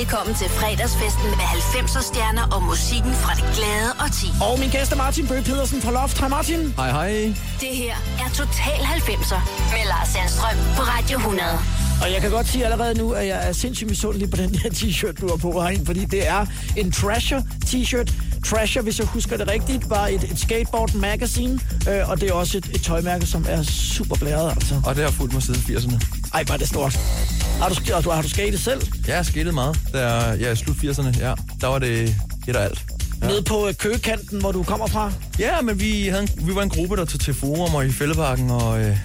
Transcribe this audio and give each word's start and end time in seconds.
Velkommen 0.00 0.34
til 0.34 0.48
fredagsfesten 0.48 1.28
med 1.40 1.46
90'er 1.74 2.02
stjerner 2.10 2.46
og 2.54 2.62
musikken 2.62 3.12
fra 3.22 3.32
det 3.38 3.46
glade 3.56 3.90
og 4.02 4.08
ti. 4.20 4.28
Og 4.48 4.58
min 4.60 4.70
gæst 4.70 4.92
er 4.92 4.96
Martin 4.96 5.26
Bøge 5.26 5.42
Pedersen 5.42 5.82
fra 5.82 5.92
Loft. 5.92 6.18
Hej 6.18 6.28
Martin. 6.28 6.60
Hej 6.76 6.90
hej. 6.90 7.12
Det 7.64 7.72
her 7.82 7.94
er 8.22 8.28
Total 8.40 8.80
90'er 8.96 9.40
med 9.74 9.84
Lars 9.92 10.08
Sandstrøm 10.08 10.56
på 10.76 10.82
Radio 10.92 11.16
100. 11.18 11.48
Og 12.02 12.12
jeg 12.12 12.20
kan 12.20 12.30
godt 12.30 12.48
sige 12.48 12.64
allerede 12.64 12.94
nu, 12.98 13.12
at 13.12 13.26
jeg 13.26 13.48
er 13.48 13.52
sindssygt 13.52 13.90
misundelig 13.90 14.30
på 14.30 14.36
den 14.36 14.54
her 14.54 14.70
t-shirt, 14.70 15.20
du 15.20 15.28
har 15.28 15.36
på 15.36 15.60
herinde, 15.62 15.86
fordi 15.86 16.04
det 16.04 16.28
er 16.28 16.46
en 16.76 16.92
Trasher 16.92 17.42
t-shirt. 17.66 18.12
Trasher, 18.46 18.82
hvis 18.82 18.98
jeg 18.98 19.06
husker 19.06 19.36
det 19.36 19.48
rigtigt, 19.48 19.90
var 19.90 20.06
et, 20.06 20.24
et 20.32 20.38
skateboard 20.38 20.94
magazine, 20.94 21.60
øh, 21.90 22.10
og 22.10 22.20
det 22.20 22.30
er 22.30 22.34
også 22.34 22.58
et, 22.58 22.66
et 22.74 22.82
tøjmærke, 22.82 23.26
som 23.26 23.46
er 23.48 23.62
super 23.62 24.16
blæret, 24.16 24.50
altså. 24.50 24.82
Og 24.86 24.96
det 24.96 25.04
har 25.04 25.10
fulgt 25.10 25.32
mig 25.32 25.42
siden 25.42 25.76
80'erne. 25.76 26.19
Ej, 26.34 26.44
var 26.48 26.56
det 26.56 26.68
stort. 26.68 26.98
Har 27.60 27.68
du, 27.68 27.92
har 27.92 28.00
du, 28.00 28.10
har 28.10 28.22
du 28.22 28.28
skatet 28.28 28.60
selv? 28.60 28.82
Ja, 28.82 29.08
jeg 29.08 29.16
har 29.16 29.22
skatet 29.22 29.54
meget. 29.54 29.80
Der, 29.92 30.32
ja, 30.34 30.52
i 30.52 30.56
slut 30.56 30.76
80'erne, 30.76 31.18
ja. 31.20 31.34
Der 31.60 31.66
var 31.66 31.78
det 31.78 32.16
et 32.48 32.56
og 32.56 32.64
alt. 32.64 32.84
Ja. 33.22 33.26
Nede 33.26 33.42
på 33.42 33.68
øh, 33.68 33.74
køgekanten, 33.74 34.40
hvor 34.40 34.52
du 34.52 34.62
kommer 34.62 34.86
fra? 34.86 35.12
Ja, 35.38 35.60
men 35.60 35.80
vi, 35.80 36.06
havde 36.08 36.22
en, 36.22 36.46
vi 36.46 36.54
var 36.54 36.62
en 36.62 36.70
gruppe, 36.70 36.96
der 36.96 37.04
tog 37.04 37.20
til 37.20 37.34
Forum 37.34 37.74
og 37.74 37.86
i 37.86 37.92
Fældeparken, 37.92 38.50
og 38.50 38.80
øh, 38.80 38.96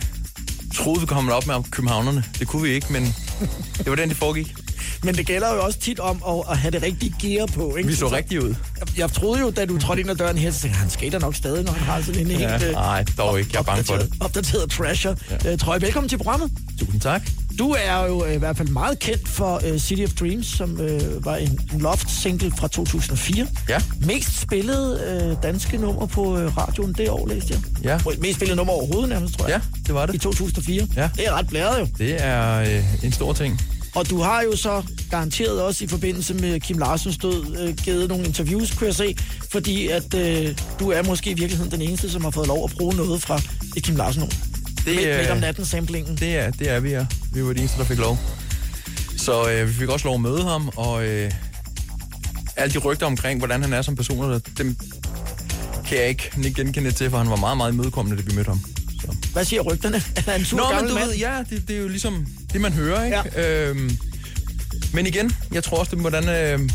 troede, 0.76 1.00
vi 1.02 1.06
kom 1.06 1.30
op 1.30 1.48
med 1.48 1.56
københavnerne. 1.72 2.24
Det 2.40 2.48
kunne 2.48 2.62
vi 2.62 2.70
ikke, 2.70 2.94
men 2.94 3.04
det 3.78 3.90
var 3.90 3.96
den, 3.96 4.10
det 4.10 4.18
foregik. 4.18 4.56
Men 5.06 5.16
det 5.16 5.26
gælder 5.26 5.54
jo 5.54 5.64
også 5.64 5.80
tit 5.80 6.00
om 6.00 6.24
at, 6.28 6.52
at 6.52 6.58
have 6.58 6.72
det 6.72 6.82
rigtige 6.84 7.16
gear 7.22 7.46
på, 7.46 7.76
ikke? 7.76 7.90
Vi 7.90 7.96
så 7.96 8.08
rigtigt 8.08 8.44
ud. 8.44 8.56
Jeg, 8.80 9.00
jeg 9.00 9.12
troede 9.12 9.40
jo, 9.42 9.50
da 9.52 9.66
du 9.66 9.78
trådte 9.80 10.02
ind 10.02 10.10
ad 10.10 10.16
døren 10.16 10.38
her, 10.38 10.52
så 10.52 10.68
han 10.68 10.90
skater 10.90 11.20
nok 11.20 11.36
stadig, 11.36 11.64
når 11.64 11.72
han 11.72 11.82
har 11.84 12.02
sådan 12.02 12.22
en 12.22 12.28
Ja, 12.32 12.50
helt... 12.50 12.64
øh, 12.64 12.72
nej, 12.72 13.06
dog 13.18 13.40
ikke. 13.40 13.50
Jeg 13.54 13.60
er 13.60 13.64
bange 13.64 13.84
for 13.84 13.96
det. 13.96 14.14
Opdateret 14.20 14.72
trasher. 14.72 15.16
Ja. 15.46 15.52
Øh, 15.52 15.58
trøje. 15.58 15.82
Velkommen 15.82 16.10
til 16.10 16.18
programmet. 16.18 16.52
Tusind 16.80 17.02
tak. 17.02 17.22
Du 17.60 17.76
er 17.80 18.06
jo 18.08 18.26
øh, 18.26 18.34
i 18.34 18.38
hvert 18.38 18.58
fald 18.58 18.68
meget 18.68 19.00
kendt 19.00 19.28
for 19.30 19.62
uh, 19.72 19.78
City 19.78 20.04
of 20.04 20.10
Dreams, 20.14 20.48
som 20.48 20.72
uh, 20.72 21.26
var 21.26 21.36
en, 21.36 21.60
Loft-single 21.80 22.52
fra 22.58 22.68
2004. 22.68 23.48
Ja. 23.70 23.82
Mest 24.06 24.42
spillede 24.42 25.30
uh, 25.38 25.44
danske 25.44 25.78
nummer 25.78 26.06
på 26.06 26.22
uh, 26.22 26.58
radioen 26.58 26.94
det 26.94 27.10
år, 27.10 27.28
læste 27.28 27.54
jeg. 27.54 27.62
Ja. 27.84 28.12
Mest 28.20 28.36
spillede 28.36 28.56
nummer 28.58 28.74
overhovedet 28.74 29.10
nærmest, 29.10 29.38
tror 29.38 29.48
jeg. 29.48 29.62
Ja, 29.66 29.80
det 29.88 29.94
var 29.96 30.08
I 30.08 30.12
det. 30.12 30.22
2004. 30.22 30.88
Ja. 30.96 31.10
Det 31.16 31.28
er 31.28 31.32
ret 31.34 31.48
blæret 31.48 31.80
jo. 31.80 31.88
Det 31.98 32.24
er 32.26 32.60
øh, 32.60 33.04
en 33.04 33.12
stor 33.12 33.34
ting. 33.34 33.62
Og 33.96 34.10
du 34.10 34.22
har 34.22 34.42
jo 34.42 34.56
så 34.56 34.84
garanteret 35.12 35.62
også 35.62 35.84
i 35.84 35.88
forbindelse 35.88 36.34
med 36.34 36.60
Kim 36.60 36.78
Larsens 36.78 37.18
død 37.18 37.58
øh, 37.60 37.76
givet 37.76 38.10
nogle 38.10 38.26
interviews, 38.26 38.72
kunne 38.72 38.88
jeg 38.88 38.96
se, 38.96 39.16
fordi 39.52 39.88
at 39.88 40.14
øh, 40.14 40.58
du 40.80 40.90
er 40.90 41.04
måske 41.04 41.30
i 41.30 41.34
virkeligheden 41.34 41.72
den 41.72 41.82
eneste, 41.82 42.10
som 42.10 42.24
har 42.24 42.32
fået 42.32 42.48
lov 42.48 42.64
at 42.64 42.72
bruge 42.78 42.96
noget 42.96 43.22
fra 43.22 43.42
et 43.78 43.84
Kim 43.84 43.96
Larsen 43.96 44.20
nummer. 44.20 44.36
Det, 44.86 44.96
Midt, 44.96 45.18
midt 45.18 45.30
om 45.30 45.38
natten 45.38 45.66
samplingen. 45.66 46.18
det, 46.18 46.36
er, 46.36 46.52
det 46.52 46.70
er 46.70 46.80
vi, 46.80 46.90
ja. 46.90 47.06
Vi 47.34 47.44
var 47.44 47.54
de 47.54 47.60
eneste, 47.60 47.78
der 47.78 47.84
fik 47.84 47.98
lov. 47.98 48.18
Så 49.18 49.50
øh, 49.52 49.68
vi 49.68 49.74
fik 49.74 49.90
også 49.90 50.08
lov 50.08 50.16
at 50.16 50.22
møde 50.22 50.44
ham, 50.44 50.70
og 50.76 51.06
øh, 51.06 51.32
alle 52.56 52.74
de 52.74 52.78
rygter 52.80 53.06
omkring, 53.06 53.40
hvordan 53.40 53.62
han 53.62 53.74
er 53.74 53.82
som 53.82 53.96
person, 53.96 54.42
dem 54.58 54.78
kan 55.88 55.98
jeg 55.98 56.08
ikke 56.10 56.32
genkende 56.56 56.92
til, 56.92 57.10
for 57.10 57.18
han 57.18 57.30
var 57.30 57.36
meget, 57.36 57.58
meget 57.58 57.72
imødekommende, 57.74 58.22
da 58.22 58.28
vi 58.30 58.36
mødte 58.36 58.48
ham. 58.50 58.60
Så. 59.02 59.16
Hvad 59.34 59.46
siger 59.46 59.62
rygterne? 59.62 59.98
Er 60.16 60.32
han 60.32 60.40
en 60.40 60.46
sur 60.46 60.58
Nå, 60.58 60.64
men 60.64 60.72
gammel 60.74 60.90
du 60.90 60.96
mand? 60.96 61.08
ved, 61.08 61.16
ja, 61.16 61.44
det, 61.50 61.68
det 61.68 61.76
er 61.76 61.82
jo 61.82 61.88
ligesom 61.88 62.28
det, 62.56 62.62
man 62.62 62.74
hører, 62.74 63.06
ikke? 63.06 63.22
Ja. 63.36 63.70
Øhm, 63.70 63.98
men 64.94 65.08
igen, 65.08 65.32
jeg 65.54 65.64
tror 65.64 65.80
også, 65.80 65.96
det 65.96 66.00
hvordan 66.00 66.30
øh, 66.30 66.70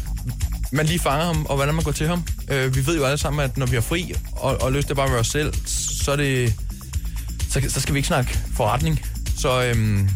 man 0.73 0.87
lige 0.87 0.99
fanger 0.99 1.25
ham, 1.25 1.47
og 1.47 1.57
hvordan 1.57 1.75
man 1.75 1.85
går 1.85 1.93
til 1.93 2.09
ham. 2.09 2.25
Øh, 2.51 2.77
vi 2.77 2.87
ved 2.87 2.97
jo 2.97 3.05
alle 3.05 3.19
sammen, 3.19 3.45
at 3.45 3.57
når 3.57 3.67
vi 3.67 3.75
har 3.75 3.81
fri 3.81 4.15
og, 4.33 4.63
og 4.63 4.73
lyst 4.73 4.87
til 4.87 4.95
bare 4.95 5.07
at 5.07 5.13
være 5.13 5.21
os 5.21 5.27
selv, 5.27 5.55
så 5.67 6.13
er 6.13 6.17
det... 6.17 6.55
Så, 7.51 7.63
så 7.69 7.81
skal 7.81 7.95
vi 7.95 7.99
ikke 7.99 8.07
snakke 8.07 8.39
forretning. 8.57 9.01
Så 9.37 9.65
øhm, 9.65 10.09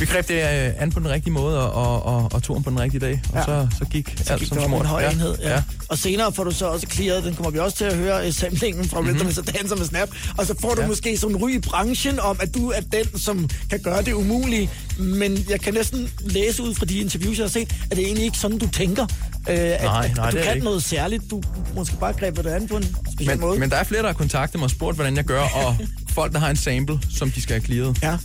vi 0.00 0.06
greb 0.06 0.28
det 0.28 0.34
øh, 0.34 0.82
an 0.82 0.90
på 0.92 1.00
den 1.00 1.08
rigtige 1.10 1.32
måde, 1.32 1.70
og, 1.72 2.02
og, 2.04 2.22
og, 2.24 2.32
og 2.48 2.54
ham 2.54 2.62
på 2.62 2.70
den 2.70 2.80
rigtige 2.80 3.00
dag. 3.00 3.20
Og 3.32 3.38
Ja. 3.38 3.44
så, 3.44 3.68
så 3.78 3.84
gik 3.84 4.14
Så 4.24 4.32
alt 4.32 4.40
gik 4.40 4.48
som 4.48 4.58
smurt. 4.64 4.80
en 4.80 4.86
høj 4.86 5.04
enhed. 5.10 5.34
Ja. 5.42 5.50
Ja. 5.50 5.62
Og 5.88 5.98
senere 5.98 6.32
får 6.32 6.44
du 6.44 6.50
så 6.50 6.66
også 6.66 6.86
clearet, 6.90 7.24
den 7.24 7.34
kommer 7.34 7.50
vi 7.50 7.58
også 7.58 7.76
til 7.76 7.84
at 7.84 7.96
høre, 7.96 8.26
uh, 8.26 8.32
samlingen 8.32 8.88
fra 8.88 9.00
Rhythm 9.00 9.10
mm-hmm. 9.10 9.44
Dancer 9.44 9.76
med 9.76 9.84
Snap. 9.86 10.08
Og 10.38 10.46
så 10.46 10.54
får 10.60 10.74
du 10.74 10.80
ja. 10.80 10.86
Måske 10.86 11.16
sådan 11.18 11.36
en 11.36 11.42
ry 11.42 11.50
i 11.50 11.58
branchen 11.58 12.20
om, 12.20 12.36
at 12.40 12.54
du 12.54 12.70
er 12.70 12.80
den, 12.80 13.18
som 13.18 13.48
kan 13.70 13.80
gøre 13.80 14.02
det 14.02 14.12
umulige. 14.12 14.70
Men 14.98 15.44
jeg 15.50 15.60
kan 15.60 15.74
næsten 15.74 16.10
læse 16.20 16.62
ud 16.62 16.74
fra 16.74 16.86
de 16.86 16.98
interviews, 16.98 17.38
jeg 17.38 17.44
har 17.44 17.50
set, 17.50 17.72
at 17.90 17.96
det 17.96 17.98
er 17.98 18.06
egentlig 18.06 18.24
ikke 18.24 18.38
sådan, 18.38 18.58
du 18.58 18.68
tænker. 18.68 19.06
At, 19.46 19.82
Nej, 19.82 20.04
at, 20.10 20.16
nej, 20.16 20.26
at 20.26 20.32
du 20.32 20.36
det 20.36 20.44
kan 20.44 20.54
ikke. 20.54 20.64
noget 20.64 20.82
særligt. 20.84 21.30
Du 21.30 21.42
måske 21.74 21.96
bare 22.00 22.12
grebet 22.12 22.44
det 22.44 22.50
an 22.50 22.68
på 22.68 22.76
en 22.76 22.96
speciel 23.12 23.40
måde. 23.40 23.52
Men, 23.52 23.60
men 23.60 23.70
der 23.70 23.76
er 23.76 23.84
flere, 23.84 24.02
der 24.02 24.08
har 24.08 24.14
kontaktet 24.14 24.58
mig 24.60 24.64
og 24.64 24.70
spurgt, 24.70 24.96
hvordan 24.96 25.16
jeg 25.16 25.24
gør, 25.24 25.40
og 25.42 25.76
folk, 26.08 26.32
der 26.32 26.38
har 26.38 26.50
en 26.50 26.56
sample, 26.56 27.00
som 27.18 27.30
de 27.30 27.42
skal 27.42 27.54
have 27.54 27.64
clearet. 27.66 27.98
Ja, 28.02 28.16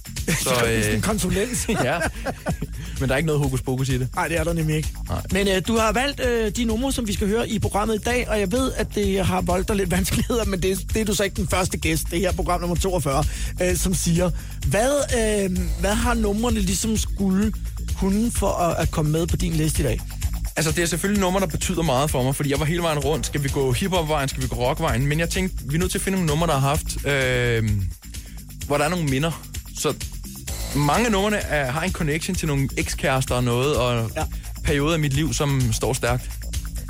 Så, 0.42 0.66
øh... 0.68 0.88
øh, 0.88 0.94
en 0.94 1.02
konsulent. 1.12 1.70
Ja, 1.84 2.00
men 3.00 3.10
der 3.10 3.16
er 3.16 3.18
ikke 3.18 3.28
noget 3.28 3.42
hokus 3.42 3.62
pokus 3.62 3.90
i 3.90 3.98
det. 3.98 4.08
Nej, 4.16 4.28
det 4.28 4.38
er 4.40 4.44
der 4.44 4.54
nemlig 4.54 4.76
ikke. 4.76 4.90
Nej. 5.10 5.22
Men 5.32 5.48
øh, 5.48 5.62
du 5.68 5.78
har 5.78 5.92
valgt 5.92 6.20
øh, 6.26 6.52
de 6.52 6.66
numre, 6.66 6.92
som 6.92 7.08
vi 7.08 7.14
skal 7.14 7.28
høre 7.28 7.50
i 7.50 7.60
programmet 7.60 7.96
i 7.96 8.04
dag, 8.06 8.30
og 8.30 8.40
jeg 8.40 8.52
ved, 8.52 8.72
at 8.76 8.88
det 8.96 9.26
har 9.26 9.42
voldt 9.42 9.68
dig 9.68 9.76
lidt 9.76 9.92
vanskeligheder, 9.92 10.46
men 10.46 10.62
det, 10.62 10.94
det 10.94 11.02
er 11.02 11.06
du 11.06 11.16
så 11.16 11.24
ikke 11.24 11.36
den 11.36 11.48
første 11.48 11.78
gæst, 11.78 12.04
det 12.12 12.20
her 12.20 12.32
program 12.32 12.60
nummer 12.62 12.76
42, 12.76 13.24
øh, 13.62 13.76
som 13.78 13.94
siger, 13.94 14.32
hvad, 14.68 14.92
øh, 15.18 15.58
hvad 15.80 15.94
har 15.94 16.14
numrene 16.14 16.60
ligesom 16.60 16.98
skulle 16.98 17.54
kunne 18.00 18.32
for 18.32 18.52
at, 18.52 18.76
at 18.80 18.92
komme 18.92 19.12
med 19.12 19.28
på 19.28 19.36
din 19.36 19.54
liste 19.54 19.84
i 19.84 19.86
dag? 19.86 20.00
Altså, 20.56 20.72
det 20.72 20.82
er 20.82 20.86
selvfølgelig 20.86 21.22
numre, 21.22 21.40
der 21.40 21.48
betyder 21.48 21.82
meget 21.82 22.10
for 22.12 22.24
mig, 22.24 22.36
fordi 22.36 22.52
jeg 22.52 22.60
var 22.60 22.66
hele 22.66 22.82
vejen 22.82 23.00
rundt. 23.00 23.26
Skal 23.26 23.44
vi 23.44 23.50
gå 23.50 23.72
hiphop-vejen, 23.72 24.30
skal 24.30 24.44
vi 24.44 24.48
gå 24.48 24.56
rock-vejen? 24.56 25.08
Men 25.08 25.20
jeg 25.20 25.30
tænkte, 25.30 25.58
vi 25.66 25.76
er 25.76 25.80
nødt 25.80 25.92
til 25.92 25.98
at 25.98 26.02
finde 26.02 26.16
nogle 26.18 26.28
numre, 26.28 26.48
der 26.48 26.54
har 26.54 26.70
haft, 26.70 27.06
øh, 27.08 27.70
hvor 28.68 28.78
der 28.78 28.86
er 28.86 28.90
nogle 28.90 29.06
minder. 29.06 29.44
Så 29.80 29.94
mange 30.76 31.06
af 31.06 31.12
numrene 31.12 31.38
er, 31.38 31.72
har 31.72 31.82
en 31.82 31.92
connection 31.92 32.36
til 32.36 32.48
nogle 32.48 32.70
ekskærester 32.78 33.36
og 33.36 33.44
noget, 33.44 33.76
og 33.78 34.12
Ja. 34.16 34.24
perioder 34.64 34.94
af 34.94 35.00
mit 35.00 35.14
liv, 35.14 35.34
som 35.34 35.62
står 35.74 35.94
stærkt. 35.94 36.30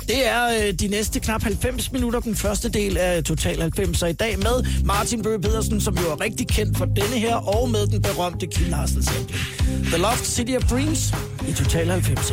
Det 0.08 0.28
er 0.28 0.44
øh, 0.66 0.72
de 0.72 0.88
næste 0.88 1.20
knap 1.20 1.42
90 1.42 1.92
minutter, 1.92 2.20
den 2.20 2.36
første 2.36 2.68
del 2.68 2.96
af 2.98 3.24
Total 3.24 3.60
90, 3.60 3.98
så 3.98 4.06
i 4.06 4.12
dag 4.12 4.38
med 4.38 4.84
Martin 4.84 5.22
Bøge 5.22 5.40
Pedersen, 5.40 5.80
som 5.80 5.94
jo 5.98 6.10
er 6.10 6.20
rigtig 6.20 6.48
kendt 6.48 6.78
for 6.78 6.84
denne 6.84 7.18
her, 7.18 7.34
og 7.34 7.70
med 7.70 7.86
den 7.86 8.02
berømte 8.02 8.46
Kim 8.46 8.70
Larsen 8.70 9.02
sampling. 9.02 9.40
The 9.84 9.96
Loft 9.96 10.26
City 10.26 10.52
of 10.56 10.62
Dreams 10.70 11.14
i 11.48 11.52
Total 11.52 11.90
90. 11.90 12.32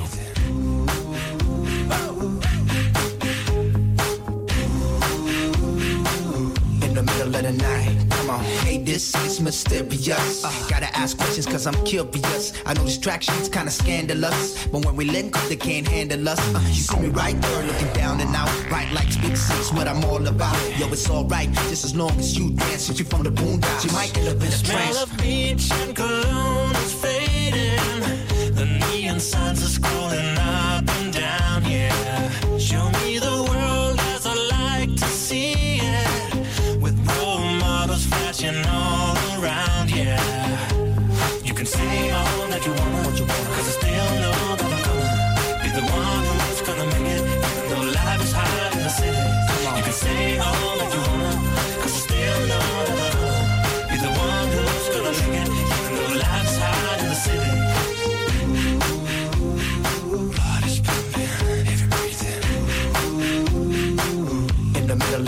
in 6.83 6.93
the 6.95 7.03
middle 7.03 7.35
of 7.35 7.41
the 7.43 7.51
night. 7.53 8.00
On. 8.31 8.39
Hey, 8.63 8.77
this 8.77 9.13
is 9.25 9.41
mysterious. 9.41 10.45
Uh, 10.45 10.51
gotta 10.69 10.89
ask 10.95 11.17
questions 11.17 11.45
cause 11.45 11.67
I'm 11.67 11.75
curious. 11.83 12.53
I 12.65 12.73
know 12.73 12.85
distractions 12.85 13.49
kinda 13.49 13.71
scandalous, 13.71 14.67
but 14.67 14.85
when 14.85 14.95
we 14.95 15.03
link 15.05 15.37
up, 15.37 15.45
they 15.49 15.57
can't 15.57 15.85
handle 15.85 16.29
us. 16.29 16.39
Uh, 16.55 16.59
you 16.67 16.81
see 16.81 16.99
me 16.99 17.09
right 17.09 17.39
there 17.41 17.63
looking 17.63 17.91
down 17.93 18.21
and 18.21 18.33
out. 18.33 18.49
Bright 18.69 18.89
like 18.93 19.09
big 19.21 19.35
six, 19.35 19.73
what 19.73 19.87
I'm 19.87 20.03
all 20.05 20.25
about. 20.25 20.55
Yo, 20.79 20.87
it's 20.87 21.09
alright, 21.09 21.51
just 21.69 21.83
as 21.83 21.93
long 21.93 22.11
as 22.19 22.37
you 22.37 22.51
dance 22.51 22.87
with 22.87 22.99
you 22.99 23.05
from 23.05 23.23
the 23.23 23.31
boondocks. 23.31 23.83
You 23.85 23.91
might 23.91 24.17
end 24.17 24.29
up 24.29 24.37
in 24.37 24.53
a 24.53 24.63
trance. 24.63 25.03
of 25.03 25.17
beach 25.17 25.69
and 25.71 25.93
cologne 25.93 26.75
is 26.85 26.93
fading. 26.93 28.55
The 28.55 28.65
neon 28.65 29.19
signs 29.19 29.61
are 29.61 29.79
scrolling 29.79 30.37
up 30.37 30.50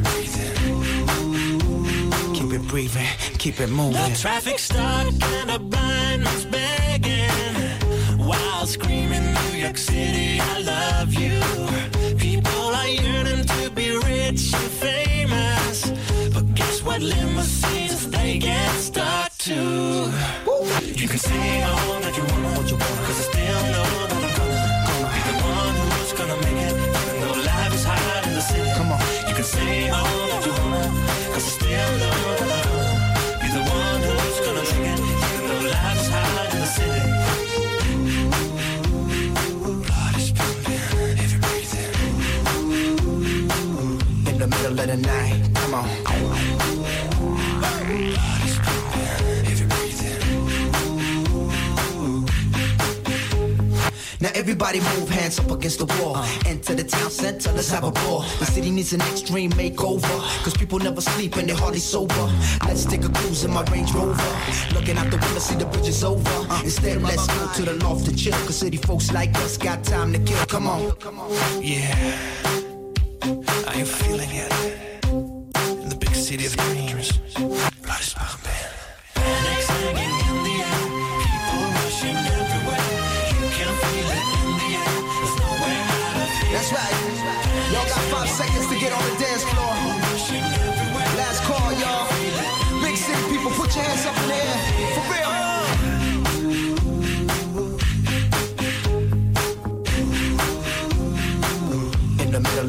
breathing. 0.03 0.53
Keep 2.33 2.53
it 2.53 2.67
breathing, 2.67 3.07
keep 3.37 3.59
it 3.59 3.69
moving. 3.69 4.11
The 4.11 4.17
traffic 4.19 4.59
stuck 4.59 5.07
and 5.23 5.51
a 5.51 5.59
blind 5.59 6.23
man's 6.23 6.45
begging 6.45 7.29
while 8.17 8.65
screaming 8.67 9.33
New 9.33 9.57
York 9.57 9.77
City, 9.77 10.39
I 10.39 10.59
love 10.59 11.13
you. 11.13 11.39
People 12.17 12.75
are 12.79 12.87
yearning 12.87 13.45
to 13.45 13.69
be 13.71 13.91
rich 13.97 14.53
and 14.53 14.71
famous, 14.85 15.89
but 16.33 16.53
guess 16.53 16.83
what 16.83 17.01
limousines 17.01 18.09
they 18.09 18.37
get 18.37 18.71
stuck 18.75 19.35
to? 19.39 20.11
You 20.83 21.07
can 21.07 21.17
say 21.19 21.63
all 21.63 21.96
everybody 54.37 54.79
move 54.79 55.09
hands 55.09 55.39
up 55.39 55.49
against 55.49 55.79
the 55.79 55.85
wall. 55.97 56.15
Uh. 56.15 56.27
Enter 56.45 56.75
the 56.75 56.83
town 56.83 57.09
center, 57.09 57.51
let's 57.53 57.71
have 57.71 57.83
a 57.83 57.91
ball. 57.91 58.21
The 58.39 58.45
city 58.45 58.69
needs 58.69 58.93
an 58.93 59.01
extreme 59.01 59.51
makeover. 59.51 60.17
Cause 60.43 60.55
people 60.55 60.77
never 60.79 61.01
sleep 61.01 61.35
and 61.37 61.49
they're 61.49 61.55
hardly 61.55 61.79
sober. 61.79 62.29
Let's 62.65 62.85
take 62.85 63.03
a 63.03 63.09
cruise 63.09 63.43
in 63.43 63.51
my 63.51 63.63
Range 63.71 63.91
Rover. 63.93 64.31
Looking 64.73 64.97
out 64.97 65.09
the 65.09 65.17
window, 65.17 65.39
see 65.39 65.55
the 65.55 65.65
bridge 65.65 65.87
is 65.87 66.03
over. 66.03 66.29
Uh. 66.29 66.61
Instead, 66.63 67.01
let's 67.01 67.25
go 67.27 67.51
to 67.55 67.61
the 67.63 67.83
loft 67.83 68.05
to 68.05 68.15
chill. 68.15 68.33
Cause 68.45 68.57
city 68.57 68.77
folks 68.77 69.11
like 69.11 69.35
us 69.37 69.57
got 69.57 69.83
time 69.83 70.13
to 70.13 70.19
kill. 70.19 70.45
Come 70.45 70.67
on. 70.67 70.93
Yeah. 71.61 71.95
Are 73.67 73.75
you 73.75 73.85
feeling 73.85 74.29
it? 74.31 74.53
In 75.83 75.89
the 75.89 75.97
big 75.99 76.13
city 76.15 76.45
of 76.45 76.55
dreams. 76.57 77.76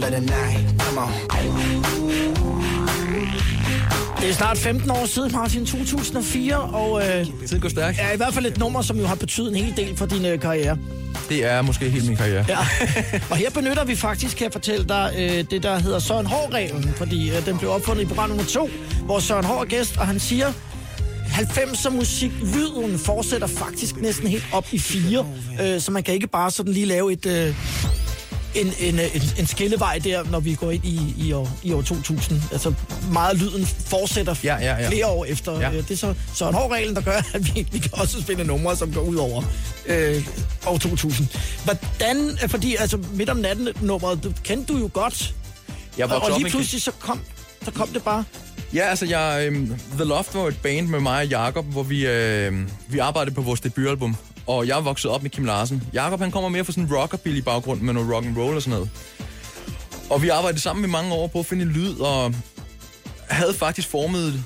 In 0.08 0.14
the 0.14 0.20
night. 0.20 0.82
Come 0.82 1.00
on. 1.00 1.12
Det 4.20 4.28
er 4.28 4.32
snart 4.32 4.58
15 4.58 4.90
år 4.90 5.06
siden, 5.06 5.32
Martin, 5.32 5.66
2004, 5.66 6.56
og 6.60 7.02
øh, 7.02 7.26
Tiden 7.46 7.60
går 7.60 7.68
stærkt. 7.68 7.98
er 8.00 8.12
i 8.12 8.16
hvert 8.16 8.34
fald 8.34 8.46
et 8.46 8.58
nummer, 8.58 8.82
som 8.82 8.98
jo 8.98 9.06
har 9.06 9.14
betydet 9.14 9.48
en 9.48 9.64
hel 9.64 9.76
del 9.76 9.96
for 9.96 10.06
din 10.06 10.24
øh, 10.26 10.40
karriere. 10.40 10.78
Det 11.28 11.44
er 11.44 11.62
måske 11.62 11.88
hele 11.90 12.06
min 12.06 12.16
karriere. 12.16 12.44
Ja. 12.48 12.58
og 13.30 13.36
her 13.36 13.50
benytter 13.50 13.84
vi 13.84 13.96
faktisk, 13.96 14.36
kan 14.36 14.44
jeg 14.44 14.52
fortælle 14.52 14.84
dig, 14.88 15.12
øh, 15.18 15.44
det 15.50 15.62
der 15.62 15.78
hedder 15.78 15.98
Søren 15.98 16.26
Hård-reglen, 16.26 16.94
fordi 16.96 17.30
øh, 17.30 17.46
den 17.46 17.58
blev 17.58 17.70
opfundet 17.70 18.02
i 18.02 18.06
program 18.06 18.28
nummer 18.28 18.44
to, 18.44 18.70
hvor 19.04 19.18
Søren 19.18 19.44
Hård 19.44 19.60
er 19.60 19.64
gæst, 19.64 19.96
og 19.96 20.06
han 20.06 20.20
siger, 20.20 20.52
90'er 21.26 21.90
musik, 21.90 22.30
lyden 22.40 22.98
fortsætter 22.98 23.46
faktisk 23.46 23.96
næsten 23.96 24.28
helt 24.28 24.46
op 24.52 24.66
i 24.72 24.78
fire, 24.78 25.26
øh, 25.62 25.80
så 25.80 25.90
man 25.92 26.02
kan 26.02 26.14
ikke 26.14 26.26
bare 26.26 26.50
sådan 26.50 26.72
lige 26.72 26.86
lave 26.86 27.12
et... 27.12 27.26
Øh, 27.26 27.54
en, 28.54 28.72
en, 28.78 29.00
en, 29.00 29.22
en 29.38 29.46
skillevej 29.46 29.98
der, 30.04 30.22
når 30.30 30.40
vi 30.40 30.54
går 30.54 30.70
ind 30.70 30.84
i, 30.84 31.14
i, 31.18 31.32
år, 31.32 31.50
i 31.62 31.72
år 31.72 31.82
2000. 31.82 32.42
Altså 32.52 32.74
meget 33.12 33.36
lyden 33.36 33.66
fortsætter 33.66 34.34
Ja, 34.44 34.56
ja, 34.56 34.82
ja. 34.82 34.88
flere 34.88 35.06
år 35.06 35.24
efter. 35.24 35.60
Ja. 35.60 35.70
Ja. 35.70 35.76
Det 35.76 35.90
er 35.90 35.96
så, 35.96 36.14
så 36.34 36.48
en 36.48 36.54
hård 36.54 36.70
regel, 36.70 36.94
der 36.94 37.00
gør, 37.00 37.20
at 37.34 37.54
vi, 37.54 37.66
vi 37.72 37.78
kan 37.78 37.90
også 37.92 38.22
spille 38.22 38.44
numre, 38.44 38.76
som 38.76 38.92
går 38.92 39.00
ud 39.00 39.16
over 39.16 39.42
øh, 39.86 40.26
år 40.66 40.78
2000. 40.78 41.28
Hvordan, 41.64 42.38
øh, 42.42 42.48
fordi 42.48 42.76
altså 42.76 42.98
midt 43.12 43.30
om 43.30 43.36
natten 43.36 43.68
nummeret, 43.80 44.34
kendte 44.44 44.72
du 44.72 44.78
jo 44.78 44.90
godt. 44.92 45.34
Jeg 45.98 46.10
Og, 46.12 46.22
og 46.22 46.40
lige 46.40 46.50
pludselig 46.50 46.82
så 46.82 46.90
kom, 46.98 47.20
så 47.64 47.70
kom 47.70 47.88
det 47.88 48.02
bare. 48.02 48.24
Ja, 48.74 48.82
altså, 48.82 49.06
jeg, 49.06 49.46
øhm, 49.46 49.74
The 49.94 50.04
Loft 50.04 50.34
var 50.34 50.48
et 50.48 50.58
band 50.62 50.86
med 50.86 51.00
mig 51.00 51.20
og 51.20 51.26
Jakob, 51.26 51.64
hvor 51.66 51.82
vi, 51.82 52.06
øh, 52.06 52.52
vi 52.88 52.98
arbejdede 52.98 53.34
på 53.34 53.42
vores 53.42 53.60
debutalbum. 53.60 54.16
Og 54.48 54.66
jeg 54.66 54.76
er 54.76 54.80
vokset 54.80 55.10
op 55.10 55.22
med 55.22 55.30
Kim 55.30 55.44
Larsen. 55.44 55.82
Jakob 55.92 56.20
han 56.20 56.30
kommer 56.30 56.48
mere 56.48 56.64
fra 56.64 56.72
sådan 56.72 56.84
en 56.84 56.94
rockabilly 56.94 57.40
baggrund 57.40 57.80
med 57.80 57.94
noget 57.94 58.14
rock 58.14 58.26
and 58.26 58.36
roll 58.38 58.56
og 58.56 58.62
sådan 58.62 58.70
noget. 58.78 58.90
Og 60.10 60.22
vi 60.22 60.28
arbejdede 60.28 60.60
sammen 60.60 60.84
i 60.84 60.88
mange 60.88 61.14
år 61.14 61.26
på 61.26 61.38
at 61.38 61.46
finde 61.46 61.62
en 61.62 61.68
lyd, 61.68 61.98
og 62.00 62.34
havde 63.28 63.54
faktisk 63.54 63.88
formet 63.88 64.44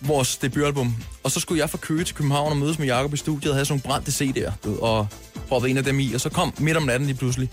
vores 0.00 0.36
debutalbum. 0.36 0.96
Og 1.22 1.30
så 1.30 1.40
skulle 1.40 1.60
jeg 1.60 1.70
fra 1.70 1.78
Køge 1.78 2.04
til 2.04 2.14
København 2.14 2.50
og 2.50 2.56
mødes 2.56 2.78
med 2.78 2.86
Jakob 2.86 3.14
i 3.14 3.16
studiet 3.16 3.50
og 3.50 3.54
havde 3.56 3.66
sådan 3.66 3.82
nogle 3.84 4.02
brændte 4.02 4.24
CD'er, 4.24 4.52
du 4.64 4.70
ved, 4.70 4.78
og 4.78 5.06
proppede 5.48 5.70
en 5.70 5.76
af 5.76 5.84
dem 5.84 6.00
i, 6.00 6.14
og 6.14 6.20
så 6.20 6.28
kom 6.28 6.54
midt 6.58 6.76
om 6.76 6.82
natten 6.82 7.06
lige 7.06 7.18
pludselig. 7.18 7.50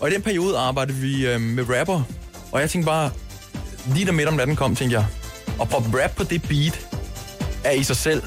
Og 0.00 0.10
i 0.10 0.14
den 0.14 0.22
periode 0.22 0.58
arbejdede 0.58 0.98
vi 0.98 1.26
øh, 1.26 1.40
med 1.40 1.78
rapper, 1.78 2.02
og 2.52 2.60
jeg 2.60 2.70
tænkte 2.70 2.86
bare, 2.86 3.10
lige 3.94 4.06
da 4.06 4.12
midt 4.12 4.28
om 4.28 4.34
natten 4.34 4.56
kom, 4.56 4.76
tænkte 4.76 4.98
jeg, 4.98 5.06
at 5.60 5.68
proppe 5.68 6.02
rap 6.02 6.16
på 6.16 6.24
det 6.24 6.42
beat 6.42 6.88
er 7.64 7.72
i 7.72 7.82
sig 7.82 7.96
selv 7.96 8.22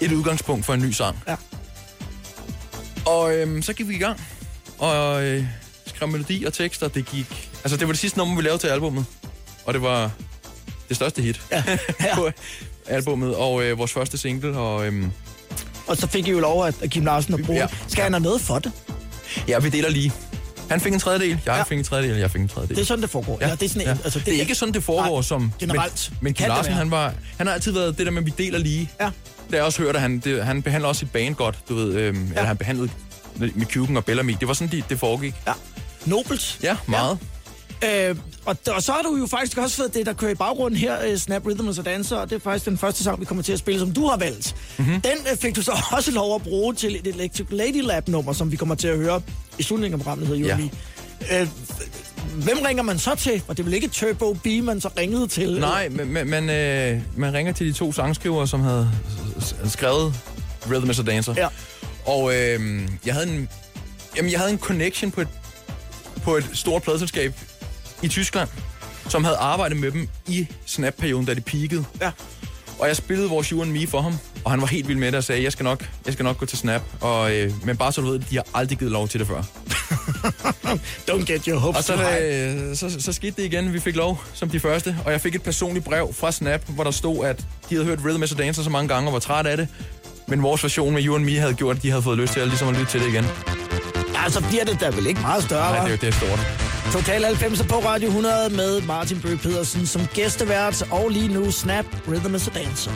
et 0.00 0.12
udgangspunkt 0.12 0.64
for 0.64 0.74
en 0.74 0.80
ny 0.80 0.90
sang. 0.90 1.22
Ja. 1.28 1.36
Og 3.06 3.34
øhm, 3.36 3.62
så 3.62 3.72
gik 3.72 3.88
vi 3.88 3.94
i 3.94 3.98
gang, 3.98 4.20
og 4.78 5.22
øh, 5.24 5.44
skrev 5.86 6.08
melodi 6.08 6.44
og 6.44 6.52
tekster, 6.52 6.88
det 6.88 7.06
gik... 7.06 7.50
Altså, 7.64 7.76
det 7.76 7.86
var 7.86 7.92
det 7.92 8.00
sidste 8.00 8.18
nummer, 8.18 8.36
vi 8.36 8.42
lavede 8.42 8.58
til 8.62 8.68
albummet, 8.68 9.04
og 9.64 9.74
det 9.74 9.82
var 9.82 10.10
det 10.88 10.96
største 10.96 11.22
hit 11.22 11.40
Ja. 11.52 11.64
ja. 12.00 12.14
på 12.16 12.30
albummet, 12.86 13.34
og 13.36 13.62
øh, 13.64 13.78
vores 13.78 13.92
første 13.92 14.18
single, 14.18 14.58
og 14.58 14.86
øhm, 14.86 15.12
Og 15.86 15.96
så 15.96 16.06
fik 16.06 16.26
I 16.28 16.30
jo 16.30 16.40
lov 16.40 16.66
at, 16.66 16.74
at 16.82 16.90
Kim 16.90 17.04
Larsen 17.04 17.34
at 17.34 17.40
bruge 17.46 17.58
Ja. 17.58 17.66
ja. 17.70 17.76
Skal 17.88 18.02
han 18.04 18.12
have 18.12 18.22
noget 18.22 18.40
for 18.40 18.58
det? 18.58 18.72
ja, 19.48 19.58
vi 19.58 19.68
deler 19.68 19.88
lige. 19.90 20.12
Han 20.70 20.80
fik 20.80 20.92
en 20.92 20.98
tredjedel, 20.98 21.28
jeg 21.28 21.38
Ja. 21.46 21.62
fik 21.62 21.78
en 21.78 21.84
tredjedel, 21.84 22.16
jeg 22.16 22.30
fik 22.30 22.40
en 22.40 22.48
tredjedel. 22.48 22.76
Det 22.76 22.82
er 22.82 22.86
sådan, 22.86 23.02
det 23.02 23.10
foregår. 23.10 23.38
Ja, 23.40 23.50
det 23.50 23.62
er 23.62 23.68
sådan, 23.68 23.82
ja. 23.82 23.96
altså, 24.04 24.18
det, 24.18 24.36
er 24.36 24.40
ikke 24.40 24.54
sådan, 24.54 24.74
det 24.74 24.84
foregår 24.84 25.14
Nej, 25.14 25.22
som... 25.22 25.52
generelt. 25.58 26.08
Men, 26.10 26.18
men 26.20 26.34
Kim 26.34 26.44
det 26.44 26.48
Larsen, 26.48 26.72
han, 26.72 26.90
var, 26.90 27.14
han 27.38 27.46
har 27.46 27.54
altid 27.54 27.72
været 27.72 27.98
det 27.98 28.06
der 28.06 28.12
med, 28.12 28.22
at 28.22 28.26
vi 28.26 28.32
deler 28.44 28.58
lige. 28.58 28.90
Ja. 29.00 29.10
Det 29.50 29.56
jeg 29.56 29.64
også 29.64 29.82
hørt, 29.82 29.94
at 29.96 30.02
han, 30.02 30.18
det, 30.18 30.44
han 30.44 30.62
behandler 30.62 30.88
også 30.88 30.98
sit 30.98 31.10
band 31.12 31.34
godt, 31.34 31.58
du 31.68 31.74
ved. 31.74 31.94
Øhm, 31.94 32.24
ja. 32.24 32.30
Eller 32.30 32.44
han 32.44 32.56
behandlede 32.56 32.90
med 33.34 33.66
Cuban 33.66 33.96
og 33.96 34.04
Bellamy. 34.04 34.36
Det 34.40 34.48
var 34.48 34.54
sådan, 34.54 34.72
det, 34.72 34.84
det 34.88 34.98
foregik. 34.98 35.34
Ja. 35.46 35.52
Nobelt. 36.06 36.58
Ja, 36.62 36.76
meget. 36.86 37.18
Øh, 37.84 38.16
og, 38.44 38.56
og 38.70 38.82
så 38.82 38.92
har 38.92 39.02
du 39.02 39.16
jo 39.16 39.26
faktisk 39.26 39.58
også 39.58 39.76
fået 39.76 39.94
det, 39.94 40.06
der 40.06 40.12
kører 40.12 40.30
i 40.30 40.34
baggrunden 40.34 40.80
her, 40.80 41.12
uh, 41.12 41.16
Snap 41.18 41.46
Rhythm 41.46 41.68
og 41.68 41.84
Dancer, 41.84 42.16
og 42.16 42.30
det 42.30 42.36
er 42.36 42.40
faktisk 42.40 42.66
den 42.66 42.78
første 42.78 43.04
sang, 43.04 43.20
vi 43.20 43.24
kommer 43.24 43.42
til 43.42 43.52
at 43.52 43.58
spille, 43.58 43.80
som 43.80 43.92
du 43.92 44.06
har 44.06 44.16
valgt. 44.16 44.54
Mhm. 44.78 44.86
Mm-hmm. 44.86 45.00
Den 45.00 45.18
uh, 45.32 45.38
fik 45.38 45.56
du 45.56 45.62
så 45.62 45.72
også 45.96 46.10
lov 46.10 46.34
at 46.34 46.42
bruge 46.42 46.74
til 46.74 46.96
et 46.96 47.06
Electric 47.06 47.46
Lady 47.50 47.82
Lab-nummer, 47.82 48.32
som 48.32 48.52
vi 48.52 48.56
kommer 48.56 48.74
til 48.74 48.88
at 48.88 48.96
høre 48.96 49.22
i 49.58 49.62
slutningen 49.62 50.00
af 50.00 50.04
programmet, 50.04 50.28
hedder 50.28 50.46
Ja. 50.46 50.56
Juli. 50.56 50.70
Øh, 51.32 51.48
hvem 52.34 52.58
ringer 52.66 52.82
man 52.82 52.98
så 52.98 53.14
til? 53.14 53.42
Og 53.48 53.56
det 53.56 53.62
er 53.62 53.64
vel 53.64 53.74
ikke 53.74 53.88
Turbo 53.88 54.32
B, 54.32 54.46
man 54.46 54.80
så 54.80 54.90
ringede 54.98 55.28
til? 55.28 55.60
Nej, 55.60 55.88
men, 55.88 56.30
men 56.30 56.50
øh, 56.50 57.00
man 57.16 57.34
ringer 57.34 57.52
til 57.52 57.66
de 57.66 57.72
to 57.72 57.92
sangskrivere, 57.92 58.48
som 58.48 58.60
havde 58.60 58.90
skrevet 59.64 60.14
Rhythm 60.70 60.90
is 60.90 60.98
a 60.98 61.02
Dancer. 61.02 61.34
Ja. 61.36 61.48
Og 62.06 62.34
øh, 62.34 62.88
jeg 63.06 63.14
havde 63.14 63.28
en, 63.28 63.48
jamen, 64.16 64.30
jeg 64.30 64.38
havde 64.40 64.52
en 64.52 64.58
connection 64.58 65.10
på 65.10 65.20
et, 65.20 65.28
på 66.22 66.36
et 66.36 66.50
stort 66.52 66.82
pladselskab 66.82 67.34
i 68.02 68.08
Tyskland, 68.08 68.48
som 69.08 69.24
havde 69.24 69.36
arbejdet 69.36 69.78
med 69.78 69.90
dem 69.90 70.08
i 70.28 70.46
Snap-perioden, 70.66 71.26
da 71.26 71.34
de 71.34 71.40
peakede. 71.40 71.84
Ja. 72.00 72.10
Og 72.80 72.88
jeg 72.88 72.96
spillede 72.96 73.28
vores 73.28 73.48
You 73.48 73.62
and 73.62 73.70
Me 73.70 73.86
for 73.86 74.00
ham, 74.00 74.18
og 74.44 74.50
han 74.50 74.60
var 74.60 74.66
helt 74.66 74.88
vild 74.88 74.98
med 74.98 75.06
det 75.06 75.14
og 75.14 75.24
sagde, 75.24 75.42
jeg 75.42 75.52
skal 75.52 75.64
nok, 75.64 75.88
jeg 76.06 76.12
skal 76.12 76.24
nok 76.24 76.38
gå 76.38 76.46
til 76.46 76.58
Snap. 76.58 76.82
Og, 77.00 77.36
øh, 77.36 77.52
men 77.64 77.76
bare 77.76 77.92
så 77.92 78.00
du 78.00 78.06
ved, 78.06 78.18
de 78.18 78.36
har 78.36 78.44
aldrig 78.54 78.78
givet 78.78 78.92
lov 78.92 79.08
til 79.08 79.20
det 79.20 79.28
før. 79.28 79.42
Don't 81.10 81.24
get 81.24 81.44
your 81.44 81.58
hopes 81.58 81.78
Og 81.78 81.84
så, 81.84 82.18
øh, 82.18 82.76
så, 82.76 83.02
så 83.02 83.12
skete 83.12 83.36
det 83.36 83.44
igen. 83.52 83.72
Vi 83.72 83.80
fik 83.80 83.96
lov 83.96 84.22
som 84.34 84.48
de 84.48 84.60
første, 84.60 84.96
og 85.04 85.12
jeg 85.12 85.20
fik 85.20 85.34
et 85.34 85.42
personligt 85.42 85.84
brev 85.84 86.14
fra 86.14 86.32
Snap, 86.32 86.60
hvor 86.68 86.84
der 86.84 86.90
stod, 86.90 87.26
at 87.26 87.38
de 87.70 87.74
havde 87.74 87.84
hørt 87.84 87.98
Rhythm 88.04 88.22
is 88.22 88.32
a 88.32 88.34
Dancer 88.34 88.62
så 88.62 88.70
mange 88.70 88.88
gange 88.88 89.08
og 89.08 89.12
var 89.12 89.18
træt 89.18 89.46
af 89.46 89.56
det. 89.56 89.68
Men 90.28 90.42
vores 90.42 90.62
version 90.62 90.94
med 90.94 91.04
You 91.04 91.14
and 91.14 91.24
Me 91.24 91.36
havde 91.36 91.54
gjort, 91.54 91.76
at 91.76 91.82
de 91.82 91.90
havde 91.90 92.02
fået 92.02 92.18
lyst 92.18 92.32
til 92.32 92.40
at, 92.40 92.48
ligesom 92.48 92.68
at 92.68 92.76
lytte 92.76 92.90
til 92.90 93.00
det 93.00 93.08
igen. 93.08 93.24
Ja, 94.24 94.30
så 94.30 94.40
bliver 94.48 94.64
det 94.64 94.80
da 94.80 94.88
vel 94.90 95.06
ikke 95.06 95.20
meget 95.20 95.42
større, 95.44 95.72
Nej, 95.72 95.84
det, 95.84 95.92
er- 95.92 95.96
det 95.96 96.08
er 96.08 96.12
stort. 96.12 96.40
Total 96.92 97.24
90 97.24 97.62
på 97.62 97.74
Radio 97.74 98.06
100 98.08 98.34
med 98.50 98.80
Martin 98.80 99.20
Bøge 99.20 99.36
Pedersen 99.38 99.86
som 99.86 100.06
gæstevært, 100.14 100.82
og 100.90 101.08
lige 101.08 101.28
nu 101.28 101.50
Snap 101.50 101.84
Rhythm 102.08 102.34
is 102.34 102.48
a 102.48 102.50
Dancer. 102.50 102.90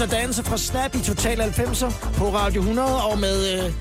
Med 0.00 0.08
så 0.08 0.16
danse 0.16 0.44
fra 0.44 0.58
Snap 0.58 0.94
i 0.94 0.98
Total 1.00 1.40
90'er 1.40 2.14
på 2.14 2.34
Radio 2.36 2.60
100, 2.60 3.02
og 3.04 3.18
med 3.18 3.64
øh, 3.64 3.72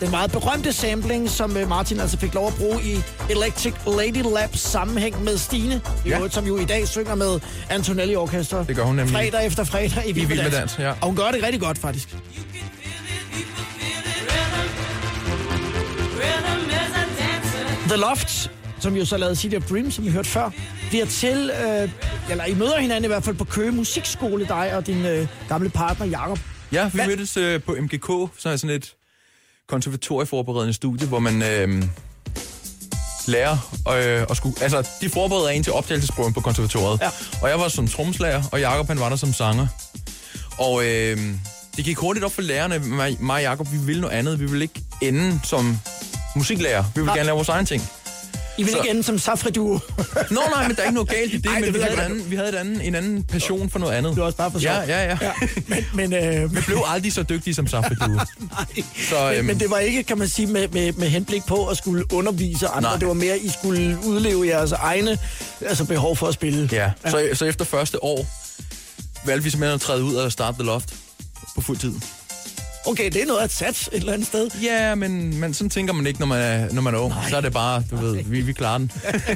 den 0.00 0.10
meget 0.10 0.32
berømte 0.32 0.72
sampling, 0.72 1.30
som 1.30 1.56
øh, 1.56 1.68
Martin 1.68 2.00
altså 2.00 2.18
fik 2.18 2.34
lov 2.34 2.46
at 2.46 2.54
bruge 2.54 2.82
i 2.82 2.96
Electric 3.30 3.74
Lady 3.86 4.34
Lab 4.34 4.56
sammenhæng 4.56 5.24
med 5.24 5.38
Stine, 5.38 5.80
i 6.04 6.08
Ja. 6.08 6.16
øvrigt, 6.16 6.34
som 6.34 6.46
jo 6.46 6.58
i 6.58 6.64
dag 6.64 6.88
synger 6.88 7.14
med 7.14 7.40
Antonelli 7.70 8.16
Orkester. 8.16 8.64
Det 8.64 8.76
gør 8.76 8.82
hun 8.82 8.96
nemlig. 8.96 9.14
Fredag 9.14 9.46
efter 9.46 9.64
fredag 9.64 10.02
i 10.08 10.12
Vild 10.12 10.26
Vild 10.26 10.42
med 10.42 10.50
Dans. 10.50 10.78
Ja. 10.78 10.90
Og 10.90 11.06
hun 11.06 11.16
gør 11.16 11.30
det 11.30 11.42
rigtig 11.42 11.60
godt, 11.60 11.78
faktisk. 11.78 12.16
The 17.88 17.96
Loft, 17.96 18.50
som 18.80 18.96
jo 18.96 19.04
så 19.04 19.16
lavede 19.16 19.36
City 19.36 19.54
of 19.56 19.62
Dreams, 19.62 19.94
som 19.94 20.04
vi 20.04 20.10
hørte 20.10 20.28
før, 20.28 20.50
bliver 20.88 21.06
til, 21.06 21.50
øh, 21.66 21.88
eller 22.30 22.44
I 22.44 22.54
møder 22.54 22.78
hinanden 22.78 23.04
i 23.04 23.06
hvert 23.06 23.24
fald 23.24 23.36
på 23.36 23.44
Køge 23.44 23.72
Musikskole, 23.72 24.46
dig 24.48 24.76
og 24.76 24.86
din 24.86 25.06
øh, 25.06 25.28
gamle 25.48 25.68
partner, 25.68 26.06
Jakob. 26.06 26.38
Ja, 26.72 26.84
vi 26.84 26.90
Hvad- 26.94 27.06
mødtes 27.06 27.36
øh, 27.36 27.62
på 27.62 27.76
MGK, 27.80 28.32
så 28.38 28.48
er 28.48 28.56
sådan 28.56 28.76
et 28.76 28.94
konservatorieforberedende 29.68 30.74
studie, 30.74 31.06
hvor 31.06 31.18
man 31.18 31.42
øh, 31.42 31.84
lærer 33.26 33.52
øh, 33.88 34.26
at 34.30 34.36
skulle... 34.36 34.62
Altså, 34.62 34.88
de 35.00 35.08
forbereder 35.10 35.48
en 35.48 35.62
til 35.62 35.72
optagelsesprøven 35.72 36.32
på 36.32 36.40
konservatoriet. 36.40 37.00
Ja. 37.00 37.08
Og 37.42 37.48
jeg 37.48 37.58
var 37.58 37.68
som 37.68 37.88
tromslager, 37.88 38.42
og 38.52 38.60
Jakob 38.60 38.88
han 38.88 39.00
var 39.00 39.08
der 39.08 39.16
som 39.16 39.32
sanger. 39.32 39.66
Og 40.58 40.84
øh, 40.84 41.16
det 41.76 41.84
gik 41.84 41.96
hurtigt 41.96 42.24
op 42.24 42.32
for 42.32 42.42
lærerne, 42.42 42.78
mig, 42.78 43.16
mig 43.20 43.34
og 43.34 43.42
Jakob, 43.42 43.72
vi 43.72 43.76
ville 43.78 44.00
noget 44.00 44.14
andet. 44.14 44.40
Vi 44.40 44.46
ville 44.46 44.62
ikke 44.64 44.80
ende 45.02 45.40
som 45.44 45.78
musiklærer. 46.36 46.82
Vi 46.82 46.88
ville 46.94 47.06
Nej. 47.06 47.16
gerne 47.16 47.26
lave 47.26 47.36
vores 47.36 47.48
egen 47.48 47.66
ting. 47.66 47.82
I 48.58 48.62
vil 48.62 48.72
Så- 48.72 48.78
ikke 48.78 48.90
ende 48.90 49.02
som 49.02 49.18
Safri 49.18 49.50
Duo. 49.50 49.72
Nå 50.30 50.40
nej, 50.54 50.68
men 50.68 50.76
der 50.76 50.82
er 50.82 50.86
ikke 50.86 50.94
noget 50.94 51.08
galt 51.08 51.32
i 51.34 51.36
det, 51.36 51.46
Ej, 51.46 51.54
det 51.54 51.64
men 51.64 51.74
ved 51.74 51.80
vi 51.80 51.86
havde, 51.86 52.02
anden, 52.02 52.30
vi 52.30 52.36
havde 52.36 52.48
et 52.48 52.54
anden, 52.54 52.80
en 52.80 52.94
anden 52.94 53.22
passion 53.22 53.70
for 53.70 53.78
noget 53.78 53.92
andet. 53.94 54.10
Det 54.10 54.20
var 54.20 54.26
også 54.26 54.36
bare 54.38 54.50
for 54.50 54.58
Ja, 54.58 54.74
sjov. 54.74 54.88
ja, 54.88 55.04
ja. 55.04 55.18
ja. 55.22 55.32
Men, 55.66 55.84
men, 55.94 56.12
øh, 56.12 56.50
Vi 56.54 56.60
blev 56.66 56.78
aldrig 56.86 57.12
så 57.12 57.22
dygtige 57.22 57.54
som 57.54 57.66
Safri 57.66 57.94
Duo. 57.94 58.08
nej. 58.52 58.82
Så, 59.10 59.24
men, 59.28 59.34
øhm, 59.36 59.44
men 59.46 59.60
det 59.60 59.70
var 59.70 59.78
ikke, 59.78 60.02
kan 60.02 60.18
man 60.18 60.28
sige, 60.28 60.46
med, 60.46 60.68
med, 60.68 60.92
med 60.92 61.08
henblik 61.08 61.42
på 61.46 61.66
at 61.66 61.76
skulle 61.76 62.12
undervise 62.12 62.68
andre. 62.68 62.90
Nej. 62.90 62.98
Det 62.98 63.08
var 63.08 63.14
mere, 63.14 63.32
at 63.32 63.40
I 63.42 63.50
skulle 63.50 63.98
udleve 64.06 64.46
jeres 64.46 64.72
egne 64.72 65.18
altså 65.66 65.84
behov 65.84 66.16
for 66.16 66.26
at 66.26 66.34
spille. 66.34 66.68
Ja, 66.72 66.90
så, 67.06 67.28
så 67.34 67.44
efter 67.44 67.64
første 67.64 68.04
år 68.04 68.26
valgte 69.26 69.44
vi 69.44 69.50
simpelthen 69.50 69.74
at 69.74 69.80
træde 69.80 70.04
ud 70.04 70.14
og 70.14 70.32
starte 70.32 70.54
The 70.58 70.66
Loft 70.66 70.94
på 71.54 71.60
fuld 71.60 71.78
tid. 71.78 71.92
Okay, 72.88 73.10
det 73.10 73.22
er 73.22 73.26
noget 73.26 73.40
at 73.40 73.50
sats 73.50 73.88
et 73.92 73.94
eller 73.94 74.12
andet 74.12 74.26
sted. 74.26 74.50
Ja, 74.62 74.94
men, 74.94 75.40
men 75.40 75.54
sådan 75.54 75.70
tænker 75.70 75.92
man 75.92 76.06
ikke, 76.06 76.20
når 76.20 76.26
man 76.26 76.40
er, 76.40 76.72
når 76.72 76.82
man 76.82 76.94
er 76.94 76.98
ung. 76.98 77.14
Så 77.30 77.36
er 77.36 77.40
det 77.40 77.52
bare, 77.52 77.82
du 77.90 77.96
ved, 77.96 78.24
vi, 78.24 78.40
vi 78.40 78.52
klarer 78.52 78.78
den. 78.78 78.92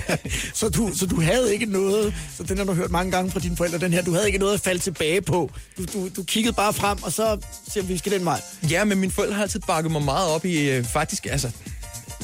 Så 0.55 0.69
du, 0.69 0.91
så 0.95 1.07
du 1.07 1.21
havde 1.21 1.53
ikke 1.53 1.67
noget, 1.67 2.15
så 2.37 2.43
den 2.43 2.59
har 2.59 2.65
du 2.65 2.73
hørt 2.73 2.91
mange 2.91 3.13
gange 3.13 3.31
fra 3.31 3.41
dine 3.41 3.57
forældre, 3.57 3.79
den 3.79 3.93
her, 3.93 4.03
du 4.03 4.13
havde 4.13 4.27
ikke 4.27 4.39
noget 4.39 4.55
at 4.55 4.61
falde 4.61 4.81
tilbage 4.81 5.23
på. 5.23 5.51
Du, 5.79 5.85
du, 5.85 6.09
du 6.17 6.23
kiggede 6.23 6.55
bare 6.55 6.73
frem, 6.73 7.03
og 7.03 7.13
så 7.13 7.39
siger 7.69 7.85
vi, 7.85 7.99
skal 7.99 8.13
den 8.13 8.25
vej. 8.25 8.41
Ja, 8.71 8.85
men 8.85 8.99
mine 8.99 9.13
forældre 9.13 9.35
har 9.35 9.43
altid 9.43 9.61
bakket 9.61 9.93
mig 9.93 10.03
meget 10.03 10.29
op 10.29 10.45
i, 10.45 10.71
øh, 10.71 10.85
faktisk, 10.85 11.27
altså... 11.31 11.51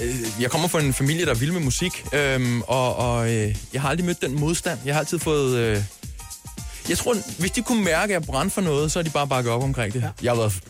Øh, 0.02 0.14
jeg 0.40 0.50
kommer 0.50 0.68
fra 0.68 0.80
en 0.80 0.94
familie, 0.94 1.24
der 1.24 1.30
er 1.30 1.36
vild 1.36 1.52
med 1.52 1.60
musik, 1.60 2.04
øhm, 2.12 2.62
og, 2.62 2.96
og 2.96 3.34
øh, 3.34 3.56
jeg 3.72 3.80
har 3.80 3.88
aldrig 3.88 4.06
mødt 4.06 4.22
den 4.22 4.40
modstand. 4.40 4.78
Jeg 4.84 4.94
har 4.94 5.00
altid 5.00 5.18
fået... 5.18 5.56
Øh, 5.56 5.82
jeg 6.88 6.98
tror, 6.98 7.16
hvis 7.40 7.50
de 7.50 7.62
kunne 7.62 7.84
mærke, 7.84 8.14
at 8.14 8.20
jeg 8.20 8.22
brændte 8.22 8.54
for 8.54 8.60
noget, 8.60 8.92
så 8.92 8.98
har 8.98 9.04
de 9.04 9.10
bare 9.10 9.26
bakket 9.26 9.52
op 9.52 9.62
omkring 9.62 9.92
det. 9.92 10.02
Ja. 10.02 10.08
Jeg 10.22 10.30
har 10.30 10.36
været 10.36 10.60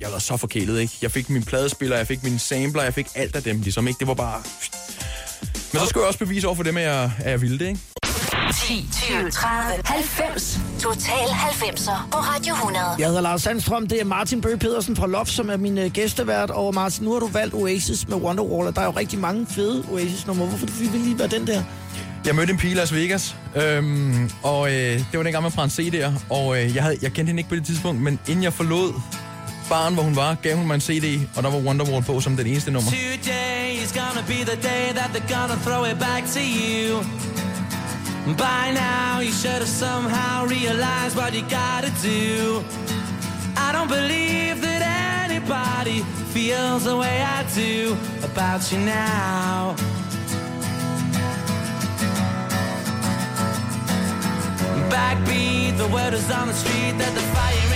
jeg 0.00 0.08
været 0.10 0.22
så 0.22 0.36
forkælet, 0.36 0.80
ikke? 0.80 0.92
Jeg 1.02 1.10
fik 1.10 1.30
min 1.30 1.42
pladespiller, 1.42 1.96
jeg 1.96 2.06
fik 2.06 2.22
mine 2.22 2.38
sampler, 2.38 2.82
jeg 2.82 2.94
fik 2.94 3.06
alt 3.14 3.36
af 3.36 3.42
dem, 3.42 3.60
ligesom, 3.60 3.88
ikke? 3.88 3.98
Det 3.98 4.08
var 4.08 4.14
bare... 4.14 4.42
Men 5.72 5.80
så 5.80 5.86
skulle 5.86 6.02
jeg 6.02 6.08
også 6.08 6.18
bevise 6.18 6.46
over 6.46 6.56
for 6.56 6.62
dem, 6.62 6.76
at 6.76 6.82
jeg, 6.82 7.10
at 7.18 7.30
jeg 7.30 7.40
ville 7.40 7.58
det, 7.58 7.66
ikke? 7.66 7.80
10, 8.66 8.88
20, 8.92 9.30
30, 9.30 9.82
90. 9.84 10.60
Total 10.80 11.12
90'er 11.12 12.10
på 12.10 12.18
Radio 12.18 12.54
100. 12.54 12.84
Jeg 12.98 13.06
hedder 13.06 13.20
Lars 13.20 13.42
Sandstrøm, 13.42 13.86
det 13.86 14.00
er 14.00 14.04
Martin 14.04 14.40
Bøge 14.40 14.58
Pedersen 14.58 14.96
fra 14.96 15.06
Loft, 15.06 15.30
som 15.30 15.50
er 15.50 15.56
min 15.56 15.78
øh, 15.78 15.90
gæstevært. 15.90 16.50
Og 16.50 16.74
Martin, 16.74 17.04
nu 17.04 17.12
har 17.12 17.20
du 17.20 17.26
valgt 17.26 17.54
Oasis 17.54 18.08
med 18.08 18.16
Wonderwall, 18.16 18.68
og 18.68 18.74
der 18.74 18.80
er 18.80 18.84
jo 18.84 18.90
rigtig 18.90 19.18
mange 19.18 19.46
fede 19.46 19.84
Oasis-numre. 19.92 20.46
Hvorfor 20.46 20.66
vil 20.66 20.92
vi 20.92 20.98
lige 20.98 21.18
være 21.18 21.28
den 21.28 21.46
der? 21.46 21.62
Jeg 22.26 22.34
mødte 22.34 22.52
en 22.52 22.58
pige 22.58 22.70
i 22.70 22.74
Las 22.74 22.94
Vegas, 22.94 23.36
øhm, 23.56 24.30
og 24.42 24.68
øh, 24.68 24.74
det 24.98 25.06
var 25.14 25.22
dengang, 25.22 25.42
man 25.42 25.52
brændte 25.52 25.82
CD'er, 25.82 26.12
og 26.30 26.62
øh, 26.62 26.74
jeg, 26.74 26.82
havde, 26.82 26.98
jeg 27.02 27.12
kendte 27.12 27.30
hende 27.30 27.40
ikke 27.40 27.48
på 27.48 27.56
det 27.56 27.66
tidspunkt, 27.66 28.02
men 28.02 28.18
inden 28.28 28.44
jeg 28.44 28.52
forlod 28.52 28.92
baren, 29.68 29.94
hvor 29.94 30.02
hun 30.02 30.16
var, 30.16 30.34
gav 30.42 30.56
hun 30.56 30.66
mig 30.66 30.74
en 30.74 30.80
CD, 30.80 31.28
og 31.36 31.42
der 31.42 31.50
var 31.50 31.58
Wonderwall 31.58 32.02
på 32.02 32.20
som 32.20 32.36
den 32.36 32.46
eneste 32.46 32.70
nummer. 32.70 32.90
Today 32.90 33.84
is 33.84 33.92
gonna 33.92 34.24
be 34.26 34.38
the 34.52 34.58
day 34.70 34.84
that 34.98 35.10
they're 35.14 35.32
gonna 35.36 35.58
throw 35.66 35.84
it 35.84 35.98
back 35.98 36.22
to 36.36 36.40
you. 36.40 37.02
By 38.26 38.64
now, 38.74 39.20
you 39.20 39.32
should 39.32 39.60
have 39.64 39.74
somehow 39.84 40.46
realized 40.46 41.14
what 41.16 41.32
you 41.34 41.42
gotta 41.42 41.92
do. 42.02 42.62
I 43.56 43.68
don't 43.76 43.90
believe 43.98 44.56
that 44.66 44.82
anybody 45.24 45.98
feels 46.34 46.82
the 46.84 46.96
way 46.96 47.16
I 47.22 47.44
do 47.54 47.96
about 48.24 48.72
you 48.72 48.78
now. 48.78 49.76
Backbeat, 54.90 55.76
the 55.78 55.88
word 55.96 56.14
is 56.14 56.30
on 56.30 56.48
the 56.48 56.54
street 56.54 56.94
that 56.98 57.14
the 57.14 57.24
fire 57.34 57.75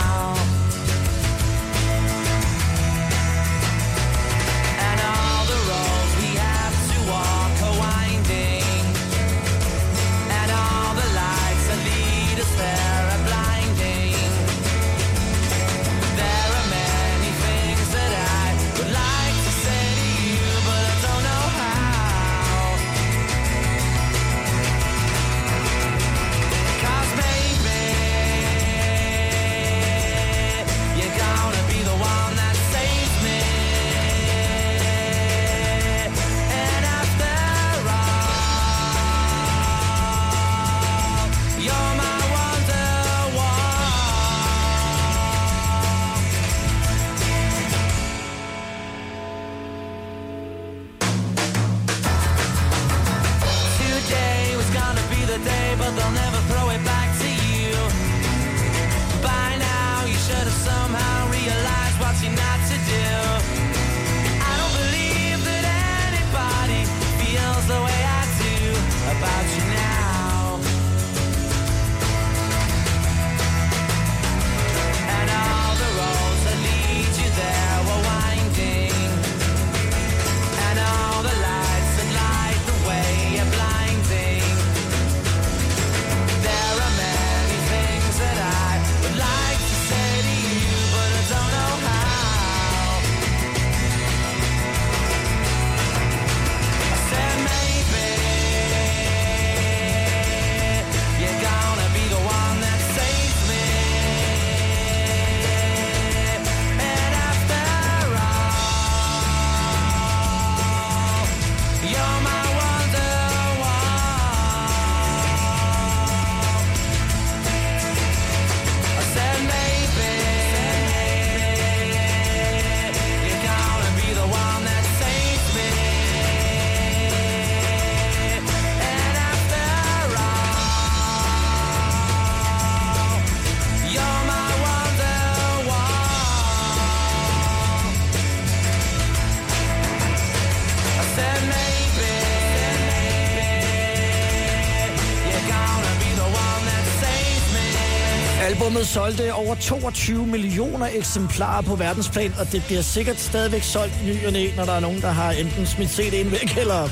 Albummet 148.81 149.17
solgte 149.17 149.33
over 149.33 149.55
22 149.55 150.27
millioner 150.27 150.87
eksemplarer 150.93 151.61
på 151.61 151.75
verdensplan, 151.75 152.33
og 152.39 152.51
det 152.51 152.63
bliver 152.67 152.81
sikkert 152.81 153.19
stadigvæk 153.19 153.63
solgt 153.63 153.93
ny 154.05 154.25
og 154.25 154.31
næ, 154.31 154.47
når 154.57 154.65
der 154.65 154.71
er 154.71 154.79
nogen, 154.79 155.01
der 155.01 155.11
har 155.11 155.31
enten 155.31 155.65
smidt 155.65 155.89
CD'en 155.89 156.29
væk 156.29 156.57
eller 156.57 156.89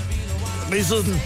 ridset 0.71 1.05
den. 1.05 1.21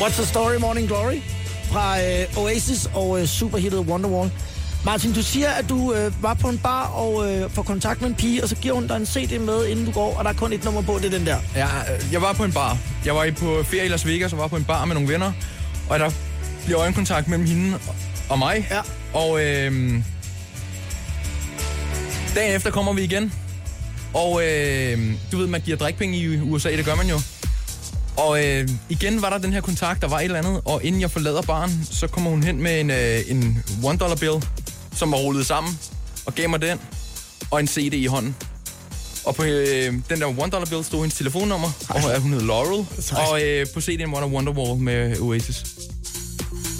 What's 0.00 0.16
the 0.16 0.26
story, 0.26 0.54
Morning 0.60 0.88
Glory? 0.88 1.20
Fra 1.64 2.02
øh, 2.02 2.38
Oasis 2.44 2.90
og 2.94 3.20
øh, 3.20 3.26
superhittet 3.26 3.80
Wonderwall. 3.80 4.30
Martin, 4.84 5.12
du 5.12 5.22
siger, 5.22 5.50
at 5.50 5.68
du 5.68 5.94
øh, 5.94 6.22
var 6.22 6.34
på 6.34 6.48
en 6.48 6.58
bar 6.58 6.86
og 6.86 7.32
øh, 7.32 7.50
får 7.50 7.62
kontakt 7.62 8.00
med 8.00 8.08
en 8.08 8.14
pige, 8.14 8.42
og 8.42 8.48
så 8.48 8.56
giver 8.56 8.74
hun 8.74 8.86
dig 8.86 8.96
en 8.96 9.06
CD 9.06 9.40
med, 9.40 9.66
inden 9.66 9.86
du 9.86 9.92
går, 9.92 10.16
og 10.18 10.24
der 10.24 10.30
er 10.30 10.34
kun 10.34 10.52
et 10.52 10.64
nummer 10.64 10.82
på, 10.82 10.98
det 10.98 11.04
er 11.04 11.18
den 11.18 11.26
der. 11.26 11.36
Ja, 11.54 11.66
øh, 11.66 12.12
jeg 12.12 12.22
var 12.22 12.32
på 12.32 12.44
en 12.44 12.52
bar. 12.52 12.78
Jeg 13.04 13.14
var 13.14 13.24
i 13.24 13.30
på 13.30 13.62
ferie 13.64 13.84
i 13.84 13.88
Las 13.88 14.06
Vegas 14.06 14.32
og 14.32 14.38
var 14.38 14.46
på 14.46 14.56
en 14.56 14.64
bar 14.64 14.84
med 14.84 14.94
nogle 14.94 15.12
venner. 15.12 15.32
Og 15.88 15.98
der 15.98 16.10
bliver 16.64 16.80
øjenkontakt 16.80 17.28
mellem 17.28 17.46
hende 17.46 17.78
og 18.28 18.38
mig. 18.38 18.66
Ja. 18.70 18.80
Og 19.14 19.44
øh, 19.44 19.72
dagen 22.34 22.56
efter 22.56 22.70
kommer 22.70 22.92
vi 22.92 23.02
igen. 23.02 23.32
Og 24.14 24.42
øh, 24.46 24.98
du 25.32 25.38
ved, 25.38 25.46
man 25.46 25.60
giver 25.60 25.76
drikpenge 25.76 26.18
i 26.18 26.40
USA, 26.40 26.76
det 26.76 26.84
gør 26.84 26.94
man 26.94 27.06
jo. 27.06 27.20
Og 28.16 28.44
øh, 28.46 28.68
igen 28.88 29.22
var 29.22 29.30
der 29.30 29.38
den 29.38 29.52
her 29.52 29.60
kontakt, 29.60 30.02
der 30.02 30.08
var 30.08 30.18
et 30.18 30.24
eller 30.24 30.38
andet. 30.38 30.60
Og 30.64 30.84
inden 30.84 31.00
jeg 31.00 31.10
forlader 31.10 31.42
baren, 31.42 31.84
så 31.90 32.06
kommer 32.06 32.30
hun 32.30 32.42
hen 32.42 32.62
med 32.62 32.80
en, 32.80 32.90
øh, 32.90 33.20
en 33.28 33.64
one 33.84 33.98
dollar 33.98 34.16
bill, 34.16 34.44
som 34.94 35.12
var 35.12 35.18
rullet 35.18 35.46
sammen. 35.46 35.78
Og 36.26 36.34
gav 36.34 36.48
mig 36.48 36.62
den. 36.62 36.80
Og 37.50 37.60
en 37.60 37.66
CD 37.68 37.94
i 37.94 38.06
hånden. 38.06 38.36
Og 39.24 39.34
på 39.34 39.44
øh, 39.44 39.94
den 40.10 40.20
der 40.20 40.26
one 40.26 40.50
dollar 40.50 40.66
bill 40.66 40.84
stod 40.84 41.00
hendes 41.00 41.14
telefonnummer, 41.14 41.70
og 41.88 42.14
øh, 42.14 42.22
hun 42.22 42.32
hed 42.32 42.42
Laurel. 42.42 42.86
Og 43.30 43.42
øh, 43.42 43.66
på 43.74 43.80
CD'en 43.80 44.10
var 44.10 44.20
der 44.20 44.26
Wonderwall 44.26 44.80
med 44.80 45.20
Oasis. 45.20 45.64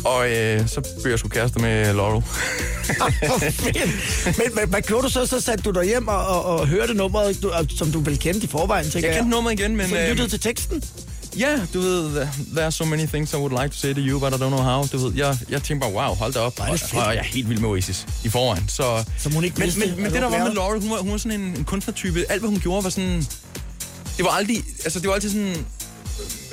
Og 0.04 0.30
øh, 0.30 0.68
så 0.68 0.80
blev 1.02 1.12
jeg 1.12 1.18
sgu 1.18 1.28
kæreste 1.28 1.58
med 1.60 1.94
Laurel. 1.94 2.22
Men, 4.38 4.54
men 4.54 4.68
hvad 4.68 4.82
gjorde 4.82 5.02
du 5.06 5.08
så? 5.12 5.26
Så 5.26 5.40
satte 5.40 5.64
du 5.64 5.70
dig 5.70 5.84
hjem 5.84 6.08
og, 6.08 6.26
og, 6.26 6.44
og 6.44 6.66
hørte 6.68 6.94
nummeret, 6.94 7.42
du, 7.42 7.52
som 7.78 7.92
du 7.92 8.00
vel 8.00 8.18
kendte 8.18 8.44
i 8.44 8.46
forvejen, 8.48 8.84
tænker 8.90 9.08
Jeg 9.08 9.14
jeg. 9.14 9.22
kendte 9.22 9.30
nummeret 9.36 9.60
igen, 9.60 9.76
men... 9.76 9.88
Så 9.88 9.98
øh, 9.98 10.08
lyttede 10.08 10.28
til 10.28 10.40
teksten? 10.40 10.82
Ja, 11.38 11.58
du 11.74 11.80
ved, 11.80 12.10
there 12.52 12.64
are 12.64 12.72
so 12.72 12.84
many 12.84 13.06
things 13.06 13.32
I 13.32 13.36
would 13.36 13.62
like 13.62 13.68
to 13.74 13.78
say 13.78 13.94
to 13.94 14.00
you, 14.00 14.20
but 14.20 14.32
I 14.32 14.34
don't 14.34 14.48
know 14.48 14.62
how. 14.62 14.86
Du 14.92 14.98
ved, 14.98 15.12
jeg, 15.16 15.36
jeg 15.48 15.62
tænkte 15.62 15.86
bare, 15.86 15.92
wow, 16.06 16.14
hold 16.14 16.32
da 16.32 16.38
op. 16.40 16.60
Og, 16.60 16.68
og 16.68 17.14
jeg 17.14 17.16
er 17.16 17.22
helt 17.22 17.48
vild 17.48 17.58
med 17.60 17.68
Oasis 17.68 18.06
i 18.24 18.28
forvejen. 18.28 18.68
Så, 18.68 19.04
Som 19.18 19.32
hun 19.32 19.44
ikke 19.44 19.56
men, 19.58 19.64
vidste, 19.64 19.80
men, 19.80 19.96
men 20.02 20.04
det 20.12 20.22
der 20.22 20.30
var 20.30 20.38
med. 20.38 20.54
Laurel, 20.54 20.80
hun 20.80 20.90
var, 20.90 20.96
hun 20.96 21.10
var 21.12 21.18
sådan 21.18 21.40
en, 21.40 21.46
en 21.56 21.64
kunstnertype. 21.64 22.24
Alt, 22.28 22.40
hvad 22.40 22.50
hun 22.50 22.60
gjorde, 22.60 22.84
var 22.84 22.90
sådan... 22.90 23.26
Det 24.16 24.24
var 24.24 24.30
aldrig... 24.30 24.56
Altså, 24.84 25.00
det 25.00 25.08
var 25.08 25.14
altid 25.14 25.30
sådan... 25.30 25.66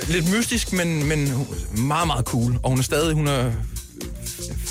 Lidt 0.07 0.31
mystisk, 0.31 0.73
men, 0.73 1.03
men 1.07 1.47
meget, 1.77 2.07
meget 2.07 2.25
cool. 2.25 2.59
Og 2.63 2.69
hun 2.69 2.79
er 2.79 2.83
stadig... 2.83 3.13
Hun 3.15 3.27
er 3.27 3.51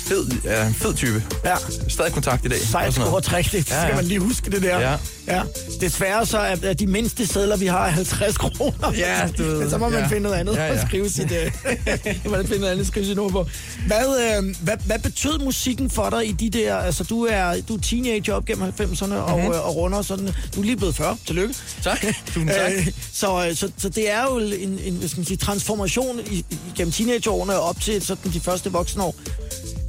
fed, 0.09 0.27
ja, 0.43 0.67
en 0.67 0.73
fed 0.73 0.93
type. 0.93 1.23
Ja. 1.45 1.55
Stadig 1.87 2.13
kontakt 2.13 2.45
i 2.45 2.47
dag. 2.47 2.59
Sejt 2.59 2.93
scoretræk, 2.93 3.45
det 3.51 3.53
Ja, 3.57 3.61
skal 3.61 3.77
ja. 3.89 3.95
man 3.95 4.05
lige 4.05 4.19
huske 4.19 4.51
det 4.51 4.61
der. 4.61 4.79
Ja. 4.79 4.95
ja. 5.27 5.41
Desværre 5.81 6.25
så 6.25 6.37
er 6.37 6.55
er 6.63 6.73
de 6.73 6.87
mindste 6.87 7.27
sædler, 7.27 7.57
vi 7.57 7.65
har, 7.65 7.85
er 7.85 7.89
50 7.89 8.37
kroner. 8.37 8.93
Ja, 8.97 9.29
du 9.37 9.43
ved, 9.59 9.69
Så 9.69 9.77
må 9.77 9.89
man 9.89 9.99
ja. 9.99 10.07
finde 10.07 10.19
noget 10.23 10.35
andet 10.35 10.55
Ja, 10.55 10.65
ja. 10.65 10.73
at 10.73 10.87
skrive 10.87 11.09
sit, 11.09 11.31
øh, 11.31 11.51
man 12.31 12.47
finde 12.47 12.59
noget 12.59 12.71
andet 12.71 12.81
at 12.81 12.87
skrive 12.87 13.05
sit 13.05 13.15
nummer 13.15 13.43
på. 13.43 13.49
Hvad, 13.87 14.37
øh, 14.39 14.55
hvad, 14.61 14.77
hvad 14.85 14.99
betød 14.99 15.39
musikken 15.39 15.89
for 15.89 16.09
dig 16.09 16.27
i 16.27 16.31
de 16.31 16.49
der, 16.49 16.75
altså 16.75 17.03
du 17.03 17.25
er, 17.25 17.61
du 17.69 17.75
er 17.75 17.79
teenager 17.81 18.33
op 18.33 18.45
gennem 18.45 18.69
90'erne 18.79 19.05
Mhm. 19.05 19.13
og, 19.15 19.39
øh, 19.39 19.67
og 19.67 19.75
runder 19.75 20.01
sådan, 20.01 20.29
du 20.55 20.59
er 20.59 20.65
lige 20.65 20.77
blevet 20.77 20.95
40, 20.95 21.17
tillykke. 21.25 21.55
Tak. 21.83 22.05
Tusind 22.27 22.49
tak. 22.49 22.71
Øh, 22.71 22.87
så, 23.13 23.45
øh, 23.49 23.55
så, 23.55 23.71
så 23.77 23.89
det 23.89 24.11
er 24.11 24.23
jo 24.23 24.37
en, 24.37 24.79
en 24.83 24.93
hvad 24.95 25.07
skal 25.09 25.19
man 25.19 25.25
sige, 25.25 25.37
transformation 25.37 26.19
i, 26.31 26.45
gennem 26.77 26.91
teenageårene 26.91 27.59
op 27.59 27.81
til 27.81 28.01
sådan 28.01 28.31
de 28.31 28.39
første 28.39 28.71
voksne 28.71 29.03
år. 29.03 29.15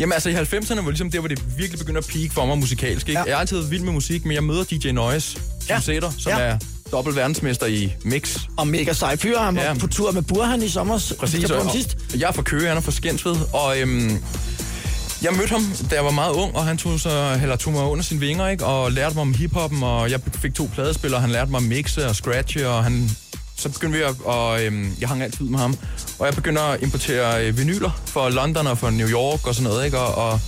Jamen 0.01 0.13
altså 0.13 0.29
i 0.29 0.35
90'erne 0.35 0.81
var 0.85 0.91
ligesom 0.91 1.11
der, 1.11 1.19
hvor 1.19 1.29
det 1.29 1.43
virkelig 1.59 1.79
begyndte 1.79 1.99
at 1.99 2.07
peak 2.07 2.33
for 2.33 2.47
mig 2.47 2.59
musikalsk. 2.59 3.09
Ikke? 3.09 3.21
Ja. 3.21 3.25
Jeg 3.27 3.35
har 3.35 3.41
altid 3.41 3.57
været 3.57 3.71
vild 3.71 3.83
med 3.83 3.93
musik, 3.93 4.25
men 4.25 4.35
jeg 4.35 4.45
møder 4.45 4.65
DJ 4.65 4.91
Noise, 4.93 5.39
Ja. 5.69 5.75
ja. 5.75 5.81
Sæder, 5.81 6.11
som 6.19 6.33
Ja. 6.33 6.39
er 6.39 6.59
dobbelt 6.93 7.17
verdensmester 7.17 7.67
i 7.67 7.93
mix. 8.05 8.37
Og 8.57 8.69
mega 8.69 8.93
sej 8.93 9.17
fyr, 9.17 9.39
han 9.39 9.57
var 9.57 9.63
Ja. 9.63 9.75
på 9.75 9.87
tur 9.87 10.11
med 10.13 10.23
Burhan 10.23 10.63
i 10.63 10.69
sommer. 10.69 11.15
Præcis. 11.19 11.51
Og, 11.51 11.71
sidst. 11.73 11.97
jeg 12.19 12.29
er 12.29 12.33
fra 12.33 12.43
Køge, 12.43 12.69
han 12.69 12.77
er 12.77 12.81
fra 12.81 12.91
Skensved, 12.93 13.37
og 13.53 13.81
øhm, 13.81 14.19
jeg 15.23 15.33
mødte 15.33 15.49
ham, 15.51 15.63
da 15.91 15.95
jeg 15.95 16.05
var 16.05 16.11
meget 16.11 16.33
ung, 16.33 16.57
og 16.57 16.65
han 16.65 16.79
tog, 16.79 17.01
så, 17.01 17.39
eller 17.43 17.57
tog 17.57 17.73
mig 17.73 17.83
under 17.83 18.05
sine 18.05 18.21
vinger, 18.21 18.49
ikke? 18.49 18.65
og 18.65 18.93
lærte 18.93 19.15
mig 19.15 19.23
om 19.23 19.35
hiphoppen, 19.35 19.83
og 19.83 20.11
jeg 20.11 20.21
fik 20.35 20.55
to 20.55 20.71
pladespillere, 20.75 21.19
og 21.19 21.23
han 21.23 21.31
lærte 21.31 21.51
mig 21.51 21.59
at 21.59 21.65
mixe 21.65 22.07
og 22.07 22.17
scratche, 22.17 22.69
og 22.69 22.85
han, 22.85 23.11
så 23.61 23.69
begyndte 23.69 23.99
vi 23.99 24.05
at, 24.05 24.15
og 24.25 24.65
øhm, 24.65 24.97
jeg 25.01 25.09
hang 25.09 25.23
altid 25.23 25.45
med 25.45 25.59
ham, 25.59 25.77
og 26.19 26.27
jeg 26.27 26.35
begyndte 26.35 26.61
at 26.63 26.83
importere 26.83 27.47
øh, 27.47 27.59
vinyler 27.59 28.01
for 28.07 28.29
London 28.29 28.67
og 28.67 28.79
for 28.79 28.91
New 28.91 29.09
York 29.09 29.47
og 29.47 29.55
sådan 29.55 29.71
noget, 29.71 29.85
ikke? 29.85 29.99
Og, 29.99 30.15
og 30.31 30.41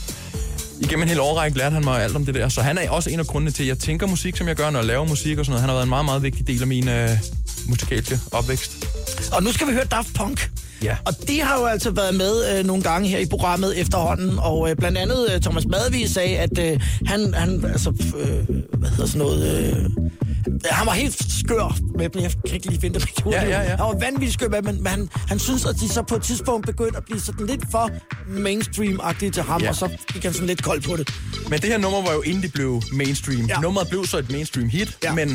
igennem 0.81 1.03
en 1.03 1.09
hel 1.09 1.21
årrække 1.21 1.59
lærte 1.59 1.75
han 1.75 1.85
mig 1.85 2.03
alt 2.03 2.17
om 2.17 2.27
det 2.27 2.35
der, 2.35 2.49
så 2.49 2.63
han 2.63 2.79
er 2.79 2.91
også 2.91 3.11
en 3.11 3.19
af 3.19 3.27
grundene 3.27 3.51
til, 3.51 3.63
at 3.63 3.69
jeg 3.69 3.79
tænker 3.79 4.07
musik, 4.07 4.37
som 4.37 4.49
jeg 4.49 4.57
gør, 4.57 4.71
når 4.71 4.79
jeg 4.79 4.87
laver 4.87 5.07
musik 5.07 5.39
og 5.39 5.45
sådan 5.45 5.51
noget. 5.51 5.61
Han 5.61 5.69
har 5.69 5.75
været 5.75 5.85
en 5.85 5.89
meget, 5.89 6.05
meget 6.05 6.23
vigtig 6.23 6.47
del 6.47 6.61
af 6.61 6.67
min 6.67 6.89
øh, 6.89 7.11
musikalske 7.67 8.21
opvækst. 8.33 8.87
Og 9.33 9.43
nu 9.43 9.53
skal 9.53 9.67
vi 9.67 9.73
høre 9.73 9.85
Daft 9.85 10.15
Punk. 10.15 10.51
Ja. 10.83 10.97
Og 11.05 11.13
de 11.29 11.41
har 11.41 11.59
jo 11.61 11.67
altså 11.67 11.91
været 11.91 12.15
med 12.15 12.59
øh, 12.59 12.65
nogle 12.67 12.83
gange 12.83 13.09
her 13.09 13.19
i 13.19 13.27
programmet 13.27 13.81
efterhånden, 13.81 14.39
og 14.39 14.71
øh, 14.71 14.77
blandt 14.77 14.99
andet 14.99 15.27
øh, 15.35 15.41
Thomas 15.41 15.67
Madvig 15.67 16.11
sagde, 16.11 16.39
at 16.39 16.59
øh, 16.59 16.81
han, 17.07 17.35
han, 17.35 17.65
altså, 17.65 17.91
øh, 18.19 18.57
hvad 18.79 18.91
hedder 18.91 19.07
sådan 19.07 19.19
noget, 19.19 19.47
øh, 19.47 19.91
han 20.71 20.87
var 20.87 20.93
helt 20.93 21.33
skør 21.41 21.77
med 21.99 22.09
dem. 22.09 22.23
Jeg 22.23 22.31
kan 22.47 22.55
ikke 22.55 22.67
lige 22.67 22.81
finde 22.81 22.99
det. 23.01 23.09
Ja, 23.27 23.43
ja, 23.45 23.49
ja. 23.63 23.69
Han 23.69 23.79
var 23.79 23.99
vanvittigt 24.01 24.33
skør 24.33 24.49
dem, 24.49 24.65
men 24.65 24.87
han, 24.87 25.09
han 25.29 25.39
synes, 25.39 25.65
at 25.65 25.75
de 25.81 25.89
så 25.89 26.03
på 26.03 26.15
et 26.17 26.23
tidspunkt 26.23 26.67
begyndte 26.67 26.97
at 26.97 27.05
blive 27.05 27.21
sådan 27.21 27.47
lidt 27.47 27.61
for 27.71 27.91
mainstream-agtige 28.29 29.31
til 29.31 29.43
ham, 29.43 29.61
Ja. 29.63 29.69
og 29.69 29.77
så 29.77 29.89
gik 30.13 30.23
han 30.25 30.33
sådan 30.33 30.47
lidt 30.47 30.63
kold 30.63 30.83
på 30.83 30.97
det. 30.97 31.11
Men 31.51 31.61
det 31.61 31.69
her 31.69 31.79
nummer 31.79 32.03
var 32.03 32.13
jo 32.13 32.21
inden 32.23 32.43
det 32.43 32.53
blev 32.53 32.83
mainstream. 32.93 33.47
Ja. 33.47 33.61
Nummeret 33.61 33.89
blev 33.89 34.07
så 34.07 34.19
et 34.19 34.31
mainstream 34.31 34.69
hit, 34.69 34.99
Ja. 35.05 35.15
men 35.15 35.29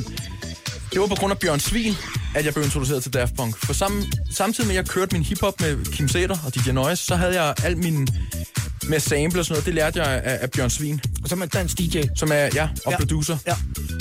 det 0.91 1.01
var 1.01 1.07
på 1.07 1.15
grund 1.15 1.31
af 1.31 1.39
Bjørn 1.39 1.59
Svin, 1.59 1.93
at 2.35 2.45
jeg 2.45 2.53
blev 2.53 2.65
introduceret 2.65 3.03
til 3.03 3.13
Daft 3.13 3.35
Punk. 3.37 3.57
For 3.65 3.73
sam, 3.73 4.03
samtidig 4.31 4.67
med, 4.67 4.75
at 4.75 4.83
jeg 4.83 4.89
kørte 4.89 5.15
min 5.15 5.23
hiphop 5.23 5.61
med 5.61 5.85
Kim 5.85 6.07
Sæter 6.07 6.37
og 6.45 6.55
DJ 6.55 6.71
Noise, 6.71 7.03
så 7.05 7.15
havde 7.15 7.41
jeg 7.43 7.53
al 7.63 7.77
min 7.77 8.07
med 8.89 8.99
sample 8.99 9.39
og 9.41 9.45
sådan 9.45 9.53
noget, 9.53 9.65
det 9.65 9.73
lærte 9.73 10.03
jeg 10.03 10.21
af, 10.23 10.37
af 10.41 10.51
Bjørn 10.51 10.69
Svin, 10.69 11.01
Og 11.23 11.29
så 11.29 11.35
er 11.35 11.39
man 11.39 11.47
dansk 11.47 11.77
DJ. 11.77 12.01
som 12.15 12.31
er, 12.31 12.49
ja, 12.55 12.69
og 12.85 12.91
ja. 12.91 12.97
producer. 12.97 13.37
Ja. 13.47 13.55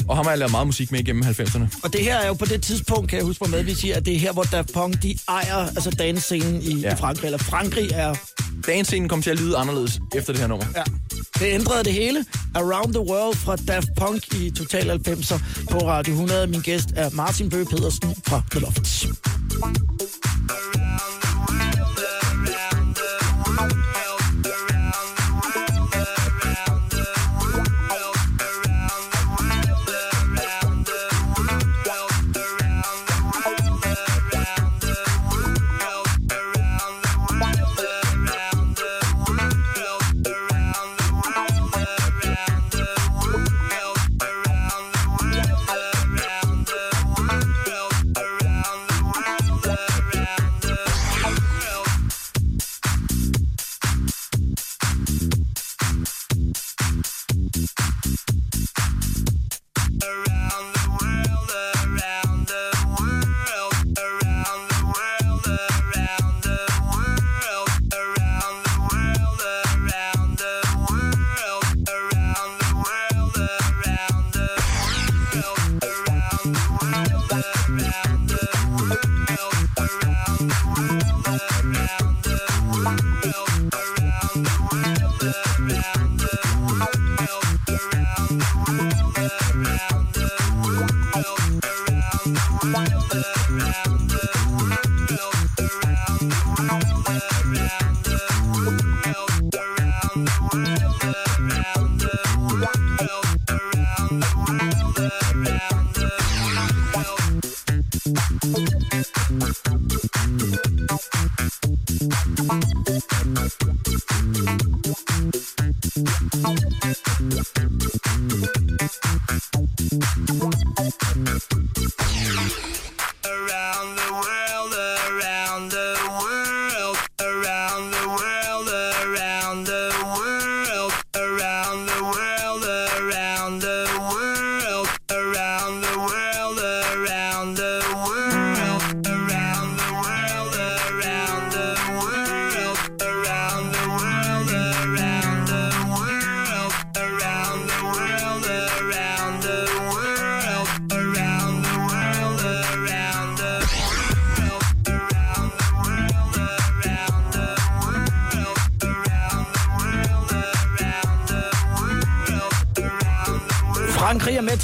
Og 0.08 0.16
ham 0.16 0.24
har 0.24 0.32
jeg 0.32 0.38
lavet 0.38 0.50
meget 0.50 0.66
musik 0.66 0.92
med 0.92 1.00
igennem 1.00 1.22
90'erne. 1.22 1.80
Og 1.82 1.92
det 1.92 2.00
her 2.00 2.16
er 2.16 2.26
jo 2.26 2.34
på 2.34 2.44
det 2.44 2.62
tidspunkt, 2.62 3.10
kan 3.10 3.16
jeg 3.18 3.26
huske, 3.26 3.44
hvor 3.44 3.56
Madvig 3.56 3.76
siger, 3.76 3.96
at 3.96 4.06
det 4.06 4.14
er 4.14 4.18
her, 4.18 4.32
hvor 4.32 4.42
Daft 4.42 4.72
Punk, 4.72 5.02
de 5.02 5.18
ejer 5.28 5.56
altså 5.56 5.90
dansescenen 5.90 6.62
i, 6.62 6.80
ja. 6.80 6.92
I 6.92 6.96
Frankrig. 6.96 7.26
Eller 7.26 7.38
Frankrig 7.38 7.90
er 7.94 8.14
Dagens 8.66 8.88
scene 8.88 9.08
kom 9.08 9.22
til 9.22 9.30
at 9.30 9.40
lyde 9.40 9.56
anderledes 9.56 10.00
efter 10.14 10.32
det 10.32 10.40
her 10.40 10.48
nummer. 10.48 10.66
Ja. 10.76 10.82
Det 11.38 11.54
ændrede 11.54 11.84
det 11.84 11.92
hele. 11.92 12.24
Around 12.54 12.94
the 12.94 13.02
World 13.02 13.36
fra 13.36 13.56
Daft 13.56 13.88
Punk 13.98 14.34
i 14.34 14.50
Total 14.50 15.00
90'er 15.08 15.38
på 15.70 15.78
Radio 15.78 16.12
100. 16.12 16.46
Min 16.46 16.60
gæst 16.60 16.88
er 16.96 17.10
Martin 17.10 17.50
Bøge 17.50 17.66
Pedersen 17.66 18.14
fra 18.26 18.42
The 18.50 18.60
Lofts. 18.60 19.06
Around 19.62 21.15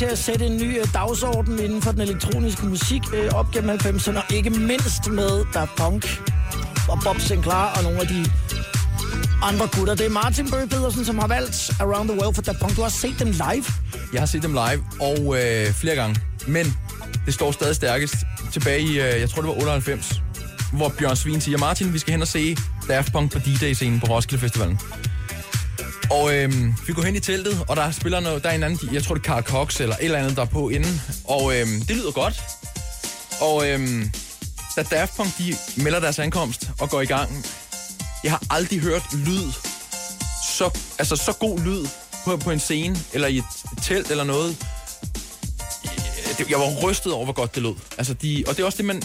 til 0.03 0.09
at 0.09 0.19
sætte 0.19 0.47
en 0.47 0.57
ny 0.57 0.79
øh, 0.79 0.87
dagsorden 0.95 1.59
inden 1.59 1.83
for 1.83 1.93
den 1.93 2.01
elektroniske 2.01 2.67
musik 2.67 3.03
øh, 3.15 3.35
op 3.35 3.51
gennem 3.51 3.71
90'erne, 3.71 4.17
og 4.17 4.35
ikke 4.35 4.51
mindst 4.51 5.09
med 5.11 5.45
Daft 5.55 5.71
Punk 5.77 6.23
og 6.89 6.99
Bob 7.05 7.21
Sinclair 7.21 7.73
og 7.77 7.83
nogle 7.83 8.01
af 8.01 8.07
de 8.07 8.25
andre 9.43 9.69
gutter. 9.77 9.95
Det 9.95 10.07
er 10.07 10.11
Martin 10.11 10.51
Bøge 10.51 10.69
Pedersen, 10.69 11.05
som 11.05 11.19
har 11.19 11.27
valgt 11.27 11.71
Around 11.81 12.09
the 12.09 12.21
World 12.21 12.35
for 12.35 12.43
Daft 12.43 12.59
Punk. 12.61 12.77
Du 12.77 12.83
har 12.83 12.89
set 12.89 13.19
dem 13.19 13.29
live. 13.29 13.65
Jeg 14.13 14.21
har 14.21 14.27
set 14.27 14.43
dem 14.43 14.53
live, 14.53 14.85
og 15.01 15.19
øh, 15.19 15.73
flere 15.73 15.95
gange. 15.95 16.21
Men 16.47 16.77
det 17.27 17.35
står 17.35 17.53
stadig 17.53 17.77
stærkest 17.77 18.15
tilbage 18.53 18.81
i, 18.81 18.89
øh, 18.89 19.21
jeg 19.21 19.31
tror 19.31 19.43
det 19.43 19.49
var 19.49 19.55
98, 19.55 20.23
hvor 20.73 20.89
Bjørn 20.99 21.17
Svin 21.17 21.41
siger, 21.41 21.59
Martin, 21.59 21.93
vi 21.93 21.99
skal 21.99 22.13
hen 22.13 22.23
og 22.23 22.29
se 22.29 22.57
Daft 22.89 23.13
Punk 23.13 23.33
på 23.33 23.39
D-Day-scenen 23.39 24.01
på 24.01 24.07
Roskilde 24.07 24.41
Festivalen. 24.41 24.79
Og 26.13 26.35
øh, 26.35 26.53
vi 26.87 26.93
går 26.93 27.03
hen 27.03 27.17
i 27.17 27.21
teltet, 27.21 27.65
og 27.69 27.77
der 27.77 27.91
spiller 27.91 28.21
noget, 28.21 28.43
der 28.43 28.51
er 28.51 28.55
en 28.55 28.63
anden, 28.63 28.95
jeg 28.95 29.03
tror 29.03 29.15
det 29.15 29.23
er 29.23 29.29
Carl 29.29 29.43
Cox 29.43 29.81
eller 29.81 29.97
et 29.97 30.05
eller 30.05 30.19
andet, 30.19 30.37
der 30.37 30.43
er 30.43 30.47
på 30.47 30.69
inden. 30.69 31.01
Og 31.25 31.53
øh, 31.53 31.67
det 31.67 31.91
lyder 31.97 32.11
godt. 32.11 32.43
Og 33.41 33.69
øh, 33.69 34.07
da 34.77 34.83
Daft 34.83 35.17
Punk 35.17 35.39
de 35.39 35.57
melder 35.77 36.01
deres 36.01 36.19
ankomst 36.19 36.71
og 36.81 36.91
går 36.91 37.01
i 37.01 37.05
gang, 37.07 37.47
jeg 38.25 38.33
har 38.33 38.43
aldrig 38.51 38.81
hørt 38.81 39.03
lyd, 39.13 39.53
så, 40.59 40.79
altså 40.99 41.17
så 41.17 41.33
god 41.33 41.61
lyd 41.61 41.87
på, 42.25 42.37
på 42.37 42.51
en 42.51 42.61
scene, 42.61 42.97
eller 43.13 43.29
i 43.29 43.39
et 43.39 43.45
telt 43.83 44.11
eller 44.11 44.25
noget. 44.25 44.57
Jeg 46.51 46.59
var 46.59 46.81
rystet 46.83 47.13
over, 47.13 47.25
hvor 47.25 47.35
godt 47.35 47.55
det 47.55 47.63
lød. 47.63 47.75
Altså 47.99 48.15
de, 48.15 48.45
og 48.49 48.57
det 48.57 48.63
er 48.63 48.67
også 48.67 48.79
det, 48.79 48.85
man, 48.85 49.03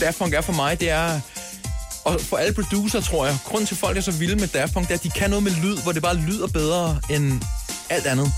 Daft 0.00 0.18
Punk 0.18 0.34
er 0.34 0.40
for 0.40 0.52
mig, 0.52 0.80
det 0.80 0.90
er... 0.90 1.20
Og 2.04 2.20
for 2.20 2.36
alle 2.36 2.54
producer, 2.54 3.00
tror 3.00 3.26
jeg, 3.26 3.36
grunden 3.44 3.66
til, 3.66 3.76
folk 3.76 3.96
er 3.96 4.00
så 4.00 4.10
vilde 4.12 4.36
med 4.36 4.48
Daft 4.48 4.72
Punk, 4.72 4.86
det 4.88 4.94
er, 4.94 4.98
at 4.98 5.02
de 5.04 5.10
kan 5.10 5.30
noget 5.30 5.42
med 5.42 5.52
lyd, 5.62 5.76
hvor 5.76 5.92
det 5.92 6.02
bare 6.02 6.16
lyder 6.16 6.46
bedre 6.46 7.00
end 7.10 7.42
alt 7.90 8.06
andet. 8.06 8.32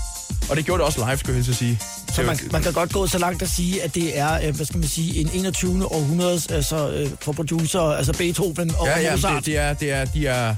Og 0.49 0.57
det 0.57 0.65
gjorde 0.65 0.79
det 0.79 0.85
også 0.85 1.05
live, 1.05 1.17
skulle 1.17 1.37
jeg 1.37 1.45
helst 1.45 1.59
sige. 1.59 1.79
Så 2.15 2.23
man, 2.23 2.39
man 2.51 2.63
kan 2.63 2.73
godt 2.73 2.93
gå 2.93 3.07
så 3.07 3.17
langt 3.17 3.41
at 3.41 3.49
sige, 3.49 3.83
at 3.83 3.95
det 3.95 4.17
er, 4.19 4.47
øh, 4.47 4.55
hvad 4.55 4.65
skal 4.65 4.79
man 4.79 4.89
sige, 4.89 5.21
en 5.21 5.29
21. 5.33 5.85
århundredes 5.91 6.47
altså, 6.47 7.09
for 7.21 7.31
producer, 7.31 7.81
altså 7.81 8.13
Beethoven 8.13 8.75
og 8.77 8.87
Ja, 8.87 8.99
ja, 8.99 9.11
Mozart. 9.11 9.35
det, 9.35 9.45
det, 9.45 9.57
er, 9.57 9.73
det 9.73 9.91
er, 9.91 10.05
de 10.05 10.27
er... 10.27 10.55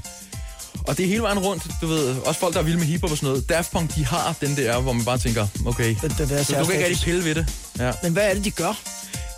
Og 0.86 0.96
det 0.96 1.04
er 1.04 1.08
hele 1.08 1.22
vejen 1.22 1.38
rundt, 1.38 1.66
du 1.80 1.86
ved, 1.86 2.16
også 2.16 2.40
folk, 2.40 2.54
der 2.54 2.60
er 2.60 2.64
vilde 2.64 2.78
med 2.78 2.86
hiphop 2.86 3.10
og 3.10 3.16
sådan 3.16 3.28
noget. 3.28 3.48
Daft 3.48 3.72
Punk, 3.72 3.94
de 3.94 4.06
har 4.06 4.34
den 4.40 4.56
der, 4.56 4.80
hvor 4.80 4.92
man 4.92 5.04
bare 5.04 5.18
tænker, 5.18 5.46
okay, 5.66 5.96
Den, 6.02 6.14
den 6.18 6.28
der 6.28 6.42
så 6.42 6.58
du 6.58 6.64
kan 6.64 6.74
ikke 6.74 6.86
rigtig 6.86 7.04
pille 7.04 7.24
ved 7.24 7.34
det. 7.34 7.46
Ja, 7.78 7.92
Men 8.02 8.12
hvad 8.12 8.30
er 8.30 8.34
det, 8.34 8.44
de 8.44 8.50
gør? 8.50 8.78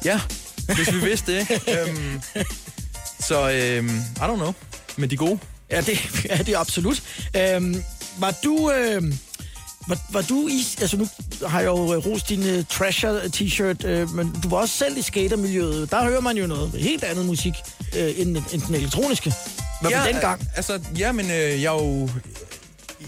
ja 0.05 0.21
hvis 0.75 0.93
vi 0.93 0.99
vidste 0.99 1.39
det. 1.39 1.47
øhm, 1.89 2.21
så, 3.29 3.51
øhm, 3.51 3.89
I 4.17 4.21
don't 4.21 4.37
know. 4.37 4.53
Men 4.97 5.11
de 5.11 5.15
er 5.15 5.19
gode. 5.19 5.39
Ja, 5.71 5.81
det 5.81 5.99
er 6.31 6.43
det 6.43 6.57
absolut. 6.57 7.03
Øhm, 7.37 7.83
var 8.19 8.35
du... 8.45 8.71
Øh, 8.71 9.03
var, 9.89 9.99
var 10.11 10.23
du 10.23 10.49
i... 10.49 10.67
Altså, 10.81 10.97
nu 10.97 11.09
har 11.47 11.61
jeg 11.61 11.67
jo 11.67 11.95
øh, 11.95 12.07
rost 12.07 12.29
din 12.29 12.41
uh, 12.41 12.65
Trasher-t-shirt, 12.69 13.85
øh, 13.85 14.11
men 14.15 14.37
du 14.43 14.49
var 14.49 14.57
også 14.57 14.77
selv 14.77 14.97
i 14.97 15.03
skatermiljøet. 15.03 15.91
Der 15.91 16.05
hører 16.05 16.21
man 16.21 16.37
jo 16.37 16.47
noget 16.47 16.71
helt 16.71 17.05
andet 17.05 17.27
musik 17.27 17.55
øh, 17.97 18.21
end, 18.21 18.37
end 18.53 18.63
den 18.63 18.75
elektroniske. 18.75 19.35
Hvad 19.81 19.91
ja, 19.91 20.05
dengang? 20.13 20.49
Altså, 20.57 20.81
ja, 20.99 21.13
men 21.13 21.31
øh, 21.31 21.63
jeg 21.63 21.75
er 21.75 21.83
jo... 21.83 22.09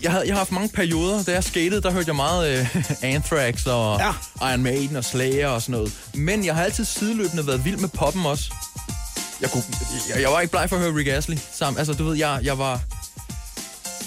Jeg, 0.02 0.12
havde, 0.12 0.26
jeg 0.26 0.34
har 0.34 0.38
haft 0.38 0.52
mange 0.52 0.68
perioder, 0.68 1.22
da 1.22 1.32
jeg 1.32 1.44
skatede, 1.44 1.82
der 1.82 1.90
hørte 1.90 2.08
jeg 2.08 2.16
meget 2.16 2.58
øh, 2.58 2.76
Anthrax 3.14 3.66
og 3.66 4.00
ja. 4.00 4.50
Iron 4.50 4.62
Maiden 4.62 4.96
og 4.96 5.04
Slayer 5.04 5.48
og 5.48 5.62
sådan 5.62 5.72
noget. 5.72 5.92
Men 6.14 6.44
jeg 6.44 6.54
har 6.54 6.64
altid 6.64 6.84
sideløbende 6.84 7.46
været 7.46 7.64
vild 7.64 7.76
med 7.76 7.88
poppen 7.88 8.26
også. 8.26 8.52
Jeg, 9.44 9.50
kunne, 9.52 9.62
jeg, 10.14 10.22
jeg 10.22 10.30
var 10.30 10.40
ikke 10.40 10.50
bleg 10.50 10.68
for 10.68 10.76
at 10.76 10.82
høre 10.82 10.94
Rick 10.94 11.08
Astley 11.08 11.38
sammen. 11.52 11.78
Altså, 11.78 11.92
du 11.92 12.04
ved, 12.04 12.16
jeg, 12.16 12.40
jeg 12.42 12.58
var... 12.58 12.80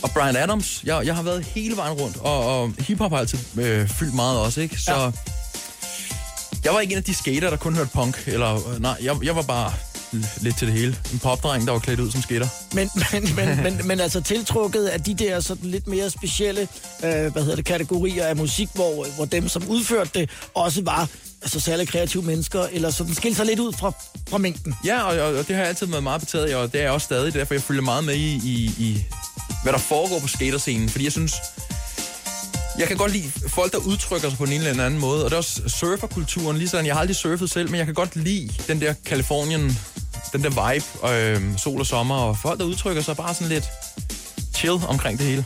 Og 0.04 0.12
Brian 0.12 0.36
Adams, 0.36 0.82
jeg, 0.86 1.06
jeg 1.06 1.16
har 1.16 1.24
været 1.24 1.44
hele 1.46 1.76
vejen 1.78 1.94
rundt, 1.94 2.18
og, 2.18 2.62
og 2.62 2.74
hiphop 2.80 3.12
har 3.12 3.18
altid 3.18 3.40
øh, 3.58 3.90
fyldt 3.90 4.14
meget 4.14 4.40
også, 4.40 4.62
ikke? 4.62 4.82
Så 4.82 4.92
Ja. 4.94 5.12
jeg 6.64 6.74
var 6.74 6.80
ikke 6.80 6.92
en 6.92 6.98
af 6.98 7.04
de 7.04 7.14
skater, 7.14 7.50
der 7.50 7.58
kun 7.58 7.76
hørte 7.76 7.90
punk, 7.94 8.24
eller 8.28 8.56
øh, 8.70 8.82
nej, 8.82 8.98
jeg, 9.02 9.16
jeg 9.24 9.36
var 9.36 9.42
bare 9.42 9.74
lidt 10.42 10.58
til 10.58 10.68
det 10.68 10.76
hele. 10.76 10.98
En 11.14 11.20
popdreng, 11.20 11.66
der 11.68 11.72
var 11.72 11.80
klædt 11.80 12.00
ud 12.00 12.12
som 12.12 12.22
skater. 12.22 12.48
Men, 12.74 12.90
men, 13.12 13.36
men, 13.36 13.64
men, 13.64 13.88
men 13.88 14.00
altså 14.00 14.22
tiltrukket 14.22 14.86
af 14.86 15.02
de 15.04 15.14
der 15.14 15.40
sådan 15.40 15.70
lidt 15.70 15.88
mere 15.88 16.10
specielle 16.10 16.62
øh, 17.04 17.32
hvad 17.32 17.42
hedder 17.42 17.56
det, 17.56 17.66
kategorier 17.66 18.26
af 18.26 18.36
musik, 18.36 18.70
hvor, 18.74 19.06
hvor 19.16 19.26
dem, 19.26 19.50
som 19.50 19.68
udførte 19.68 20.10
det, 20.14 20.30
også 20.56 20.82
var 20.84 21.08
altså, 21.42 21.60
særlig 21.60 21.88
kreative 21.88 22.24
mennesker, 22.24 22.64
eller 22.72 22.92
sådan 22.92 23.16
skilte 23.16 23.38
sig 23.38 23.46
lidt 23.46 23.60
ud 23.60 23.74
fra, 23.74 23.92
fra 24.30 24.38
mængden. 24.38 24.76
Ja, 24.86 25.02
og, 25.02 25.20
og, 25.20 25.36
og 25.36 25.48
det 25.48 25.56
har 25.56 25.62
jeg 25.62 25.68
altid 25.68 25.88
været 25.88 26.04
meget 26.04 26.22
betaget 26.22 26.46
af, 26.46 26.56
og 26.56 26.72
det 26.72 26.80
er 26.80 26.84
jeg 26.84 26.92
også 26.92 27.06
stadig. 27.06 27.26
Det 27.26 27.36
er 27.36 27.40
derfor, 27.40 27.54
jeg 27.54 27.64
følger 27.64 27.82
meget 27.82 28.04
med 28.04 28.16
i, 28.16 28.36
i, 28.36 28.72
i 28.78 29.06
hvad 29.64 29.74
der 29.74 29.80
foregår 29.80 30.20
på 30.20 30.28
skaterscenen. 30.28 30.90
Fordi 30.90 31.04
jeg 31.04 31.12
synes, 31.12 31.34
jeg 32.80 32.88
kan 32.88 32.98
godt 32.98 33.12
lide 33.12 33.32
folk, 33.48 33.72
der 33.72 33.78
udtrykker 33.78 34.30
sig 34.30 34.38
på 34.38 34.44
en 34.44 34.52
eller 34.52 34.86
anden 34.86 35.00
måde. 35.00 35.24
Og 35.24 35.30
det 35.30 35.34
er 35.34 35.38
også 35.38 35.62
surferkulturen. 35.68 36.58
Lige 36.58 36.78
jeg 36.78 36.96
har 36.96 37.00
aldrig 37.00 37.16
surfet 37.16 37.50
selv, 37.50 37.70
men 37.70 37.78
jeg 37.78 37.86
kan 37.86 37.96
godt 37.96 38.16
lide 38.16 38.50
den 38.68 38.82
der 38.82 38.94
Kalifornien, 39.06 39.78
den 40.34 40.44
der 40.44 40.50
vibe, 40.50 41.14
øh, 41.14 41.58
sol 41.58 41.80
og 41.80 41.86
sommer, 41.86 42.16
og 42.16 42.38
folk, 42.38 42.60
der 42.60 42.66
udtrykker 42.66 43.02
sig 43.02 43.18
bare 43.18 43.34
sådan 43.34 43.50
lidt 43.50 43.66
chill 44.56 44.80
omkring 44.88 45.20
det 45.20 45.28
hele. 45.28 45.46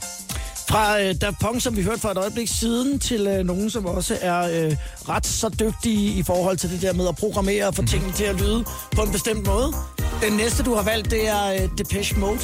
Fra 0.72 1.02
øh, 1.02 1.16
Daft 1.22 1.40
Punk, 1.40 1.62
som 1.62 1.78
vi 1.78 1.84
hørte 1.84 2.00
for 2.00 2.10
et 2.10 2.18
øjeblik 2.18 2.48
siden, 2.48 3.00
til 3.00 3.28
øh, 3.28 3.46
nogen, 3.46 3.70
som 3.70 3.86
også 3.86 4.18
er 4.22 4.40
øh, 4.40 4.76
ret 5.10 5.26
så 5.26 5.50
dygtige 5.50 6.20
i 6.20 6.24
forhold 6.24 6.58
til 6.58 6.70
det 6.72 6.82
der 6.82 6.94
med 6.94 7.08
at 7.08 7.16
programmere 7.16 7.68
og 7.68 7.76
få 7.76 7.86
tingene 7.86 8.14
til 8.14 8.24
at 8.24 8.42
lyde 8.42 8.66
på 8.96 9.02
en 9.02 9.12
bestemt 9.12 9.48
måde. 9.48 9.74
Den 10.22 10.34
næste, 10.34 10.64
du 10.64 10.76
har 10.76 10.84
valgt, 10.84 11.12
det 11.12 11.28
er 11.28 11.54
øh, 11.54 11.70
Depeche 11.78 12.20
Mode 12.20 12.40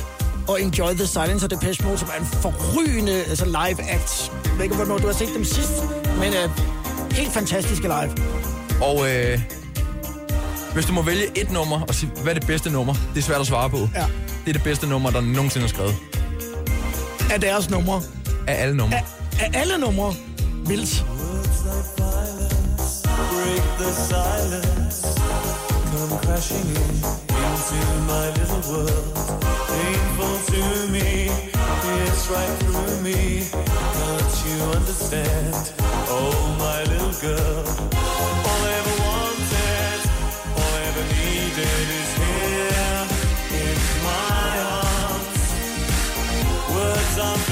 og 0.48 0.62
Enjoy 0.62 0.94
the 0.94 1.08
Silence 1.08 1.46
og 1.46 1.52
Depeche 1.52 1.86
Mode, 1.86 1.98
som 1.98 2.10
er 2.16 2.20
en 2.20 2.26
forrygende 2.26 3.12
altså 3.12 3.46
live 3.46 3.92
act. 3.92 4.32
Jeg 4.46 4.56
ved 4.56 4.64
ikke, 4.64 4.76
hvornår 4.76 4.98
du 4.98 5.08
har 5.08 5.14
set 5.14 5.30
dem 5.36 5.44
sidst, 5.44 5.84
men 6.20 6.34
øh, 6.34 6.50
helt 7.12 7.32
fantastiske 7.32 7.88
live. 7.88 8.12
Og 8.82 9.10
øh, 9.10 9.40
hvis 10.74 10.86
du 10.86 10.94
må 10.94 11.02
vælge 11.02 11.26
et 11.36 11.52
nummer 11.52 11.82
og 11.88 11.96
sige, 11.96 12.12
hvad 12.24 12.36
er 12.36 12.40
det 12.40 12.48
bedste 12.48 12.70
nummer, 12.70 12.94
det 12.94 13.18
er 13.20 13.24
svært 13.24 13.42
at 13.42 13.48
svare 13.48 13.70
på. 13.70 13.78
Ja. 13.78 14.06
Det 14.46 14.50
er 14.50 14.54
det 14.54 14.64
bedste 14.64 14.88
nummer, 14.88 15.10
der 15.10 15.22
nogensinde 15.22 15.64
er 15.64 15.70
skrevet. 15.70 15.96
Af 17.32 17.42
deres 17.42 17.70
numre. 17.70 18.02
Af 18.48 18.62
alle 18.62 18.78
numre. 18.78 18.98
Af, 18.98 19.04
af 19.40 19.62
alle 19.62 19.78
numre. 19.78 20.14
Vildt. 20.66 21.06
break 23.32 23.64
the 23.78 23.92
silence. 24.10 25.02
Come 25.92 26.14
crashing 26.24 26.70
in 26.84 26.96
into 27.44 27.80
my 28.12 28.26
little 28.38 28.64
world. 28.72 29.16
Painful 29.72 30.36
to 30.52 30.62
me, 30.96 31.10
it's 32.04 32.24
right 32.36 32.56
through 32.64 32.96
me. 33.08 33.22
Can't 33.98 34.36
you 34.46 34.58
understand? 34.78 35.56
Oh, 36.18 36.38
my 36.66 36.80
little 36.92 37.16
girl. 37.28 37.64
All 38.50 38.62
I 38.70 38.74
ever 38.82 38.96
wanted, 39.08 40.00
all 40.60 40.72
I 40.80 40.84
ever 40.92 41.06
needed 41.18 41.88
is 42.02 42.07
some 47.18 47.47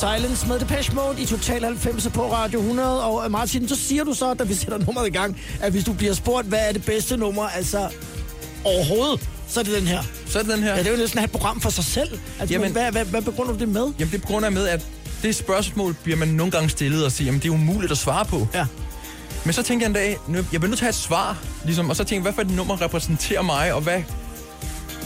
Silence 0.00 0.46
med 0.46 0.58
Depeche 0.58 0.94
Mode 0.94 1.22
i 1.22 1.26
Total 1.26 1.64
90 1.64 2.08
på 2.14 2.32
Radio 2.32 2.58
100. 2.60 3.04
Og 3.04 3.24
øh, 3.24 3.30
Martin, 3.30 3.68
så 3.68 3.76
siger 3.76 4.04
du 4.04 4.14
så, 4.14 4.34
da 4.34 4.44
vi 4.44 4.54
sætter 4.54 4.78
nummeret 4.78 5.06
i 5.06 5.10
gang, 5.10 5.40
at 5.60 5.72
hvis 5.72 5.84
du 5.84 5.92
bliver 5.92 6.14
spurgt, 6.14 6.46
hvad 6.46 6.58
er 6.68 6.72
det 6.72 6.84
bedste 6.84 7.16
nummer, 7.16 7.48
altså 7.48 7.88
overhovedet, 8.64 9.28
så 9.48 9.60
er 9.60 9.64
det 9.64 9.72
den 9.74 9.86
her. 9.86 10.02
Så 10.26 10.38
er 10.38 10.42
det 10.42 10.52
den 10.52 10.62
her. 10.62 10.70
Ja, 10.72 10.78
det 10.78 10.86
er 10.86 10.90
jo 10.90 10.96
næsten 10.96 11.18
et 11.24 11.30
program 11.30 11.60
for 11.60 11.70
sig 11.70 11.84
selv. 11.84 12.10
Altså, 12.12 12.20
Jamen- 12.40 12.50
Jamen, 12.50 12.72
hvad, 12.72 12.92
hvad, 12.92 13.04
hvad 13.04 13.22
begrunder 13.22 13.52
du 13.52 13.58
det 13.58 13.68
med? 13.68 13.92
Jamen 13.98 14.12
det 14.12 14.22
er 14.22 14.26
grund 14.26 14.46
af 14.46 14.52
med, 14.52 14.68
at 14.68 14.86
det 15.22 15.34
spørgsmål 15.36 15.96
bliver 16.02 16.18
man 16.18 16.28
nogle 16.28 16.50
gange 16.50 16.68
stillet 16.70 17.04
og 17.04 17.12
siger, 17.12 17.26
jamen 17.26 17.40
det 17.40 17.48
er 17.48 17.52
umuligt 17.52 17.92
at 17.92 17.98
svare 17.98 18.24
på. 18.24 18.48
Ja. 18.54 18.66
Men 19.44 19.52
så 19.52 19.62
tænkte 19.62 19.84
jeg 19.84 19.88
en 19.88 19.94
dag, 19.94 20.18
nu- 20.28 20.36
jeg 20.36 20.44
bliver 20.60 20.66
nødt 20.68 20.78
til 20.78 20.84
at 20.84 20.86
have 20.86 20.88
et 20.90 20.94
svar, 20.94 21.36
ligesom, 21.64 21.90
og 21.90 21.96
så 21.96 22.04
tænkte 22.04 22.14
jeg, 22.14 22.22
hvad 22.22 22.32
for 22.32 22.42
et 22.50 22.56
nummer 22.56 22.80
repræsenterer 22.82 23.42
mig, 23.42 23.74
og 23.74 23.80
hvad... 23.80 24.02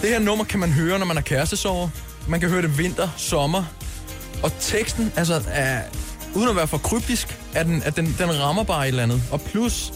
Det 0.03 0.09
her 0.09 0.19
nummer 0.19 0.45
kan 0.45 0.61
man 0.61 0.73
høre, 0.73 0.99
når 0.99 1.07
man 1.07 1.17
har 1.17 1.23
kærestesover. 1.23 1.89
Man 2.29 2.41
kan 2.41 2.49
høre 2.49 2.63
det 2.63 2.79
vinter, 2.79 3.09
sommer. 3.17 3.65
Og 4.43 4.53
teksten, 4.61 5.13
altså, 5.17 5.43
er, 5.49 5.83
uden 6.35 6.49
at 6.49 6.57
være 6.57 6.69
for 6.69 6.79
kryptisk, 6.79 7.39
er 7.55 7.63
den, 7.63 7.83
at 7.83 7.97
den, 7.97 8.17
den 8.19 8.41
rammer 8.41 8.63
bare 8.63 8.85
et 8.85 8.89
eller 8.89 9.03
andet. 9.03 9.23
Og 9.31 9.41
plus, 9.41 9.93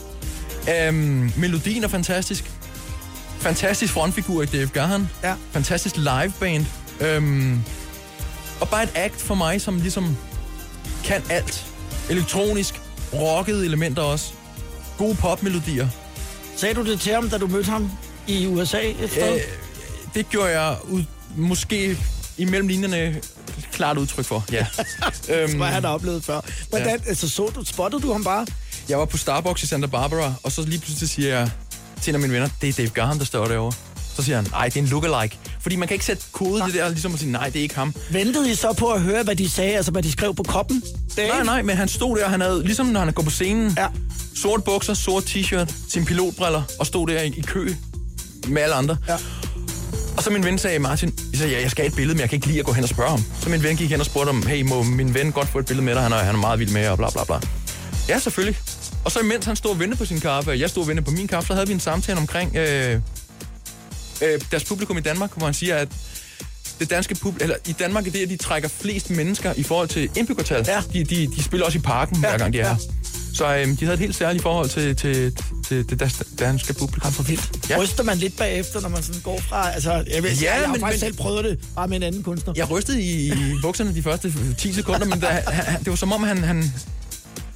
øhm, 0.70 1.32
melodien 1.36 1.84
er 1.84 1.88
fantastisk. 1.88 2.50
Fantastisk 3.38 3.92
frontfigur 3.92 4.42
i 4.42 4.46
Dave 4.46 4.66
Gahan. 4.66 5.08
Ja. 5.22 5.34
Fantastisk 5.52 5.96
liveband. 5.96 6.66
Øhm, 7.00 7.60
og 8.60 8.68
bare 8.68 8.82
et 8.82 8.92
act 8.94 9.20
for 9.20 9.34
mig, 9.34 9.60
som 9.60 9.80
ligesom 9.80 10.16
kan 11.04 11.22
alt. 11.30 11.66
Elektronisk, 12.10 12.80
rockede 13.12 13.66
elementer 13.66 14.02
også. 14.02 14.32
Gode 14.98 15.14
popmelodier. 15.14 15.88
Sagde 16.56 16.74
du 16.74 16.84
det 16.84 17.00
til 17.00 17.12
ham, 17.12 17.30
da 17.30 17.38
du 17.38 17.46
mødte 17.46 17.70
ham 17.70 17.90
i 18.26 18.46
USA 18.46 18.78
et 18.78 19.10
sted? 19.10 19.34
Øh, 19.34 19.40
det 20.14 20.28
gjorde 20.28 20.60
jeg 20.60 20.76
ud, 20.88 21.02
måske 21.36 21.98
imellem 22.38 22.68
linjerne 22.68 23.20
klart 23.74 23.98
udtryk 23.98 24.24
for, 24.24 24.44
ja. 24.52 24.66
øhm, 25.34 25.56
Hvad 25.56 25.66
han 25.66 25.84
har 25.84 25.90
oplevet 25.90 26.24
før. 26.24 26.40
Hvordan, 26.68 26.86
ja. 27.04 27.08
altså, 27.08 27.28
så 27.28 27.50
du, 27.54 27.64
spottede 27.64 28.02
du 28.02 28.12
ham 28.12 28.24
bare? 28.24 28.46
jeg 28.88 28.98
var 28.98 29.04
på 29.04 29.16
Starbucks 29.16 29.62
i 29.62 29.66
Santa 29.66 29.86
Barbara, 29.86 30.34
og 30.42 30.52
så 30.52 30.62
lige 30.62 30.78
pludselig 30.80 31.08
siger 31.10 31.38
jeg 31.38 31.50
til 32.02 32.10
en 32.10 32.14
af 32.14 32.20
mine 32.20 32.32
venner, 32.34 32.48
det 32.60 32.68
er 32.68 32.72
Dave 32.72 32.88
Gahan, 32.88 33.18
der 33.18 33.24
står 33.24 33.46
derovre. 33.46 33.72
Så 34.16 34.22
siger 34.22 34.36
han, 34.36 34.46
nej, 34.50 34.64
det 34.68 34.76
er 34.76 34.80
en 34.80 34.86
lookalike. 34.88 35.38
Fordi 35.60 35.76
man 35.76 35.88
kan 35.88 35.94
ikke 35.94 36.04
sætte 36.04 36.22
kode 36.32 36.58
i 36.58 36.62
det 36.66 36.74
der, 36.74 36.88
ligesom 36.88 37.14
at 37.14 37.20
sige, 37.20 37.32
nej, 37.32 37.48
det 37.48 37.56
er 37.58 37.62
ikke 37.62 37.74
ham. 37.74 37.94
Ventede 38.10 38.50
I 38.50 38.54
så 38.54 38.72
på 38.72 38.88
at 38.92 39.00
høre, 39.00 39.22
hvad 39.22 39.36
de 39.36 39.50
sagde, 39.50 39.76
altså 39.76 39.92
hvad 39.92 40.02
de 40.02 40.12
skrev 40.12 40.34
på 40.34 40.42
koppen? 40.42 40.82
Dave? 41.16 41.28
Nej, 41.28 41.44
nej, 41.44 41.62
men 41.62 41.76
han 41.76 41.88
stod 41.88 42.18
der, 42.18 42.28
han 42.28 42.40
havde, 42.40 42.64
ligesom 42.64 42.86
når 42.86 43.00
han 43.00 43.12
går 43.12 43.22
på 43.22 43.30
scenen, 43.30 43.74
Ja. 43.78 43.86
sort 44.36 44.64
bukser, 44.64 44.94
sort 44.94 45.24
t-shirt, 45.24 45.72
sine 45.88 46.04
pilotbriller, 46.06 46.62
og 46.78 46.86
stod 46.86 47.06
der 47.08 47.22
i, 47.22 47.26
i 47.26 47.40
kø 47.40 47.74
med 48.48 48.62
alle 48.62 48.74
andre. 48.74 48.96
Ja. 49.08 49.16
Og 50.16 50.22
så 50.22 50.30
min 50.30 50.44
ven 50.44 50.58
sagde, 50.58 50.78
Martin, 50.78 51.14
jeg, 51.32 51.38
sagde, 51.38 51.52
ja, 51.52 51.60
jeg 51.60 51.70
skal 51.70 51.82
have 51.82 51.88
et 51.88 51.96
billede, 51.96 52.14
men 52.14 52.20
jeg 52.20 52.28
kan 52.28 52.36
ikke 52.36 52.46
lide 52.46 52.58
at 52.58 52.64
gå 52.64 52.72
hen 52.72 52.82
og 52.82 52.88
spørge 52.88 53.10
ham. 53.10 53.24
Så 53.40 53.48
min 53.48 53.62
ven 53.62 53.76
gik 53.76 53.90
hen 53.90 54.00
og 54.00 54.06
spurgte 54.06 54.30
om, 54.30 54.46
hey, 54.46 54.62
må 54.62 54.82
min 54.82 55.14
ven 55.14 55.32
godt 55.32 55.48
få 55.48 55.58
et 55.58 55.66
billede 55.66 55.84
med 55.84 55.94
dig? 55.94 56.02
Han 56.02 56.12
er, 56.12 56.16
han 56.16 56.34
er 56.34 56.38
meget 56.38 56.58
vild 56.58 56.70
med 56.70 56.82
jer, 56.82 56.90
og 56.90 56.98
bla 56.98 57.10
bla 57.10 57.24
bla. 57.24 57.40
Ja, 58.08 58.18
selvfølgelig. 58.18 58.60
Og 59.04 59.12
så 59.12 59.20
imens 59.20 59.44
han 59.46 59.56
stod 59.56 59.70
og 59.70 59.80
ventede 59.80 59.98
på 59.98 60.04
sin 60.04 60.20
kaffe, 60.20 60.50
og 60.50 60.60
jeg 60.60 60.70
stod 60.70 60.82
og 60.82 60.88
ventede 60.88 61.04
på 61.04 61.10
min 61.10 61.28
kaffe, 61.28 61.46
så 61.46 61.54
havde 61.54 61.66
vi 61.66 61.72
en 61.72 61.80
samtale 61.80 62.18
omkring 62.18 62.56
øh, 62.56 63.00
øh, 64.22 64.40
deres 64.50 64.64
publikum 64.64 64.98
i 64.98 65.00
Danmark, 65.00 65.36
hvor 65.36 65.46
han 65.46 65.54
siger, 65.54 65.76
at 65.76 65.88
det 66.80 66.90
danske 66.90 67.14
pub, 67.14 67.36
eller 67.40 67.56
i 67.66 67.72
Danmark 67.72 68.06
er 68.06 68.10
det, 68.10 68.22
at 68.22 68.28
de 68.28 68.36
trækker 68.36 68.68
flest 68.68 69.10
mennesker 69.10 69.52
i 69.56 69.62
forhold 69.62 69.88
til 69.88 70.10
indbyggertal. 70.16 70.64
Ja. 70.68 70.82
De, 70.92 71.04
de, 71.04 71.26
de 71.36 71.42
spiller 71.42 71.66
også 71.66 71.78
i 71.78 71.80
parken, 71.80 72.16
ja. 72.16 72.28
hver 72.28 72.38
gang 72.38 72.52
de 72.52 72.60
er 72.60 72.68
ja. 72.68 72.76
Så 73.34 73.56
øhm, 73.56 73.76
de 73.76 73.84
havde 73.84 73.94
et 73.94 74.00
helt 74.00 74.16
særligt 74.16 74.42
forhold 74.42 74.68
til, 74.68 74.96
til, 74.96 75.36
til 75.68 75.90
det 75.90 76.00
dans- 76.02 76.22
danske 76.38 76.74
publikum. 76.74 77.12
For 77.12 77.22
vildt. 77.22 77.70
Ja. 77.70 77.78
Ryster 77.78 78.02
man 78.02 78.18
lidt 78.18 78.36
bagefter, 78.36 78.80
når 78.80 78.88
man 78.88 79.02
sådan 79.02 79.20
går 79.20 79.40
fra... 79.48 79.70
Altså, 79.72 79.92
jeg, 79.92 80.22
vil, 80.22 80.30
ja, 80.42 80.54
jeg, 80.54 80.66
har 80.66 80.72
men- 80.72 80.80
faktisk 80.80 81.02
men- 81.04 81.12
selv 81.12 81.16
prøvet 81.22 81.44
det, 81.44 81.58
bare 81.76 81.88
med 81.88 81.96
en 81.96 82.02
anden 82.02 82.22
kunstner. 82.22 82.52
Jeg 82.56 82.70
rystede 82.70 83.02
i, 83.02 83.26
i 83.32 83.54
bukserne 83.62 83.94
de 83.94 84.02
første 84.02 84.32
10 84.58 84.72
sekunder, 84.72 85.06
men 85.06 85.20
da, 85.20 85.26
han, 85.46 85.78
det 85.80 85.90
var 85.90 85.96
som 85.96 86.12
om, 86.12 86.22
han, 86.22 86.44
han 86.44 86.72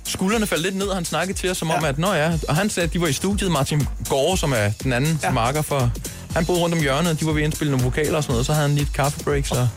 skuldrene 0.07 0.47
faldt 0.47 0.63
lidt 0.63 0.77
ned, 0.77 0.87
og 0.87 0.95
han 0.97 1.05
snakkede 1.05 1.39
til 1.39 1.51
os 1.51 1.57
som 1.59 1.69
ja. 1.69 1.77
om, 1.79 1.85
at 1.85 1.99
nå 1.99 2.13
ja, 2.13 2.33
og 2.49 2.57
han 2.57 2.71
sagde, 2.71 2.87
at 2.87 2.93
de 2.93 3.01
var 3.01 3.07
i 3.07 3.13
studiet, 3.13 3.51
Martin 3.53 3.87
Gårde, 4.09 4.39
som 4.39 4.53
er 4.53 4.71
den 4.83 4.93
anden 4.93 5.21
ja. 5.23 5.31
Marker 5.31 5.63
for... 5.63 5.91
Han 6.35 6.47
boede 6.47 6.61
rundt 6.61 6.75
om 6.75 6.81
hjørnet, 6.81 7.13
og 7.13 7.21
de 7.21 7.27
var 7.27 7.33
ved 7.33 7.43
at 7.43 7.45
indspille 7.45 7.71
nogle 7.71 7.85
vokaler 7.85 8.17
og 8.17 8.23
sådan 8.23 8.33
noget, 8.33 8.47
så 8.47 8.53
havde 8.53 8.67
han 8.69 8.75
lige 8.77 8.87
et 8.87 8.93
kaffebreak, 8.93 9.47
så... 9.47 9.69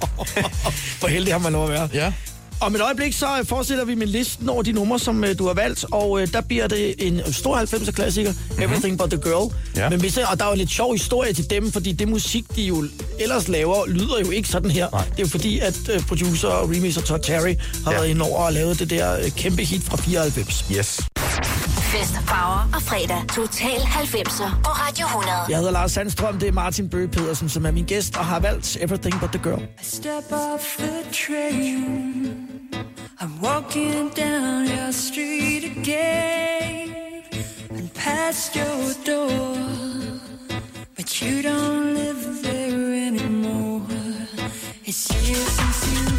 For 1.01 1.07
heldig 1.07 1.33
har 1.33 1.39
man 1.39 1.51
lov 1.53 1.63
at 1.63 1.69
være. 1.69 1.89
Ja. 1.93 2.13
Om 2.61 2.75
et 2.75 2.81
øjeblik, 2.81 3.13
så 3.13 3.25
øh, 3.39 3.45
fortsætter 3.45 3.85
vi 3.85 3.95
med 3.95 4.07
listen 4.07 4.49
over 4.49 4.63
de 4.63 4.71
numre, 4.71 4.99
som 4.99 5.23
øh, 5.23 5.37
du 5.39 5.47
har 5.47 5.53
valgt, 5.53 5.85
og 5.91 6.21
øh, 6.21 6.27
der 6.33 6.41
bliver 6.41 6.67
det 6.67 6.95
en 7.07 7.21
stor 7.33 7.57
90'er 7.57 7.91
klassiker, 7.91 8.31
mm-hmm. 8.31 8.63
Everything 8.63 8.97
But 8.97 9.09
The 9.09 9.19
Girl. 9.21 9.53
Ja. 9.75 9.89
Men 9.89 9.99
hvis, 9.99 10.17
og 10.17 10.39
der 10.39 10.45
er 10.45 10.49
jo 10.49 10.55
lidt 10.55 10.69
sjov 10.71 10.93
historie 10.93 11.33
til 11.33 11.49
dem, 11.49 11.71
fordi 11.71 11.91
det 11.91 12.07
musik, 12.07 12.55
de 12.55 12.61
jo 12.63 12.85
ellers 13.19 13.47
laver, 13.47 13.87
lyder 13.87 14.19
jo 14.25 14.29
ikke 14.31 14.49
sådan 14.49 14.71
her. 14.71 14.87
Nej. 14.91 15.03
Det 15.05 15.19
er 15.19 15.23
jo 15.23 15.27
fordi, 15.27 15.59
at 15.59 15.79
øh, 15.93 16.01
producer 16.01 16.47
og 16.47 16.69
remixer 16.69 17.01
Todd 17.01 17.23
Terry 17.23 17.55
har 17.85 17.91
Ja. 17.91 17.97
været 17.97 18.07
inde 18.09 18.21
over 18.25 18.37
og 18.39 18.53
lavet 18.53 18.79
det 18.79 18.89
der 18.89 19.19
øh, 19.19 19.31
kæmpe 19.31 19.63
hit 19.63 19.83
fra 19.83 19.97
94. 19.97 20.65
Yes. 20.77 20.99
Fest, 21.91 22.13
farver 22.13 22.69
og 22.75 22.81
fredag. 22.81 23.21
Total 23.35 23.79
90'er 23.79 24.61
på 24.63 24.69
Radio 24.69 25.05
100. 25.05 25.31
Jeg 25.49 25.57
hedder 25.57 25.71
Lars 25.71 25.91
Sandstrøm, 25.91 26.39
det 26.39 26.47
er 26.47 26.51
Martin 26.51 26.89
Bøge 26.89 27.07
Pedersen, 27.07 27.49
som 27.49 27.65
er 27.65 27.71
min 27.71 27.85
gæst, 27.85 28.17
og 28.17 28.25
har 28.25 28.39
valgt 28.39 28.77
Everything 28.81 29.19
But 29.19 29.29
The 29.29 29.39
Girl. 29.43 29.61
Step 29.81 30.31
off 30.31 30.77
the 30.77 31.03
train. 31.11 32.37
I'm 33.21 33.43
walking 33.43 34.09
down 34.15 34.67
your 34.67 34.91
street 34.91 35.63
again 35.77 36.95
and 37.69 37.93
past 37.93 38.55
your 38.55 38.83
door. 39.05 39.55
But 40.95 41.21
you 41.21 41.41
don't 41.41 41.93
live 41.93 42.23
there 42.43 43.07
anymore. 43.07 43.81
It's 44.85 45.09
years 45.27 45.51
since 45.57 45.79
you've 45.91 46.10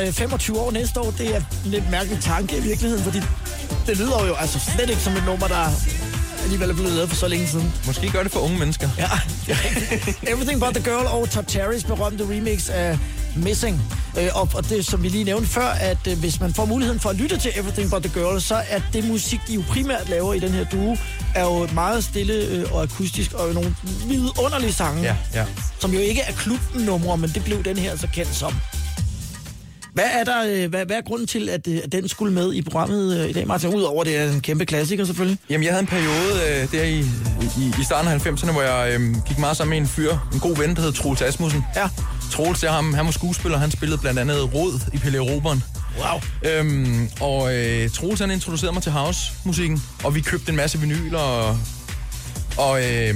bliver 0.00 0.08
øh, 0.08 0.14
25 0.14 0.58
år 0.60 0.70
næste 0.70 1.00
år. 1.00 1.10
Det 1.18 1.34
er 1.34 1.40
en 1.64 1.70
lidt 1.70 1.90
mærkelig 1.90 2.18
tanke 2.22 2.56
i 2.56 2.60
virkeligheden, 2.60 3.04
fordi 3.04 3.20
det 3.86 3.96
lyder 3.98 4.26
jo 4.26 4.34
altså 4.34 4.60
slet 4.74 4.90
ikke 4.90 5.02
som 5.02 5.12
et 5.16 5.24
nummer, 5.26 5.48
der 5.48 5.68
alligevel 6.42 6.70
er 6.70 6.74
blevet 6.74 6.92
lavet 6.92 7.08
for 7.08 7.16
så 7.16 7.28
længe 7.28 7.46
siden. 7.48 7.72
Måske 7.86 8.10
gør 8.10 8.22
det 8.22 8.32
for 8.32 8.40
unge 8.40 8.58
mennesker. 8.58 8.88
Ja, 8.98 9.08
det 9.46 9.54
er. 10.22 10.32
Everything 10.32 10.60
But 10.60 10.74
The 10.74 10.84
Girl 10.84 11.06
og 11.06 11.30
Top 11.30 11.46
Terrys 11.46 11.84
berømte 11.84 12.24
remix 12.24 12.68
af 12.68 12.98
Missing. 13.36 13.82
Øh, 14.18 14.28
og, 14.34 14.48
og 14.54 14.68
det, 14.68 14.86
som 14.86 15.02
vi 15.02 15.08
lige 15.08 15.24
nævnte 15.24 15.48
før, 15.48 15.66
at 15.68 16.06
øh, 16.08 16.18
hvis 16.18 16.40
man 16.40 16.54
får 16.54 16.64
muligheden 16.64 17.00
for 17.00 17.10
at 17.10 17.16
lytte 17.16 17.36
til 17.38 17.50
Everything 17.54 17.90
But 17.90 18.02
The 18.02 18.20
Girl, 18.20 18.40
så 18.40 18.54
er 18.68 18.80
det 18.92 19.04
musik, 19.04 19.40
de 19.48 19.54
jo 19.54 19.62
primært 19.68 20.08
laver 20.08 20.34
i 20.34 20.38
den 20.38 20.50
her 20.50 20.64
duo, 20.64 20.96
er 21.34 21.44
jo 21.44 21.68
meget 21.74 22.04
stille 22.04 22.66
og 22.72 22.82
akustisk, 22.82 23.32
og 23.32 23.54
nogle 23.54 23.74
vidunderlige 24.06 24.72
sange, 24.72 25.02
Ja, 25.02 25.16
ja. 25.34 25.44
som 25.80 25.92
jo 25.92 25.98
ikke 25.98 26.20
er 26.20 26.32
klubnumre, 26.32 27.16
men 27.18 27.30
det 27.30 27.44
blev 27.44 27.64
den 27.64 27.76
her 27.76 27.96
så 27.96 28.06
kendt 28.14 28.34
som. 28.34 28.54
Hvad 30.00 30.10
er, 30.12 30.24
der, 30.24 30.44
øh, 30.46 30.70
hvad, 30.70 30.86
hvad 30.86 30.96
er 30.96 31.00
grunden 31.00 31.26
til, 31.26 31.48
at, 31.48 31.68
øh, 31.68 31.80
at 31.84 31.92
den 31.92 32.08
skulle 32.08 32.32
med 32.34 32.54
i 32.54 32.62
programmet 32.62 33.20
øh, 33.20 33.30
i 33.30 33.32
dag, 33.32 33.46
Martin? 33.46 33.74
Udover 33.74 34.04
det 34.04 34.16
er 34.16 34.32
en 34.32 34.40
kæmpe 34.40 34.66
klassiker 34.66 35.04
selvfølgelig. 35.04 35.38
Jamen, 35.50 35.64
jeg 35.64 35.72
havde 35.72 35.80
en 35.80 35.86
periode 35.86 36.32
øh, 36.48 36.72
der 36.72 36.84
i, 36.84 36.98
i, 37.58 37.74
i 37.80 37.84
starten 37.84 38.12
af 38.12 38.26
90'erne, 38.26 38.52
hvor 38.52 38.62
jeg 38.62 39.00
øh, 39.00 39.14
gik 39.28 39.38
meget 39.38 39.56
sammen 39.56 39.70
med 39.70 39.78
en 39.78 39.86
fyr, 39.86 40.12
en 40.32 40.40
god 40.40 40.56
ven, 40.56 40.76
der 40.76 40.82
hed 40.82 40.92
Troels 40.92 41.22
Asmussen. 41.22 41.64
Ja. 41.76 41.88
Troels, 42.32 42.60
der, 42.60 42.70
ham, 42.70 42.94
han 42.94 43.04
var 43.04 43.10
skuespiller, 43.10 43.58
han 43.58 43.70
spillede 43.70 44.00
blandt 44.00 44.18
andet 44.18 44.54
Rod 44.54 44.80
i 44.94 44.98
Pelle 44.98 45.20
Roberen. 45.20 45.62
Wow. 45.98 46.52
Øhm, 46.52 47.08
og 47.20 47.56
øh, 47.56 47.90
Troels 47.90 48.20
han 48.20 48.30
introducerede 48.30 48.72
mig 48.72 48.82
til 48.82 48.92
house-musikken, 48.92 49.82
og 50.04 50.14
vi 50.14 50.20
købte 50.20 50.50
en 50.50 50.56
masse 50.56 50.80
vinyler, 50.80 51.18
og, 51.18 51.58
og 52.58 52.82
øh, 52.84 53.14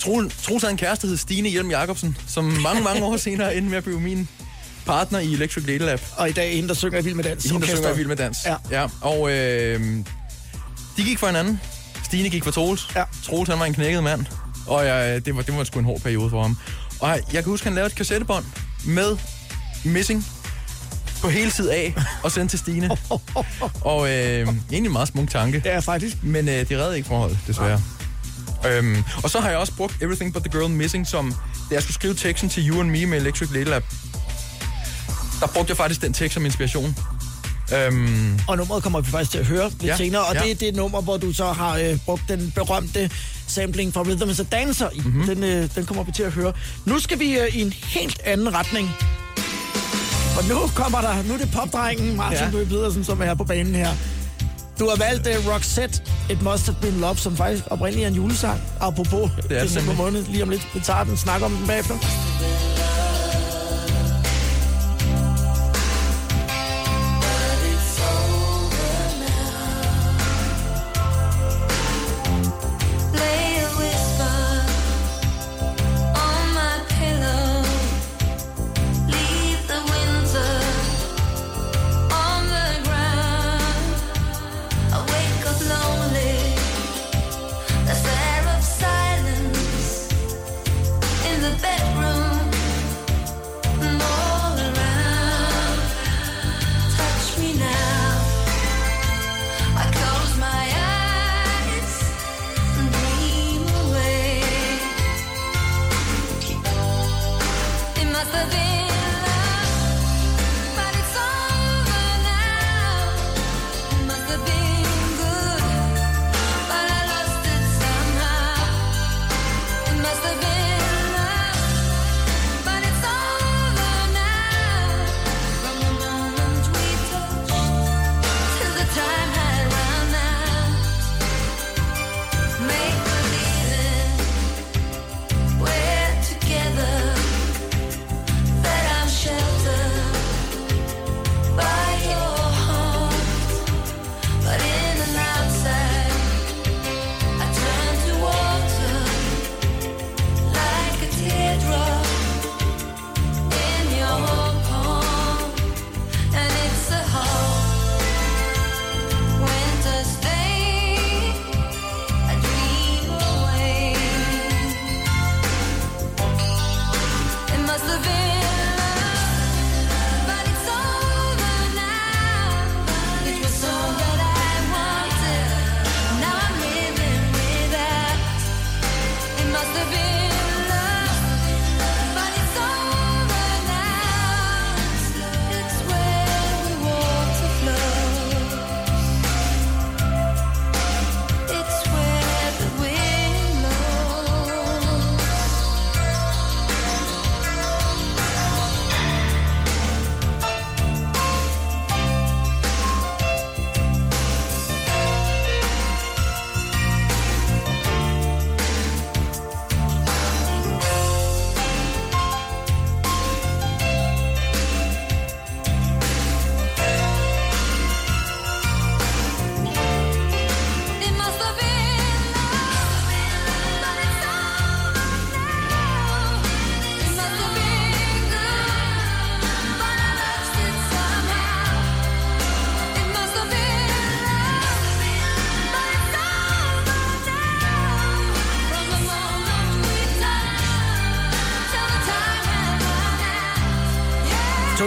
Troels, 0.00 0.34
Troels 0.42 0.62
havde 0.62 0.72
en 0.72 0.78
kæreste, 0.78 1.06
der 1.06 1.10
hed 1.10 1.18
Stine 1.18 1.48
Hjelm 1.48 1.70
Jacobsen, 1.70 2.16
som 2.26 2.44
mange, 2.44 2.82
mange 2.82 3.04
år 3.04 3.16
senere 3.26 3.56
endte 3.56 3.70
med 3.70 3.78
at 3.78 3.84
blive 3.84 4.00
min 4.00 4.28
partner 4.90 5.18
i 5.18 5.32
Electric 5.32 5.66
Lady 5.66 5.78
Lab. 5.78 6.00
Og 6.16 6.28
i 6.28 6.32
dag 6.32 6.54
en, 6.54 6.68
der 6.68 6.74
synger 6.74 7.02
Vild 7.02 7.14
med 7.14 7.24
Dans. 7.24 7.44
Hende, 7.44 7.66
der 7.66 7.76
synger 7.76 7.94
Vild 7.94 8.06
med 8.06 8.16
Dans. 8.16 8.38
Ja. 8.46 8.56
ja. 8.70 8.86
Og 9.00 9.32
øh, 9.32 9.80
de 10.96 11.04
gik 11.04 11.18
for 11.18 11.26
hinanden. 11.26 11.60
Stine 12.04 12.28
gik 12.28 12.44
for 12.44 12.50
Troels. 12.50 12.88
Ja. 12.96 13.04
Troels, 13.24 13.48
han 13.48 13.58
var 13.58 13.64
en 13.64 13.74
knækket 13.74 14.02
mand. 14.02 14.26
Og 14.66 14.86
jeg, 14.86 15.26
det, 15.26 15.36
var, 15.36 15.42
det 15.42 15.56
var 15.56 15.64
sgu 15.64 15.78
en 15.78 15.84
hård 15.84 16.00
periode 16.00 16.30
for 16.30 16.42
ham. 16.42 16.56
Og 17.00 17.08
jeg, 17.08 17.22
jeg 17.32 17.42
kan 17.42 17.50
huske, 17.50 17.66
han 17.66 17.74
lavede 17.74 17.86
et 17.86 17.94
kassettebånd 17.94 18.44
med 18.84 19.16
Missing 19.84 20.26
på 21.22 21.28
hele 21.28 21.50
tid 21.50 21.68
af 21.68 21.94
og 22.24 22.32
sendte 22.32 22.52
til 22.52 22.58
Stine. 22.58 22.90
og 23.80 24.08
øh, 24.10 24.14
egentlig 24.14 24.86
en 24.86 24.92
meget 24.92 25.08
smuk 25.08 25.30
tanke. 25.30 25.62
Ja, 25.64 25.78
faktisk. 25.78 26.16
Men 26.22 26.48
øh, 26.48 26.68
det 26.68 26.78
redde 26.78 26.96
ikke 26.96 27.08
forholdet, 27.08 27.38
desværre. 27.46 27.80
Øhm, 28.68 28.96
og 29.22 29.30
så 29.30 29.40
har 29.40 29.48
jeg 29.48 29.58
også 29.58 29.74
brugt 29.76 30.02
Everything 30.02 30.32
But 30.32 30.42
The 30.42 30.58
Girl 30.58 30.70
Missing, 30.70 31.06
som 31.06 31.34
da 31.70 31.74
jeg 31.74 31.82
skulle 31.82 31.94
skrive 31.94 32.14
teksten 32.14 32.48
til 32.48 32.68
You 32.68 32.80
and 32.80 32.90
Me 32.90 33.06
med 33.06 33.18
Electric 33.18 33.50
Lady 33.52 33.64
Lab, 33.64 33.84
der 35.40 35.46
brugte 35.46 35.70
jeg 35.70 35.76
faktisk 35.76 36.02
den 36.02 36.12
tekst 36.12 36.34
som 36.34 36.44
inspiration. 36.44 36.96
Øhm, 37.76 38.40
Og 38.48 38.56
nummeret 38.56 38.82
kommer 38.82 39.00
vi 39.00 39.10
faktisk 39.10 39.30
til 39.30 39.38
at 39.38 39.46
høre 39.46 39.70
lidt 39.70 39.82
Ja, 39.84 39.96
senere. 39.96 40.24
Og 40.24 40.34
ja. 40.34 40.40
det 40.42 40.50
er 40.50 40.54
det 40.54 40.76
nummer, 40.76 41.00
hvor 41.00 41.16
du 41.16 41.32
så 41.32 41.46
har 41.52 41.76
øh, 41.78 41.98
brugt 42.04 42.22
den 42.28 42.52
berømte 42.54 43.10
sampling 43.46 43.94
fra 43.94 44.02
Rhythm 44.02 44.30
is 44.30 44.40
a 44.40 44.42
Dancer 44.42 44.88
i. 44.92 44.98
Mhm. 44.98 45.06
Mm-hmm. 45.08 45.26
Den, 45.34 45.44
øh, 45.44 45.68
den 45.74 45.86
kommer 45.86 46.02
vi 46.04 46.12
til 46.12 46.22
at 46.22 46.32
høre. 46.32 46.52
Nu 46.86 46.98
skal 46.98 47.18
vi 47.18 47.38
øh, 47.38 47.56
i 47.56 47.62
en 47.62 47.72
helt 47.72 48.20
anden 48.24 48.54
retning. 48.54 48.90
Og 50.38 50.44
nu 50.48 50.58
kommer 50.74 51.00
der, 51.00 51.22
nu 51.22 51.34
er 51.34 51.38
det 51.38 51.50
popdrengen 51.54 52.16
Martin 52.16 52.38
Ja. 52.38 52.50
Bøge 52.50 52.66
Pedersen, 52.66 53.04
som 53.04 53.20
er 53.20 53.24
her 53.24 53.34
på 53.34 53.44
banen 53.44 53.74
her. 53.74 53.90
Du 54.78 54.88
har 54.88 54.96
valgt 54.96 55.26
uh, 55.26 55.54
Roxette, 55.54 56.02
It 56.30 56.42
Must 56.42 56.66
Have 56.66 56.76
Been 56.82 57.00
Love, 57.00 57.16
som 57.16 57.36
faktisk 57.36 57.64
oprindeligt 57.70 58.04
er 58.04 58.08
en 58.08 58.14
julesang. 58.14 58.60
Apropos 58.80 59.30
det 59.42 59.50
december 59.50 59.80
nemlig. 59.80 59.96
måned. 59.96 60.24
Lige 60.32 60.42
om 60.42 60.48
lidt, 60.50 60.68
vi 60.74 60.80
tager 60.80 61.04
den, 61.04 61.16
snakker 61.16 61.46
om 61.46 61.52
den 61.52 61.66
bagefter. 61.66 61.94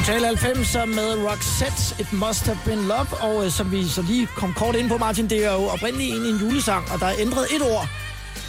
Total 0.06 0.26
90 0.26 0.76
med 0.88 1.24
Roxette, 1.30 1.96
It 2.02 2.14
Must 2.14 2.46
Have 2.46 2.60
Been 2.66 2.88
Love, 2.88 3.08
og 3.22 3.46
øh, 3.46 3.52
som 3.52 3.72
vi 3.72 3.88
så 3.88 4.02
lige 4.02 4.28
kom 4.36 4.54
kort 4.54 4.76
ind 4.76 4.90
på, 4.90 4.98
Martin, 4.98 5.30
det 5.30 5.46
er 5.46 5.54
jo 5.54 5.68
oprindeligt 5.68 6.10
egentlig 6.12 6.32
en 6.34 6.40
julesang, 6.40 6.92
og 6.92 7.00
der 7.00 7.06
er 7.06 7.14
ændret 7.20 7.46
et 7.56 7.62
ord, 7.62 7.88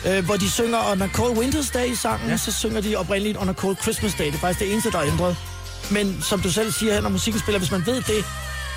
øh, 0.08 0.24
hvor 0.24 0.36
de 0.36 0.50
synger 0.50 0.78
On 0.92 1.02
a 1.02 1.08
Cold 1.08 1.38
Winter's 1.38 1.72
Day 1.74 1.86
i 1.92 1.94
sangen, 1.94 2.30
ja. 2.30 2.36
så 2.36 2.52
synger 2.52 2.80
de 2.80 2.96
oprindeligt 2.96 3.38
On 3.40 3.48
a 3.48 3.52
Cold 3.52 3.76
Christmas 3.76 4.14
Day. 4.14 4.26
Det 4.26 4.34
er 4.34 4.38
faktisk 4.38 4.60
det 4.60 4.72
eneste, 4.72 4.90
der 4.90 4.98
er 4.98 5.06
ændret. 5.06 5.36
Men 5.90 6.22
som 6.22 6.40
du 6.40 6.50
selv 6.50 6.72
siger 6.72 6.92
her, 6.94 7.00
når 7.00 7.10
musikken 7.10 7.40
spiller, 7.40 7.58
hvis 7.58 7.70
man 7.70 7.86
ved 7.86 8.02
det, 8.02 8.24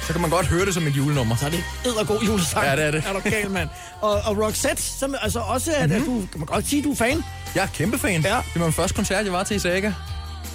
Så 0.07 0.13
kan 0.13 0.21
man 0.21 0.29
godt 0.29 0.45
høre 0.47 0.65
det 0.65 0.73
som 0.73 0.87
et 0.87 0.97
julenummer. 0.97 1.35
så 1.35 1.45
er 1.45 1.49
det 1.49 1.63
eddergod 1.85 2.19
julesang. 2.25 2.65
Ja, 2.65 2.75
det 2.75 2.83
er 2.85 2.91
det. 2.91 3.03
Er 3.07 3.13
du 3.13 3.19
gal, 3.19 3.49
mand? 3.51 3.69
Og, 4.01 4.11
og 4.11 4.37
Roxette, 4.37 4.81
som 4.83 5.15
altså 5.21 5.39
også 5.39 5.71
er, 5.75 5.87
mm-hmm. 5.87 6.01
at 6.01 6.07
du 6.07 6.27
kan 6.31 6.39
man 6.39 6.45
godt 6.45 6.67
sige, 6.67 6.83
du 6.83 6.91
er 6.91 6.95
fan. 6.95 7.23
Jeg 7.55 7.63
er 7.63 7.67
kæmpe 7.67 7.97
fan. 7.97 8.21
Ja. 8.21 8.37
Det 8.53 8.59
var 8.59 8.65
min 8.65 8.73
første 8.73 8.95
koncert, 8.95 9.25
jeg 9.25 9.33
var 9.33 9.43
til 9.43 9.55
i 9.55 9.59
Saga, 9.59 9.93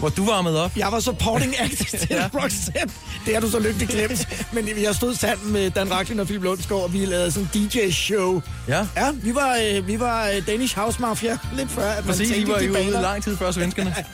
hvor 0.03 0.09
du 0.09 0.25
varmede 0.25 0.65
op. 0.65 0.77
Jeg 0.77 0.89
var 0.93 1.01
supporting 1.01 1.61
act 1.61 1.87
til 2.01 2.07
ja. 2.11 2.29
Roxette. 2.35 2.95
Det 3.27 3.35
har 3.35 3.41
du 3.41 3.51
så 3.51 3.59
lykkeligt 3.59 3.91
glemt. 3.91 4.29
Men 4.53 4.69
jeg 4.83 4.95
stod 4.95 5.15
sammen 5.15 5.53
med 5.53 5.71
Dan 5.71 5.93
Racklin 5.93 6.21
og 6.21 6.27
Philip 6.27 6.43
Lundsgaard, 6.43 6.83
og 6.83 6.93
vi 6.93 7.05
lavede 7.05 7.31
sådan 7.31 7.49
en 7.55 7.69
DJ-show. 7.69 8.43
Ja. 8.69 8.87
Ja, 8.97 9.11
vi 9.13 9.35
var, 9.35 9.59
øh, 9.65 9.87
vi 9.87 10.01
var 10.01 10.29
øh, 10.29 10.47
Danish 10.47 10.79
House 10.79 11.01
Mafia 11.01 11.39
lidt 11.57 11.71
før, 11.71 11.91
at 11.91 11.97
man 11.97 12.05
Præcis, 12.05 12.31
I 12.31 12.33
tænkte 12.33 12.53
var 12.53 12.59
de 12.59 12.65
jo 12.65 12.73
ude 12.73 12.91
lang 12.91 13.25
tid 13.25 13.37
før 13.37 13.51
svenskerne. 13.51 13.95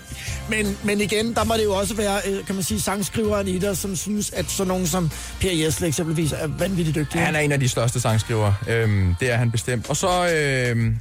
Men, 0.50 0.78
men 0.82 1.00
igen, 1.00 1.34
der 1.34 1.44
må 1.44 1.54
det 1.54 1.64
jo 1.64 1.74
også 1.74 1.94
være, 1.94 2.20
øh, 2.26 2.46
kan 2.46 2.54
man 2.54 2.64
sige, 2.64 2.80
sangskriveren 2.80 3.48
i 3.48 3.58
dig, 3.58 3.76
som 3.76 3.96
synes, 3.96 4.30
at 4.30 4.50
sådan 4.50 4.68
nogen 4.68 4.86
som 4.86 5.10
Per 5.40 5.52
Jesle 5.52 5.86
eksempelvis 5.86 6.32
er 6.32 6.46
vanvittigt 6.46 6.94
dygtig. 6.94 7.20
Han 7.20 7.36
er 7.36 7.40
en 7.40 7.52
af 7.52 7.60
de 7.60 7.68
største 7.68 8.00
sangskrivere. 8.00 8.54
Øhm, 8.68 9.14
det 9.20 9.30
er 9.30 9.36
han 9.36 9.50
bestemt. 9.50 9.90
Og 9.90 9.96
så, 9.96 10.28
øhm, 10.28 10.96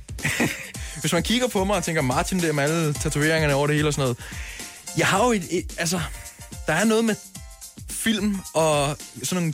hvis 1.02 1.14
man 1.14 1.24
kigger 1.24 1.48
på 1.48 1.64
mig 1.64 1.76
og 1.76 1.84
tænker, 1.84 2.02
Martin 2.02 2.40
der 2.40 2.54
med 2.54 2.64
alle 2.64 2.94
tatoveringerne 2.94 3.56
over 3.56 3.68
det 3.68 3.76
hele 3.76 3.88
og 3.88 3.94
sådan 3.94 4.04
noget. 4.04 4.18
Jeg 4.98 5.08
har 5.08 5.26
jo 5.26 5.32
et, 5.32 5.44
et 5.50 5.74
altså, 5.78 6.00
der 6.68 6.74
er 6.74 6.84
noget 6.86 7.06
med 7.06 7.16
film 7.90 8.38
og 8.54 8.98
sådan 9.24 9.42
nogle 9.44 9.54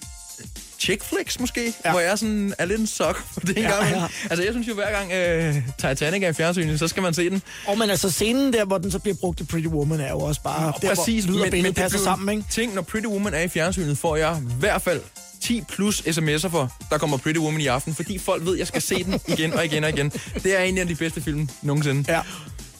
chick 0.80 1.04
flicks 1.04 1.39
måske, 1.39 1.74
Ja. 1.86 1.91
hvor 1.91 2.00
jeg 2.00 2.20
sådan 2.20 2.54
er 2.58 2.66
lidt 2.66 2.80
en 2.80 2.88
sok 2.88 3.24
for 3.34 3.39
det 3.39 3.58
en 3.58 3.64
Ja, 3.64 3.72
gang. 3.72 3.89
ja. 3.96 4.08
Altså, 4.30 4.44
jeg 4.44 4.54
synes 4.54 4.68
jo, 4.68 4.74
hver 4.74 4.91
gang 4.91 5.12
øh, 5.12 5.56
Titanic 5.78 6.24
er 6.24 6.30
i 6.30 6.34
fjernsynet, 6.34 6.80
så 6.80 6.88
skal 6.88 7.04
man 7.04 7.14
se 7.14 7.30
den. 7.30 7.41
Og 7.68 7.78
men 7.78 7.89
altså 7.89 8.10
scenen 8.12 8.54
der, 8.54 8.66
hvor 8.66 8.78
den 8.78 8.91
så 8.91 9.00
bliver 9.00 9.16
brugt 9.16 9.38
til 9.38 9.46
Pretty 9.46 9.68
Woman, 9.68 10.02
er 10.02 10.10
jo 10.10 10.20
også 10.20 10.41
bare 10.41 10.74
Og 10.74 10.82
der, 10.82 10.96
præcis, 10.96 11.26
hvor 11.26 11.34
lyd 11.36 11.41
og 11.41 11.52
billede 11.52 11.74
passer 11.74 12.00
sammen, 12.00 12.38
ikke? 12.38 12.50
Ting, 12.52 12.74
når 12.74 12.82
Pretty 12.82 13.08
Woman 13.08 13.34
er 13.34 13.39
i 13.41 13.48
fjernsynet, 13.48 13.98
får 13.98 14.16
jeg 14.16 14.38
i 14.50 14.54
hvert 14.60 14.82
fald 14.82 15.02
10 15.41 15.62
plus 15.70 16.02
sms'er 16.02 16.48
for, 16.48 16.74
der 16.89 16.98
kommer 16.98 17.18
Pretty 17.18 17.39
Woman 17.39 17.62
i 17.62 17.68
aften, 17.68 17.96
fordi 17.96 18.18
folk 18.18 18.46
ved, 18.46 18.54
at 18.54 18.60
jeg 18.60 18.68
skal 18.68 18.82
se 18.82 19.04
den 19.04 19.20
igen 19.28 19.54
og 19.54 19.66
igen 19.66 19.84
og 19.84 19.89
igen. 19.89 20.10
Det 20.44 20.60
er 20.60 20.64
en 20.64 20.78
af 20.78 20.88
de 20.88 20.96
bedste 20.96 21.22
film 21.22 21.50
nogensinde. 21.62 22.12
Ja. 22.14 22.22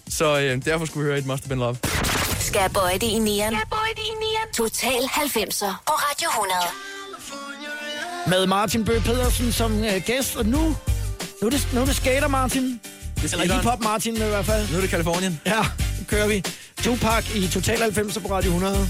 Så 0.10 0.40
øh, 0.40 0.66
derfor 0.66 0.86
skulle 0.86 1.04
vi 1.06 1.10
høre 1.10 1.20
et 1.20 1.26
Must 1.26 1.44
Have 1.44 1.50
Been 1.50 1.60
Love. 1.60 1.76
Bøje 2.54 2.94
det 2.94 3.08
i 3.08 3.20
nieren? 3.20 3.56
Total 4.54 5.02
90'er 5.04 5.74
på 5.88 5.94
Radio 5.94 6.30
100. 6.30 6.60
Med 8.28 8.48
Martin 8.48 8.86
Bøge 8.86 9.02
Pedersen 9.02 9.52
som 9.52 9.84
øh, 9.84 10.02
gæst, 10.06 10.36
og 10.36 10.46
nu, 10.46 10.58
nu, 11.42 11.48
er 11.48 11.50
det, 11.50 11.68
nu 11.74 11.82
er 11.82 11.86
det 11.86 11.96
skater, 11.96 12.28
Martin. 12.28 12.64
Det 12.64 12.80
Eller 13.16 13.28
skateren. 13.28 13.52
hiphop 13.52 13.84
Martin 13.84 14.16
i 14.16 14.20
hvert 14.20 14.46
fald. 14.46 14.70
Nu 14.72 14.78
er 14.78 14.82
det 14.82 14.90
Kalifornien. 14.90 15.42
Ja, 15.46 15.60
nu 16.00 16.06
kører 16.08 16.28
vi. 16.28 16.44
Tupac 16.84 17.36
i 17.36 17.48
Total 17.48 17.80
90 17.82 18.18
på 18.18 18.28
Radio 18.36 18.50
100. 18.50 18.90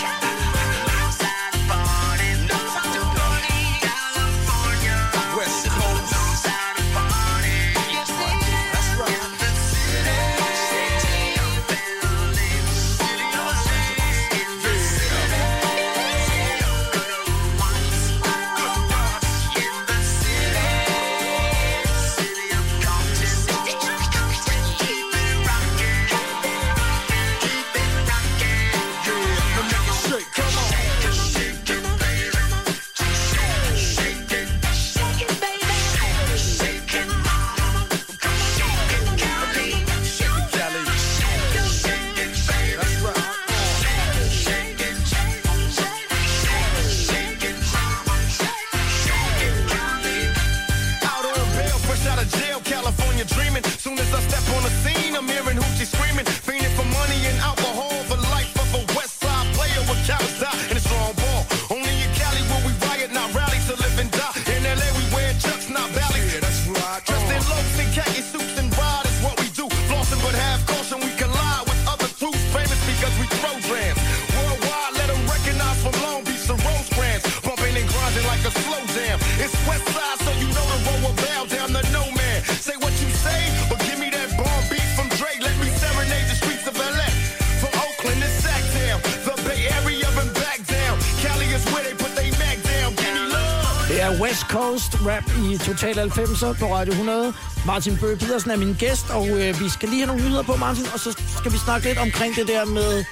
Total 95.71 96.09
90'er 96.11 96.53
på 96.59 96.75
Radio 96.75 96.91
100. 96.91 97.33
Martin 97.65 97.97
Bøge 97.97 98.17
Pedersen 98.17 98.51
er 98.51 98.57
min 98.57 98.75
gæst, 98.79 99.09
og 99.09 99.27
øh, 99.29 99.59
vi 99.59 99.69
skal 99.69 99.89
lige 99.89 99.99
have 99.99 100.07
nogle 100.07 100.23
nyheder 100.23 100.43
på, 100.43 100.55
Martin, 100.55 100.85
og 100.93 100.99
så 100.99 101.17
skal 101.39 101.51
vi 101.51 101.57
snakke 101.57 101.87
lidt 101.87 101.97
omkring 101.97 102.35
det 102.35 102.47
der 102.47 102.65
med 102.65 103.05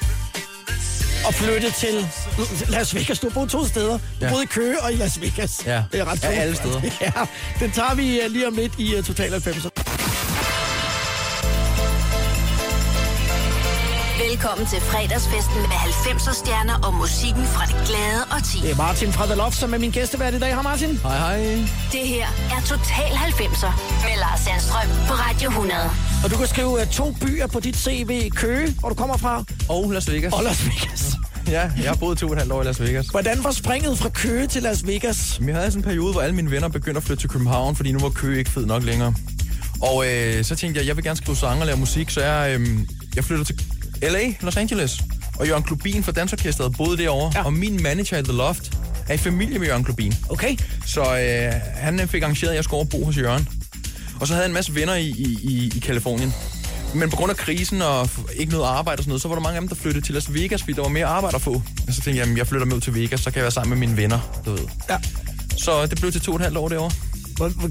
at 1.27 1.33
flytte 1.33 1.71
til 1.71 2.07
Las 2.69 2.95
Vegas. 2.95 3.19
Du 3.19 3.27
har 3.27 3.33
boet 3.33 3.49
to 3.49 3.65
steder. 3.67 3.97
Du 3.97 3.99
ja. 4.21 4.29
Boede 4.29 4.43
i 4.43 4.47
Køge 4.47 4.81
og 4.81 4.93
i 4.93 4.95
Las 4.95 5.21
Vegas. 5.21 5.61
Ja. 5.65 5.83
Det 5.91 5.99
er 5.99 6.05
ret 6.05 6.23
Ja, 6.23 6.27
alle 6.27 6.55
steder. 6.55 6.81
Ja, 7.01 7.11
den 7.59 7.71
tager 7.71 7.95
vi 7.95 8.21
øh, 8.21 8.31
lige 8.31 8.47
om 8.47 8.53
lidt 8.53 8.73
i 8.77 8.95
uh, 8.95 9.03
Total 9.03 9.33
90'er. 9.33 9.68
Velkommen 14.39 14.67
til 14.67 14.81
fredagsfesten 14.81 15.61
med 15.71 15.79
90'er 16.05 16.33
stjerner 16.41 16.77
og 16.87 16.93
musikken 16.93 17.45
fra 17.45 17.63
det 17.65 17.75
glade 17.87 18.21
og 18.31 18.39
ti. 18.49 18.57
Det 18.61 18.71
er 18.71 18.75
Martin 18.75 19.11
fra 19.13 19.25
The 19.25 19.35
Loft, 19.35 19.55
som 19.55 19.73
er 19.73 19.77
min 19.77 19.91
gæstevært 19.91 20.33
i 20.33 20.39
dag. 20.39 20.53
Hej 20.53 20.63
Martin. 20.63 20.97
Hej, 20.97 21.17
hej. 21.17 21.39
Det 21.95 22.03
her 22.13 22.27
er 22.55 22.61
Total 22.65 23.11
90'er 23.27 23.71
med 24.05 24.15
Lars 24.23 24.39
Sandstrøm 24.39 24.89
på 25.07 25.13
Radio 25.13 25.49
100. 25.49 25.79
Og 26.23 26.31
du 26.31 26.37
kan 26.37 26.47
skrive 26.47 26.71
uh, 26.71 26.87
to 26.91 27.15
byer 27.21 27.47
på 27.47 27.59
dit 27.59 27.77
CV. 27.77 28.29
Køge, 28.29 28.75
hvor 28.79 28.89
du 28.89 28.95
kommer 28.95 29.17
fra, 29.17 29.43
Og 29.69 29.91
Las 29.91 30.11
Vegas. 30.11 30.33
og 30.33 30.43
Las 30.43 30.65
Vegas. 30.67 31.03
Ja, 31.47 31.71
jeg 31.77 31.89
har 31.89 31.95
boet 31.95 32.17
to 32.17 32.25
og 32.27 32.33
et 32.33 32.39
halvt 32.39 32.51
år 32.53 32.61
i 32.61 32.65
Las 32.65 32.81
Vegas. 32.81 33.07
Hvordan 33.07 33.43
var 33.43 33.51
springet 33.51 33.97
fra 33.97 34.09
Køge 34.09 34.47
til 34.47 34.63
Las 34.63 34.87
Vegas? 34.87 35.41
Jeg 35.47 35.55
havde 35.55 35.71
sådan 35.71 35.79
en 35.79 35.83
periode, 35.83 36.11
hvor 36.11 36.21
alle 36.21 36.35
mine 36.35 36.51
venner 36.51 36.67
begyndte 36.67 36.97
at 36.97 37.03
flytte 37.03 37.23
til 37.23 37.29
København, 37.29 37.75
fordi 37.75 37.91
nu 37.91 37.99
var 37.99 38.09
Køge 38.09 38.39
ikke 38.39 38.51
fed 38.51 38.65
nok 38.65 38.83
længere. 38.83 39.13
Og 39.81 40.05
øh, 40.07 40.43
så 40.43 40.55
tænkte 40.55 40.79
jeg, 40.79 40.87
jeg 40.87 40.95
vil 40.95 41.03
gerne 41.03 41.17
skrive 41.17 41.35
sange 41.37 41.61
og 41.61 41.65
lave 41.65 41.77
musik, 41.77 42.09
så 42.09 42.21
jeg, 42.21 42.59
øh, 42.59 42.67
jeg 43.15 43.23
flytter 43.23 43.45
til 43.45 43.61
LA, 44.01 44.33
Los 44.41 44.57
Angeles. 44.57 45.01
Og 45.39 45.47
Jørgen 45.47 45.63
Klubin 45.63 46.03
fra 46.03 46.11
Dansorkestret 46.11 46.73
boede 46.77 46.97
derovre. 46.97 47.31
Ja. 47.35 47.45
Og 47.45 47.53
min 47.53 47.83
manager 47.83 48.17
i 48.17 48.23
The 48.23 48.33
Loft 48.33 48.77
er 49.07 49.13
i 49.13 49.17
familie 49.17 49.59
med 49.59 49.67
Jørgen 49.67 49.83
Klubin. 49.83 50.13
Okay. 50.29 50.57
Så 50.85 51.01
øh, 51.01 51.53
han 51.75 51.99
øh, 51.99 52.07
fik 52.07 52.23
arrangeret, 52.23 52.49
at 52.49 52.55
jeg 52.55 52.63
skulle 52.63 52.77
over 52.77 52.85
bo 52.85 53.05
hos 53.05 53.17
Jørgen. 53.17 53.47
Og 54.19 54.27
så 54.27 54.33
havde 54.33 54.43
jeg 54.43 54.49
en 54.49 54.53
masse 54.53 54.75
venner 54.75 54.95
i, 54.95 55.07
i, 55.07 55.39
i, 55.43 55.71
i 55.75 55.79
Kalifornien. 55.79 56.33
Men 56.95 57.09
på 57.09 57.15
grund 57.15 57.31
af 57.31 57.37
krisen 57.37 57.81
og 57.81 58.09
ikke 58.35 58.51
noget 58.51 58.65
arbejde 58.67 58.99
og 58.99 59.03
sådan 59.03 59.09
noget, 59.09 59.21
så 59.21 59.27
var 59.27 59.35
der 59.35 59.41
mange 59.41 59.55
af 59.55 59.61
dem, 59.61 59.67
der 59.67 59.75
flyttede 59.75 60.05
til 60.05 60.13
Las 60.13 60.33
Vegas, 60.33 60.61
fordi 60.61 60.73
der 60.73 60.81
var 60.81 60.89
mere 60.89 61.05
arbejde 61.05 61.35
at 61.35 61.41
få. 61.41 61.53
Og 61.87 61.93
så 61.93 62.01
tænkte 62.01 62.09
jeg, 62.09 62.17
jamen, 62.17 62.37
jeg 62.37 62.47
flytter 62.47 62.65
med 62.65 62.75
ud 62.75 62.81
til 62.81 62.95
Vegas, 62.95 63.19
så 63.19 63.31
kan 63.31 63.35
jeg 63.35 63.43
være 63.43 63.51
sammen 63.51 63.79
med 63.79 63.87
mine 63.87 64.01
venner, 64.01 64.41
du 64.45 64.51
ved. 64.51 64.67
Ja. 64.89 64.97
Så 65.57 65.85
det 65.85 65.99
blev 65.99 66.11
til 66.11 66.21
to 66.21 66.31
og 66.31 66.35
et 66.35 66.41
halvt 66.41 66.57
år 66.57 66.69
derovre. 66.69 66.91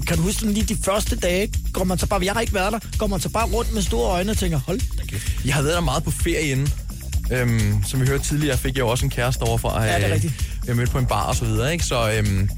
Kan 0.07 0.17
du 0.17 0.23
huske 0.23 0.45
lige 0.45 0.75
de 0.75 0.77
første 0.83 1.15
dage, 1.15 1.51
går 1.73 1.83
man 1.83 1.97
så 1.97 2.05
bare, 2.05 2.25
jeg 2.25 2.33
har 2.33 2.41
ikke 2.41 2.53
været 2.53 2.73
der, 2.73 2.79
går 2.97 3.07
man 3.07 3.19
så 3.19 3.29
bare 3.29 3.47
rundt 3.47 3.73
med 3.73 3.81
store 3.81 4.11
øjne 4.11 4.31
og 4.31 4.37
tænker, 4.37 4.59
hold 4.59 4.79
da 4.97 5.03
kæft. 5.05 5.45
Jeg 5.45 5.55
har 5.55 5.61
været 5.61 5.75
der 5.75 5.81
meget 5.81 6.03
på 6.03 6.11
ferie 6.11 6.51
inden. 6.51 6.69
Øhm, 7.31 7.83
som 7.87 8.01
vi 8.01 8.07
hørte 8.07 8.23
tidligere, 8.23 8.57
fik 8.57 8.75
jeg 8.75 8.79
jo 8.79 8.87
også 8.87 9.05
en 9.05 9.11
kæreste 9.11 9.41
overfra. 9.41 9.83
Ja, 9.83 9.95
det 9.95 10.03
er 10.03 10.07
øh, 10.07 10.13
rigtigt. 10.13 10.33
Jeg 10.67 10.75
mødte 10.75 10.91
på 10.91 10.97
en 10.97 11.05
bar 11.05 11.23
og 11.23 11.35
så 11.35 11.45
videre, 11.45 11.73
ikke? 11.73 11.85
Så 11.85 12.11
øhm, 12.11 12.49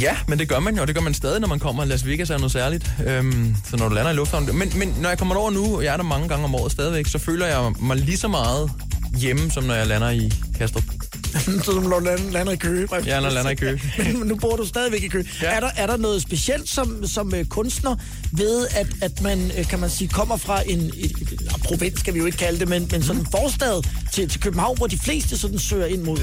ja, 0.00 0.16
men 0.28 0.38
det 0.38 0.48
gør 0.48 0.60
man 0.60 0.74
jo, 0.74 0.80
og 0.80 0.86
det 0.86 0.96
gør 0.96 1.02
man 1.02 1.14
stadig, 1.14 1.40
når 1.40 1.48
man 1.48 1.58
kommer. 1.58 1.84
Las 1.84 2.06
Vegas 2.06 2.30
er 2.30 2.36
noget 2.36 2.52
særligt. 2.52 2.92
Øhm, 3.06 3.56
så 3.70 3.76
når 3.76 3.88
du 3.88 3.94
lander 3.94 4.10
i 4.10 4.14
lufthavnen. 4.14 4.58
Men, 4.58 4.72
men 4.76 4.94
når 5.00 5.08
jeg 5.08 5.18
kommer 5.18 5.34
over 5.34 5.50
nu, 5.50 5.76
og 5.76 5.84
jeg 5.84 5.92
er 5.92 5.96
der 5.96 6.04
mange 6.04 6.28
gange 6.28 6.44
om 6.44 6.54
året 6.54 6.72
stadigvæk, 6.72 7.06
så 7.06 7.18
føler 7.18 7.46
jeg 7.46 7.72
mig 7.80 7.96
lige 7.96 8.18
så 8.18 8.28
meget 8.28 8.70
hjemme, 9.18 9.50
som 9.50 9.64
når 9.64 9.74
jeg 9.74 9.86
lander 9.86 10.10
i 10.10 10.32
Kastrup. 10.58 10.84
så 11.64 11.72
du 11.72 11.80
lander, 12.32 12.52
i 12.52 12.56
Køge. 12.56 12.88
Ja, 13.06 13.20
når 13.20 13.30
lander 13.30 13.50
i 13.50 13.54
Køge. 13.64 13.80
Men 13.98 14.26
nu 14.26 14.36
bor 14.36 14.56
du 14.56 14.66
stadigvæk 14.66 15.02
i 15.02 15.08
Køge. 15.08 15.28
Ja. 15.42 15.46
Er, 15.46 15.60
der, 15.60 15.70
er 15.76 15.86
der 15.86 15.96
noget 15.96 16.22
specielt 16.22 16.68
som, 16.68 17.06
som 17.06 17.34
øh, 17.34 17.44
kunstner 17.44 17.96
ved, 18.32 18.66
at, 18.70 18.86
at 19.02 19.22
man, 19.22 19.50
øh, 19.58 19.68
kan 19.68 19.78
man 19.80 19.90
sige, 19.90 20.08
kommer 20.08 20.36
fra 20.36 20.62
en, 20.66 20.80
et, 20.80 20.94
et, 21.04 21.32
et, 21.32 21.52
provins, 21.64 22.00
skal 22.00 22.14
vi 22.14 22.18
jo 22.18 22.26
ikke 22.26 22.38
kalde 22.38 22.58
det, 22.58 22.68
men, 22.68 22.88
men 22.92 23.02
sådan 23.02 23.20
en 23.20 23.26
forstad 23.30 23.82
til, 24.12 24.28
til 24.28 24.40
København, 24.40 24.76
hvor 24.76 24.86
de 24.86 24.98
fleste 24.98 25.38
sådan 25.38 25.58
søger 25.58 25.86
ind 25.86 26.02
mod? 26.02 26.18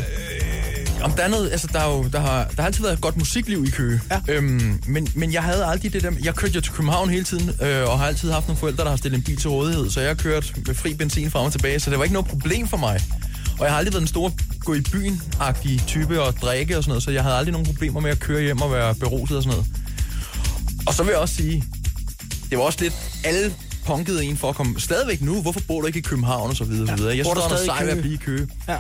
Om 1.02 1.12
der 1.12 1.24
er 1.24 1.28
noget, 1.28 1.52
altså 1.52 1.68
der, 1.74 1.80
er 1.80 1.98
jo, 1.98 2.04
der, 2.14 2.20
har, 2.20 2.44
der 2.44 2.62
har 2.62 2.66
altid 2.66 2.82
været 2.82 2.94
et 2.94 3.02
godt 3.02 3.18
musikliv 3.18 3.66
i 3.66 3.70
Køge. 3.70 4.02
Ja. 4.12 4.20
Øhm, 4.28 4.82
men, 4.88 5.08
men 5.16 5.34
jeg 5.34 5.44
havde 5.44 5.66
aldrig 5.66 5.94
det 5.94 6.04
der, 6.04 6.12
jeg 6.24 6.36
kørte 6.36 6.54
jo 6.54 6.62
til 6.62 6.74
København 6.74 7.10
hele 7.10 7.24
tiden, 7.24 7.50
øh, 7.62 7.90
og 7.90 8.00
har 8.00 8.08
altid 8.08 8.32
haft 8.32 8.48
nogle 8.48 8.60
forældre, 8.60 8.84
der 8.84 8.90
har 8.90 8.98
stillet 8.98 9.18
en 9.18 9.24
bil 9.24 9.38
til 9.38 9.50
rådighed, 9.50 9.90
så 9.90 10.00
jeg 10.00 10.10
har 10.10 10.16
kørt 10.16 10.54
med 10.68 10.76
fri 10.76 10.94
benzin 10.94 11.32
frem 11.32 11.46
og 11.46 11.52
tilbage, 11.52 11.80
så 11.80 11.90
det 11.90 11.98
var 11.98 12.04
ikke 12.04 12.14
noget 12.14 12.28
problem 12.28 12.68
for 12.68 12.78
mig. 12.78 13.02
Og 13.60 13.66
jeg 13.66 13.72
har 13.72 13.78
aldrig 13.78 13.94
været 13.94 14.02
en 14.02 14.08
stor 14.08 14.34
gå 14.60 14.74
i 14.74 14.82
byen-agtig 14.82 15.82
type 15.88 16.22
og 16.22 16.34
drikke 16.34 16.78
og 16.78 16.84
sådan 16.84 16.90
noget, 16.92 17.04
så 17.04 17.12
jeg 17.12 17.24
havde 17.24 17.36
aldrig 17.36 17.52
nogen 17.52 17.66
problemer 17.66 18.00
med 18.00 18.12
at 18.12 18.20
køre 18.20 18.42
hjem 18.42 18.62
og 18.62 18.72
være 18.72 18.96
beruset 18.96 19.38
og 19.38 19.44
sådan 19.44 19.58
noget. 19.58 19.72
Og 20.88 20.94
så 20.94 21.04
vil 21.04 21.12
jeg 21.12 21.20
også 21.20 21.36
sige, 21.36 21.64
det 22.50 22.58
var 22.58 22.64
også 22.64 22.80
lidt 22.82 22.94
alle 23.24 23.54
punkede 23.86 24.26
en 24.26 24.38
for 24.38 24.50
at 24.50 24.56
komme 24.56 24.80
stadigvæk 24.80 25.22
nu. 25.22 25.42
Hvorfor 25.42 25.60
bor 25.68 25.82
du 25.82 25.88
ikke 25.88 26.00
i 26.00 26.02
København 26.02 26.50
og 26.50 26.56
så 26.56 26.64
videre? 26.64 26.90
Ja. 26.90 26.96
videre. 26.96 27.18
Jeg 27.18 27.26
du 27.26 27.30
der 27.30 27.44
er 27.44 27.50
noget 27.50 27.66
sej 27.66 27.84
ved 27.84 27.92
at 27.92 28.02
blive 28.02 28.14
i 28.14 28.18
Køge. 28.18 28.48
Ja. 28.68 28.78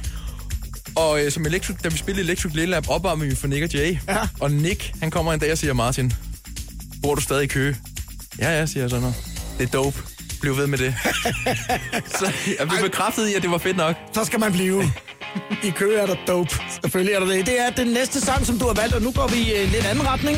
Og 0.96 1.26
øh, 1.26 1.32
som 1.32 1.46
Electric, 1.46 1.78
da 1.84 1.90
vi 1.90 1.98
spillede 1.98 2.24
Electric 2.24 2.54
Little 2.54 2.72
Lab, 2.72 2.90
opvarmede 2.90 3.30
vi 3.30 3.36
for 3.36 3.48
Nick 3.48 3.64
og 3.64 3.74
Jay. 3.74 3.98
Ja. 4.08 4.18
Og 4.40 4.52
Nick, 4.52 4.94
han 5.00 5.12
kommer 5.12 5.34
en 5.34 5.40
dag 5.40 5.52
og 5.52 5.58
siger, 5.58 5.74
Martin, 5.74 6.14
bor 7.02 7.16
du 7.16 7.22
stadig 7.22 7.44
i 7.44 7.48
Køge? 7.48 7.76
Ja, 8.40 8.60
ja, 8.60 8.66
siger 8.66 8.84
jeg 8.84 8.90
så 8.90 9.00
nu. 9.00 9.14
Det 9.58 9.68
er 9.68 9.72
dope. 9.72 10.04
Bliv 10.42 10.58
ved 10.58 10.68
med 10.68 10.78
det. 10.78 10.96
så 12.20 12.32
jeg 12.60 12.68
blev 12.68 12.82
bekræftet 12.84 13.28
i, 13.28 13.34
at 13.34 13.42
det 13.42 13.52
var 13.52 13.58
fedt 13.58 13.78
nok. 13.78 13.96
Så 14.14 14.26
skal 14.26 14.40
man 14.40 14.52
blive. 14.52 14.84
I 15.64 15.70
Køge 15.70 15.98
er 15.98 16.06
der 16.06 16.16
dope. 16.28 16.56
Selvfølgelig 16.82 17.14
er 17.14 17.20
der 17.20 17.28
det. 17.28 17.46
Det 17.46 17.60
er 17.62 17.70
den 17.70 17.88
næste 17.88 18.22
sang, 18.22 18.46
som 18.46 18.60
du 18.60 18.66
har 18.68 18.74
valgt, 18.74 18.96
og 18.96 19.02
nu 19.02 19.12
går 19.12 19.28
vi 19.28 19.38
i 19.38 19.54
øh, 19.54 19.72
lidt 19.72 19.86
anden 19.86 20.08
retning. 20.08 20.38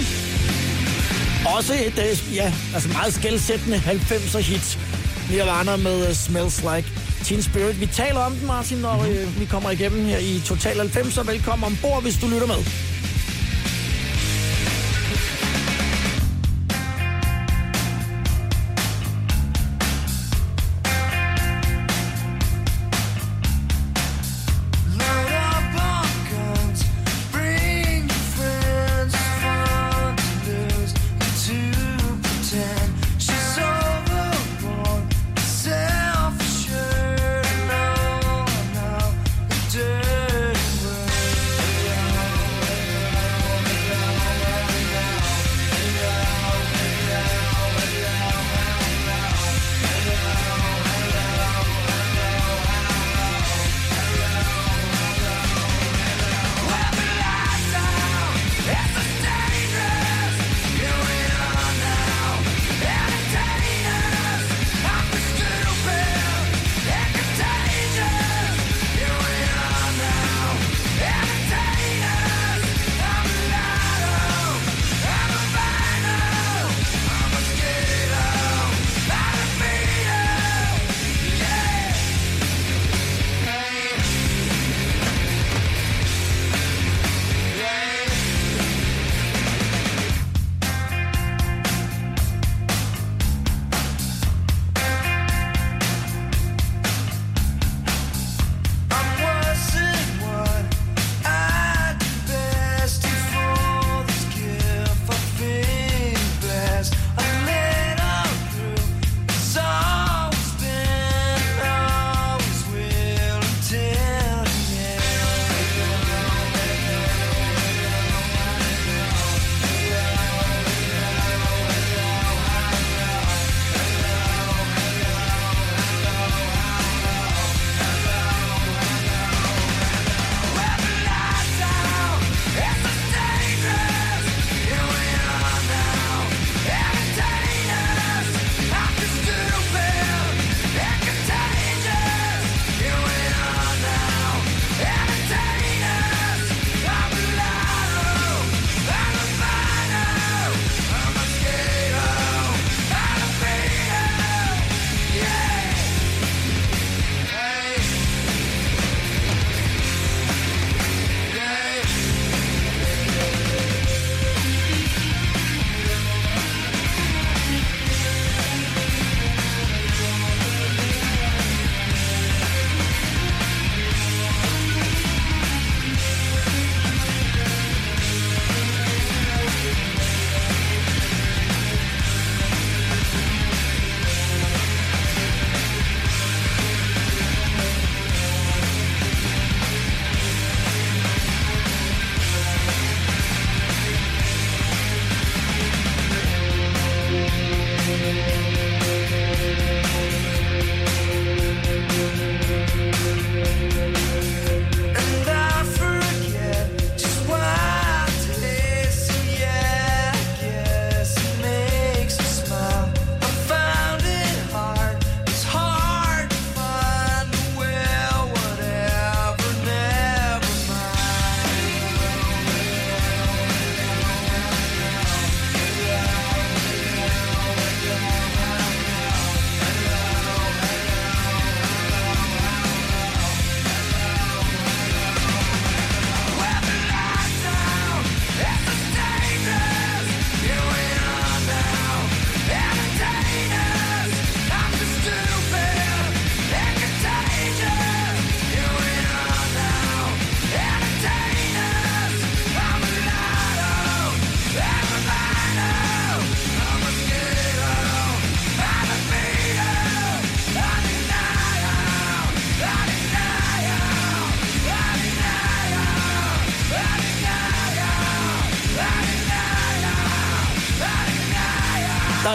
Også 1.58 1.74
et, 1.74 2.00
øh, 2.00 2.36
ja, 2.36 2.54
altså 2.74 2.90
meget 2.90 3.14
skældsættende 3.14 3.78
90'er 3.78 4.38
hit. 4.40 4.80
Nirvana 5.32 5.76
med 5.76 6.10
uh, 6.10 6.16
Smells 6.16 6.62
Like 6.62 6.90
Teen 7.24 7.42
Spirit. 7.42 7.80
Vi 7.80 7.86
taler 7.86 8.20
om 8.20 8.34
den, 8.34 8.48
Martin, 8.48 8.78
når 8.78 9.04
øh, 9.10 9.40
vi 9.40 9.46
kommer 9.46 9.72
igennem 9.72 10.06
her 10.06 10.18
i 10.18 10.42
Total 10.46 10.80
90'er. 10.80 11.32
Velkommen 11.32 11.66
ombord, 11.66 12.02
hvis 12.02 12.18
du 12.18 12.28
lytter 12.28 12.48
med. 12.48 12.91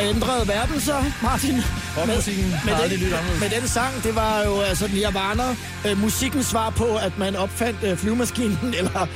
Ændrede 0.09 0.49
verden 0.49 0.81
så, 0.81 1.05
Martin. 1.23 1.55
Rockmusikken 1.99 2.45
har 2.53 2.81
med, 2.83 2.91
lyttet 2.91 3.13
anderledes. 3.13 3.41
med 3.41 3.61
den 3.61 3.69
sang, 3.69 4.03
det 4.03 4.15
var 4.15 4.43
jo 4.45 4.61
altså 4.61 4.89
Nirvana, 4.95 5.57
øh, 5.87 5.99
musikkens 6.01 6.47
svar 6.47 6.71
på, 6.71 6.97
at 6.97 7.19
man 7.19 7.37
opfandt 7.37 7.79
øh, 7.83 7.97
flyvemaskinen, 7.97 8.59
eller, 8.79 9.07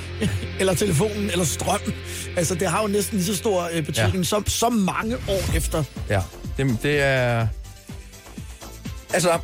eller 0.61 0.75
telefonen, 0.75 1.31
eller 1.31 1.45
strøm. 1.45 1.81
Altså, 2.37 2.55
det 2.55 2.69
har 2.69 2.83
jo 2.83 2.89
næsten 2.89 3.17
lige 3.19 3.27
så 3.27 3.37
stor 3.37 3.69
øh, 3.73 3.83
betydning 3.87 4.17
Ja. 4.17 4.23
som, 4.23 4.47
så 4.49 4.69
mange 4.69 5.17
år 5.29 5.57
efter. 5.57 5.85
Ja, 6.09 6.21
det, 6.57 6.77
det 6.83 7.01
er... 7.03 7.47
Altså, 9.15 9.39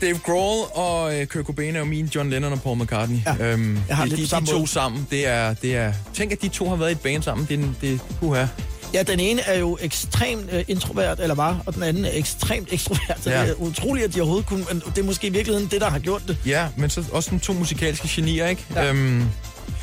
Dave 0.00 0.18
Grohl 0.18 0.66
og 0.74 1.20
øh, 1.20 1.26
Kurt 1.26 1.44
Cobain 1.44 1.74
er 1.74 1.78
jo 1.78 1.84
min 1.84 2.06
John 2.06 2.30
Lennon 2.30 2.52
og 2.52 2.62
Paul 2.62 2.78
McCartney. 2.82 3.18
Ja, 3.26 3.46
øhm, 3.52 3.78
jeg 3.88 3.96
har 3.96 4.04
de, 4.04 4.10
de, 4.10 4.22
de 4.26 4.46
to 4.46 4.66
sammen, 4.66 5.06
det 5.10 5.26
er, 5.28 5.54
det 5.54 5.76
er... 5.76 5.92
Tænk, 6.14 6.32
at 6.32 6.42
de 6.42 6.48
to 6.48 6.68
har 6.68 6.76
været 6.76 6.88
i 6.88 6.92
et 6.92 7.00
band 7.00 7.22
sammen. 7.22 7.46
Det, 7.50 7.58
er- 7.60 7.68
det, 7.80 8.00
puha. 8.20 8.46
Ja, 8.94 9.02
den 9.02 9.20
ene 9.20 9.40
er 9.42 9.58
jo 9.58 9.78
ekstremt 9.80 10.48
øh, 10.52 10.64
introvert, 10.68 11.20
eller 11.20 11.34
var, 11.34 11.62
og 11.66 11.74
den 11.74 11.82
anden 11.82 12.04
er 12.04 12.10
ekstremt 12.12 12.68
ekstrovert. 12.72 13.18
Så 13.20 13.30
Ja. 13.30 13.42
det 13.42 13.50
er 13.50 13.54
utroligt, 13.54 14.06
at 14.06 14.14
de 14.14 14.20
overhovedet 14.20 14.46
kunne... 14.46 14.64
Men 14.72 14.82
det 14.86 14.98
er 14.98 15.02
måske 15.02 15.26
i 15.26 15.30
virkeligheden 15.30 15.68
det, 15.70 15.80
der 15.80 15.90
har 15.90 15.98
gjort 15.98 16.22
det. 16.28 16.36
Ja, 16.46 16.68
men 16.76 16.90
så 16.90 17.04
også 17.12 17.26
sådan 17.26 17.40
to 17.40 17.52
musikalske 17.52 18.08
genier, 18.10 18.46
ikke? 18.46 18.64
Ja. 18.74 18.88
Øhm, 18.90 19.24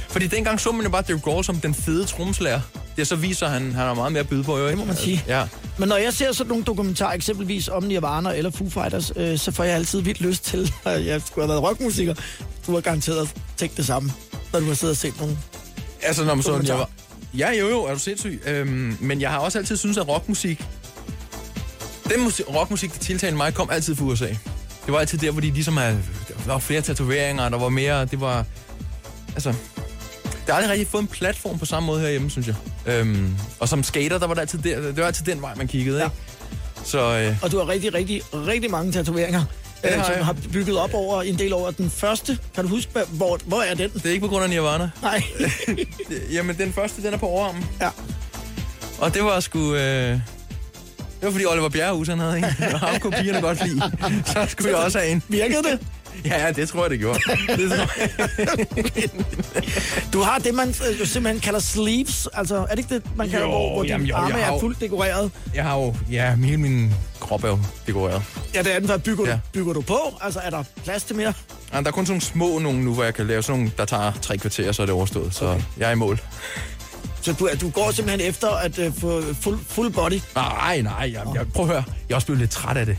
fordi 0.09 0.27
dengang 0.27 0.59
så 0.59 0.71
man 0.71 0.83
jo 0.83 0.89
bare 0.89 1.01
Dave 1.07 1.19
Grohl 1.19 1.43
som 1.43 1.55
den 1.59 1.73
fede 1.73 2.05
tromslager. 2.05 2.61
Det 2.97 3.07
så 3.07 3.15
viser 3.15 3.47
han, 3.47 3.61
han 3.61 3.73
har 3.73 3.93
meget 3.93 4.11
mere 4.11 4.19
at 4.19 4.29
byde 4.29 4.43
på, 4.43 4.57
jo? 4.57 4.67
Det 4.67 4.77
må 4.77 4.85
man 4.85 4.95
sige. 4.95 5.23
Ja. 5.27 5.43
Men 5.77 5.89
når 5.89 5.95
jeg 5.97 6.13
ser 6.13 6.31
sådan 6.31 6.49
nogle 6.49 6.63
dokumentarer, 6.63 7.13
eksempelvis 7.13 7.67
om 7.67 7.83
Nirvana 7.83 8.29
eller 8.37 8.51
Foo 8.51 8.69
Fighters, 8.69 9.11
øh, 9.15 9.37
så 9.39 9.51
får 9.51 9.63
jeg 9.63 9.75
altid 9.75 10.01
vildt 10.01 10.21
lyst 10.21 10.43
til, 10.45 10.73
at 10.85 11.05
jeg 11.05 11.21
skulle 11.27 11.43
have 11.45 11.49
været 11.49 11.63
rockmusiker. 11.63 12.13
Du 12.67 12.73
har 12.73 12.81
garanteret 12.81 13.29
tænkt 13.57 13.77
det 13.77 13.85
samme, 13.85 14.11
når 14.53 14.59
du 14.59 14.65
har 14.65 14.73
siddet 14.73 14.91
og 14.93 14.97
set 14.97 15.19
nogle. 15.19 15.37
Altså, 16.01 16.23
når 16.25 16.35
man 16.35 16.43
så... 16.43 16.51
Var, 16.73 16.89
ja, 17.37 17.51
jo, 17.51 17.69
jo, 17.69 17.83
er 17.83 17.93
du 17.93 17.99
sindssyg. 17.99 18.41
Øhm, 18.47 18.97
men 18.99 19.21
jeg 19.21 19.29
har 19.31 19.37
også 19.39 19.57
altid 19.57 19.77
syntes, 19.77 19.97
at 19.97 20.07
rockmusik... 20.07 20.65
Den 22.09 22.21
musik, 22.23 22.45
rockmusik, 22.55 22.93
der 22.93 22.99
tiltalte 22.99 23.37
mig, 23.37 23.53
kom 23.53 23.69
altid 23.69 23.95
fra 23.95 24.05
USA. 24.05 24.27
Det 24.85 24.93
var 24.93 24.99
altid 24.99 25.17
der, 25.17 25.31
hvor 25.31 25.41
de 25.41 25.51
ligesom 25.51 25.77
havde... 25.77 25.99
Der 26.45 26.51
var 26.51 26.59
flere 26.59 26.81
tatoveringer, 26.81 27.49
der 27.49 27.57
var 27.57 27.69
mere... 27.69 28.05
Det 28.05 28.21
var... 28.21 28.45
Altså... 29.33 29.49
Det 29.49 30.53
har 30.53 30.53
aldrig 30.53 30.71
rigtig 30.71 30.87
fået 30.87 31.01
en 31.01 31.07
platform 31.07 31.59
på 31.59 31.65
samme 31.65 31.87
måde 31.87 32.01
herhjemme, 32.01 32.29
synes 32.29 32.47
jeg. 32.47 32.55
Øhm, 32.85 33.35
og 33.59 33.69
som 33.69 33.83
skater, 33.83 34.17
der 34.19 34.27
var 34.27 34.33
det 34.33 34.41
altid, 34.41 34.59
der, 34.59 34.81
det 34.81 34.97
var 34.97 35.05
altid 35.05 35.25
den 35.25 35.41
vej, 35.41 35.55
man 35.55 35.67
kiggede, 35.67 35.97
Ja. 35.99 36.03
ikke? 36.05 36.15
Så 36.83 37.17
øh, 37.17 37.37
Og 37.41 37.51
du 37.51 37.57
har 37.57 37.69
rigtig, 37.69 37.93
rigtig, 37.93 38.21
rigtig 38.33 38.71
mange 38.71 38.91
tatoveringer, 38.91 39.43
øh, 39.83 39.91
som 39.91 40.13
jeg. 40.13 40.25
har 40.25 40.35
bygget 40.53 40.77
op 40.77 40.93
over 40.93 41.21
en 41.21 41.39
del 41.39 41.53
over. 41.53 41.71
Den 41.71 41.89
første, 41.89 42.37
kan 42.55 42.63
du 42.63 42.69
huske, 42.69 42.91
hvor, 43.09 43.39
hvor 43.45 43.61
er 43.61 43.73
den? 43.75 43.89
det 43.93 44.05
er 44.05 44.09
ikke 44.09 44.21
på 44.21 44.27
grund 44.27 44.43
af 44.43 44.49
Nirvana. 44.49 44.89
Nej. 45.01 45.23
Jamen, 46.35 46.57
den 46.57 46.73
første, 46.73 47.03
den 47.03 47.13
er 47.13 47.17
på 47.17 47.25
overarmen. 47.27 47.65
ja. 47.81 47.89
Og 48.99 49.13
det 49.13 49.23
var 49.23 49.39
sgu... 49.39 49.75
Øh, 49.75 49.79
det 49.79 50.19
var 51.21 51.31
fordi 51.31 51.45
Oliver 51.45 51.69
Bjerrehus, 51.69 52.07
han 52.07 52.19
havde 52.19 52.37
en. 52.37 52.43
Og 52.73 52.79
ham 52.79 52.99
kunne 52.99 53.13
pigerne 53.17 53.41
godt 53.41 53.65
lide. 53.67 53.81
Så 54.25 54.45
skulle 54.47 54.69
jeg 54.69 54.77
også 54.77 54.99
have 54.99 55.11
en. 55.11 55.23
Virkede 55.27 55.63
det? 55.63 55.79
Ja, 56.25 56.45
ja, 56.45 56.51
det 56.51 56.69
tror 56.69 56.81
jeg, 56.83 56.89
det 56.91 56.99
gjorde. 56.99 57.19
Det 57.47 57.69
tror 57.69 57.89
jeg. 57.99 59.09
Du 60.13 60.21
har 60.21 60.39
det, 60.39 60.53
man 60.53 60.69
øh, 60.69 60.99
jo 60.99 61.05
simpelthen 61.05 61.41
kalder 61.41 61.59
sleeves. 61.59 62.27
Altså, 62.33 62.55
er 62.55 62.65
det 62.65 62.77
ikke 62.77 62.95
det, 62.95 63.03
man 63.15 63.29
kalder, 63.29 63.45
Jo, 63.45 63.51
hvor, 63.51 63.73
hvor 63.73 63.83
jamen, 63.83 64.07
jo, 64.07 64.15
arme 64.15 64.39
er 64.39 64.59
fuldt 64.59 64.81
dekoreret? 64.81 65.31
Jeg 65.55 65.63
har 65.63 65.75
jo... 65.77 65.95
Ja, 66.11 66.35
hele 66.35 66.57
min 66.57 66.93
krop 67.19 67.43
er 67.43 67.47
jo 67.47 67.59
dekoreret. 67.87 68.21
Ja, 68.53 68.61
det 68.63 68.69
andet, 68.69 68.89
hvad 68.89 68.99
bygger, 68.99 69.25
Ja. 69.27 69.33
du, 69.33 69.39
bygger 69.53 69.73
du 69.73 69.81
på? 69.81 69.99
Altså, 70.21 70.39
er 70.43 70.49
der 70.49 70.63
plads 70.83 71.03
til 71.03 71.15
mere? 71.15 71.33
Ja, 71.73 71.79
der 71.81 71.87
er 71.87 71.91
kun 71.91 72.05
sådan 72.05 72.13
nogle 72.13 72.21
små 72.21 72.59
nogle 72.59 72.83
nu, 72.83 72.93
hvor 72.93 73.03
jeg 73.03 73.13
kan 73.13 73.27
lave 73.27 73.43
sådan 73.43 73.59
nogle, 73.59 73.71
der 73.77 73.85
tager 73.85 74.11
tre 74.21 74.37
kvarter, 74.37 74.71
så 74.71 74.81
er 74.81 74.85
det 74.85 74.95
overstået. 74.95 75.35
Så 75.35 75.45
okay. 75.45 75.61
jeg 75.77 75.87
er 75.87 75.91
i 75.91 75.95
mål. 75.95 76.19
Så 77.21 77.33
du, 77.33 77.49
du 77.61 77.69
går 77.69 77.91
simpelthen 77.91 78.29
efter 78.29 78.49
at 78.49 78.77
uh, 78.79 78.93
få 78.99 79.21
full, 79.41 79.57
full 79.69 79.91
body. 79.93 80.19
Nej, 80.35 80.81
nej, 80.81 81.11
jeg, 81.13 81.21
jeg, 81.35 81.47
prøv 81.53 81.65
at 81.65 81.71
høre. 81.71 81.83
Jeg 82.09 82.13
er 82.13 82.15
også 82.15 82.27
blevet 82.27 82.39
lidt 82.39 82.51
træt 82.51 82.77
af 82.77 82.85
det. 82.85 82.97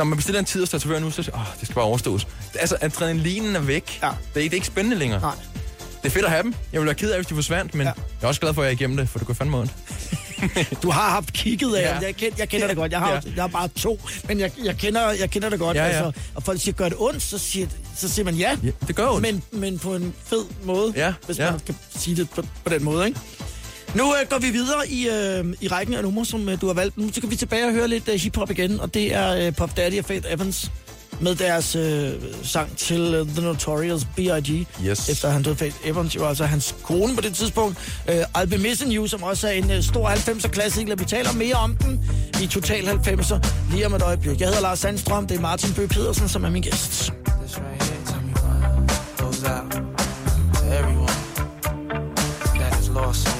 Når 0.00 0.04
man 0.04 0.16
bestiller 0.16 0.38
en 0.38 0.44
tid 0.44 0.60
hos 0.60 0.68
tatovør 0.70 0.98
nu, 0.98 1.10
så 1.10 1.30
åh, 1.34 1.40
det 1.60 1.64
skal 1.68 1.74
bare 1.74 1.84
overstås. 1.84 2.26
Altså, 2.54 2.76
adrenalinen 2.80 3.56
er 3.56 3.60
væk. 3.60 3.98
Ja. 4.02 4.06
Det, 4.06 4.14
er, 4.14 4.18
det 4.34 4.46
er 4.46 4.54
ikke 4.54 4.66
spændende 4.66 4.98
længere. 4.98 5.20
Nej. 5.20 5.34
Det 6.02 6.06
er 6.08 6.10
fedt 6.10 6.24
at 6.24 6.30
have 6.30 6.42
dem. 6.42 6.54
Jeg 6.72 6.80
ville 6.80 6.86
være 6.86 6.94
ked 6.94 7.10
af, 7.10 7.18
hvis 7.18 7.26
de 7.26 7.34
forsvandt, 7.34 7.74
men 7.74 7.86
Ja. 7.86 7.92
jeg 7.96 8.22
er 8.22 8.26
også 8.26 8.40
glad 8.40 8.54
for, 8.54 8.62
at 8.62 8.66
jeg 8.66 8.72
er 8.72 8.76
igennem 8.76 8.96
det, 8.96 9.08
for 9.08 9.18
det 9.18 9.26
går 9.26 9.34
fandme 9.34 9.58
ondt. 9.58 9.72
Du 10.82 10.90
har 10.90 11.10
haft 11.10 11.32
kigget 11.32 11.74
af, 11.74 11.82
Ja. 12.00 12.06
jeg, 12.06 12.16
kender, 12.16 12.36
jeg 12.38 12.48
kender 12.48 12.66
det 12.66 12.76
godt. 12.76 12.92
Jeg 12.92 13.00
har, 13.00 13.08
Ja. 13.08 13.14
ja. 13.14 13.20
jeg 13.36 13.42
har 13.42 13.48
bare 13.48 13.68
to, 13.68 14.00
men 14.28 14.40
jeg, 14.40 14.50
jeg, 14.64 14.76
kender, 14.76 15.10
jeg 15.10 15.30
kender 15.30 15.48
det 15.48 15.58
godt. 15.58 15.76
Ja, 15.76 15.82
ja. 15.86 15.88
Altså, 15.88 16.20
og 16.34 16.42
folk 16.42 16.60
siger, 16.60 16.74
gør 16.74 16.88
det 16.88 16.98
ondt, 17.00 17.22
så 17.22 17.38
siger, 17.38 17.66
så 17.96 18.08
siger 18.08 18.24
man 18.24 18.34
ja. 18.34 18.56
Ja, 18.62 18.70
det 18.86 18.96
gør 18.96 19.08
ondt. 19.08 19.22
Men, 19.22 19.42
men 19.52 19.78
på 19.78 19.94
en 19.94 20.14
fed 20.24 20.44
måde, 20.64 20.92
Ja, 20.96 21.12
hvis 21.26 21.38
ja. 21.38 21.50
man 21.50 21.60
kan 21.66 21.76
sige 21.96 22.16
det 22.16 22.30
på, 22.30 22.42
på 22.64 22.70
den 22.70 22.84
måde. 22.84 23.06
Ikke? 23.06 23.20
Nu 23.94 24.14
øh, 24.14 24.28
går 24.30 24.38
vi 24.38 24.50
videre 24.50 24.88
i, 24.88 25.08
øh, 25.08 25.54
i 25.60 25.68
rækken 25.68 25.94
af 25.94 26.02
numre, 26.02 26.24
som 26.24 26.48
øh, 26.48 26.60
du 26.60 26.66
har 26.66 26.74
valgt. 26.74 26.98
Nu 26.98 27.12
så 27.12 27.20
kan 27.20 27.30
vi 27.30 27.36
tilbage 27.36 27.66
og 27.66 27.72
høre 27.72 27.88
lidt 27.88 28.08
øh, 28.08 28.14
hiphop 28.14 28.50
igen, 28.50 28.80
og 28.80 28.94
det 28.94 29.14
er 29.14 29.46
øh, 29.46 29.52
Puff 29.52 29.72
Daddy 29.74 29.98
og 29.98 30.04
Faith 30.04 30.26
Evans 30.32 30.70
med 31.20 31.34
deres 31.34 31.76
øh, 31.76 32.12
sang 32.42 32.76
til 32.76 33.00
øh, 33.14 33.26
The 33.26 33.42
Notorious 33.42 34.04
B.I.G. 34.16 34.66
Yes. 34.86 35.08
Efter 35.08 35.30
han 35.30 35.42
døde 35.42 35.56
Faith 35.56 35.76
Evans, 35.84 36.16
jo 36.16 36.26
altså 36.26 36.44
hans 36.44 36.74
kone 36.82 37.14
på 37.14 37.20
det 37.20 37.34
tidspunkt. 37.34 37.78
Øh, 38.08 38.22
I'll 38.38 38.44
Be 38.44 38.58
Missing 38.58 38.92
You, 38.92 39.06
som 39.06 39.22
også 39.22 39.48
er 39.48 39.52
en 39.52 39.70
øh, 39.70 39.82
stor 39.82 40.08
90'er 40.08 40.48
klassiker. 40.48 40.96
Vi 40.96 41.04
taler 41.04 41.32
mere 41.32 41.54
om 41.54 41.76
den 41.76 42.00
i 42.42 42.46
Total 42.46 42.88
90'er 42.88 43.46
lige 43.72 43.86
om 43.86 43.94
et 43.94 44.02
øjeblik. 44.02 44.40
Jeg 44.40 44.48
hedder 44.48 44.62
Lars 44.62 44.78
Sandstrøm, 44.78 45.26
det 45.26 45.36
er 45.36 45.40
Martin 45.40 45.74
Bøh 45.74 45.88
Pedersen, 45.88 46.28
som 46.28 46.44
er 46.44 46.50
min 46.50 46.62
gæst. 46.62 47.12
This 47.40 47.58
right 47.58 47.82
here, 47.82 48.00
tell 48.06 48.22
me 48.22 48.32
why, 48.42 49.24
goes 49.24 49.44
out 49.44 49.70
to 50.54 50.64
everyone 50.78 51.12
that 52.54 52.74
has 52.74 52.88
lost 52.88 53.39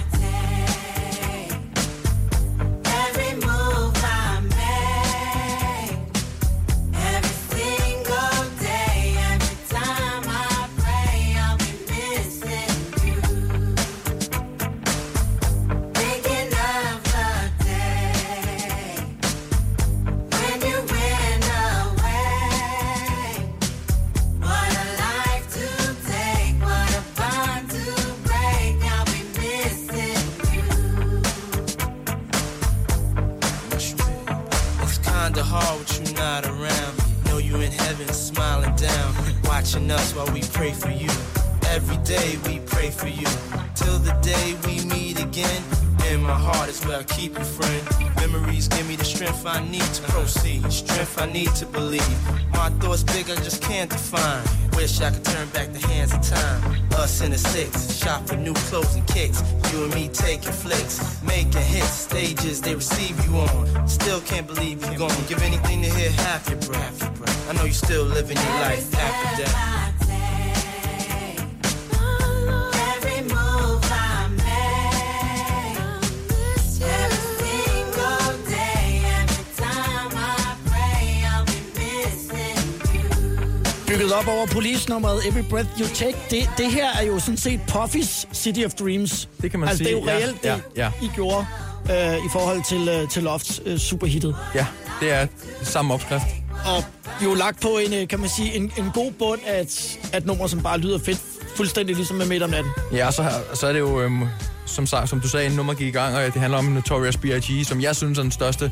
Every 85.25 85.43
Breath 85.49 85.69
You 85.79 85.87
Take. 85.87 86.17
Det, 86.29 86.49
det 86.57 86.71
her 86.71 86.91
er 86.93 87.03
jo 87.03 87.19
sådan 87.19 87.37
set 87.37 87.59
Puffys 87.67 88.27
City 88.33 88.59
of 88.65 88.71
Dreams. 88.73 89.29
Det 89.41 89.51
kan 89.51 89.59
man 89.59 89.69
altså, 89.69 89.83
sige. 89.83 89.95
det 89.95 90.09
er 90.09 90.13
jo 90.13 90.19
reelt, 90.19 90.37
Ja, 90.43 90.53
det 90.53 90.61
ja, 90.77 90.91
I 91.01 91.09
gjorde 91.15 91.45
øh, 91.91 92.17
i 92.17 92.29
forhold 92.31 92.63
til, 92.69 92.89
øh, 92.89 93.09
til 93.09 93.23
Lofts 93.23 93.61
øh, 93.65 93.77
superhittet. 93.77 94.35
Ja, 94.55 94.65
det 95.01 95.11
er 95.11 95.27
samme 95.63 95.93
opskrift. 95.93 96.23
Og 96.65 96.83
jo 97.23 97.33
lagt 97.33 97.61
på 97.61 97.67
en, 97.67 97.93
øh, 97.93 98.07
kan 98.07 98.19
man 98.19 98.29
sige, 98.29 98.55
en, 98.55 98.71
en 98.77 98.91
god 98.93 99.11
bund 99.11 99.39
af 99.47 99.61
et, 99.61 99.99
af 100.13 100.17
et 100.17 100.25
nummer, 100.25 100.47
som 100.47 100.61
bare 100.61 100.77
lyder 100.77 100.99
fedt. 100.99 101.21
Fuldstændig 101.55 101.95
ligesom 101.95 102.15
med 102.17 102.25
Midt 102.25 102.43
om 102.43 102.49
natten. 102.49 102.71
Ja, 102.93 103.11
så, 103.11 103.31
så 103.53 103.67
er 103.67 103.73
det 103.73 103.79
jo, 103.79 104.01
øhm, 104.01 104.21
som, 104.65 104.87
sagt, 104.87 105.09
som 105.09 105.19
du 105.19 105.27
sagde, 105.27 105.45
en 105.45 105.51
nummer 105.51 105.73
gik 105.73 105.87
i 105.87 105.91
gang, 105.91 106.15
og 106.15 106.23
det 106.23 106.33
handler 106.33 106.57
om 106.57 106.65
Notorious 106.65 107.17
B.I.G., 107.17 107.65
som 107.67 107.81
jeg 107.81 107.95
synes 107.95 108.17
er 108.17 108.21
den 108.21 108.31
største 108.31 108.71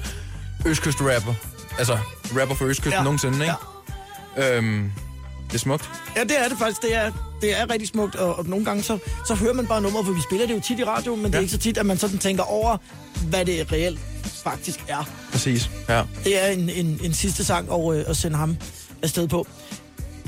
østkyst-rapper. 0.66 1.34
Altså, 1.78 1.98
rapper 2.42 2.56
for 2.56 2.66
østkysten 2.66 2.92
Ja, 2.92 2.98
ja. 2.98 3.04
nogensinde, 3.04 3.36
ikke? 3.42 3.56
Ja. 4.38 4.58
Øhm, 4.58 4.92
det 5.50 5.56
er 5.56 5.60
smukt. 5.60 5.90
Ja, 6.16 6.24
det 6.24 6.40
er 6.40 6.50
det 6.50 6.58
faktisk. 6.58 6.82
Det 6.82 6.96
er, 6.96 7.12
det 7.42 7.60
er 7.60 7.70
rigtig 7.70 7.88
smukt, 7.88 8.16
og, 8.16 8.36
og 8.36 8.46
nogle 8.46 8.66
gange 8.66 8.84
så, 8.84 8.98
så 9.28 9.36
hører 9.36 9.54
man 9.54 9.68
bare 9.68 9.82
nummer, 9.82 10.04
for 10.04 10.12
vi 10.12 10.22
spiller 10.22 10.48
det 10.48 10.54
jo 10.54 10.60
tit 10.60 10.80
i 10.80 10.84
radio, 10.84 11.16
men 11.16 11.26
ja. 11.26 11.28
det 11.28 11.36
er 11.36 11.40
ikke 11.40 11.52
så 11.52 11.58
tit, 11.58 11.78
at 11.78 11.86
man 11.86 11.98
sådan 11.98 12.18
tænker 12.18 12.44
over, 12.44 12.78
hvad 13.30 13.46
det 13.46 13.72
reelt 13.72 14.00
faktisk 14.44 14.86
er. 14.88 15.10
Præcis, 15.32 15.70
ja. 15.90 16.04
Det 16.24 16.44
er 16.44 16.48
en, 16.48 16.70
en, 16.70 17.00
en 17.04 17.14
sidste 17.14 17.46
sang 17.46 17.72
at, 17.72 17.96
øh, 17.96 18.04
at 18.08 18.18
sende 18.18 18.38
ham 18.38 18.58
afsted 19.02 19.28
på. 19.28 19.48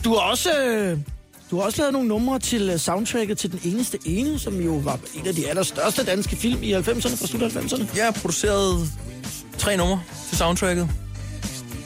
Du 0.03 0.13
har 0.13 0.19
også... 0.19 0.49
Øh, 0.61 0.97
du 1.51 1.57
har 1.57 1.63
også 1.65 1.77
lavet 1.77 1.93
nogle 1.93 2.07
numre 2.07 2.39
til 2.39 2.69
øh, 2.69 2.79
soundtracket 2.79 3.37
til 3.37 3.51
Den 3.51 3.59
Eneste 3.63 3.97
Ene, 4.05 4.39
som 4.39 4.61
jo 4.61 4.71
var 4.71 4.99
en 5.13 5.27
af 5.27 5.35
de 5.35 5.49
allerstørste 5.49 6.03
danske 6.05 6.35
film 6.35 6.63
i 6.63 6.73
90'erne, 6.73 7.17
fra 7.17 7.27
slut 7.27 7.41
af 7.41 7.49
90'erne. 7.49 7.97
Jeg 7.97 8.05
har 8.05 8.11
produceret 8.11 8.91
tre 9.57 9.77
numre 9.77 10.01
til 10.29 10.37
soundtracket. 10.37 10.89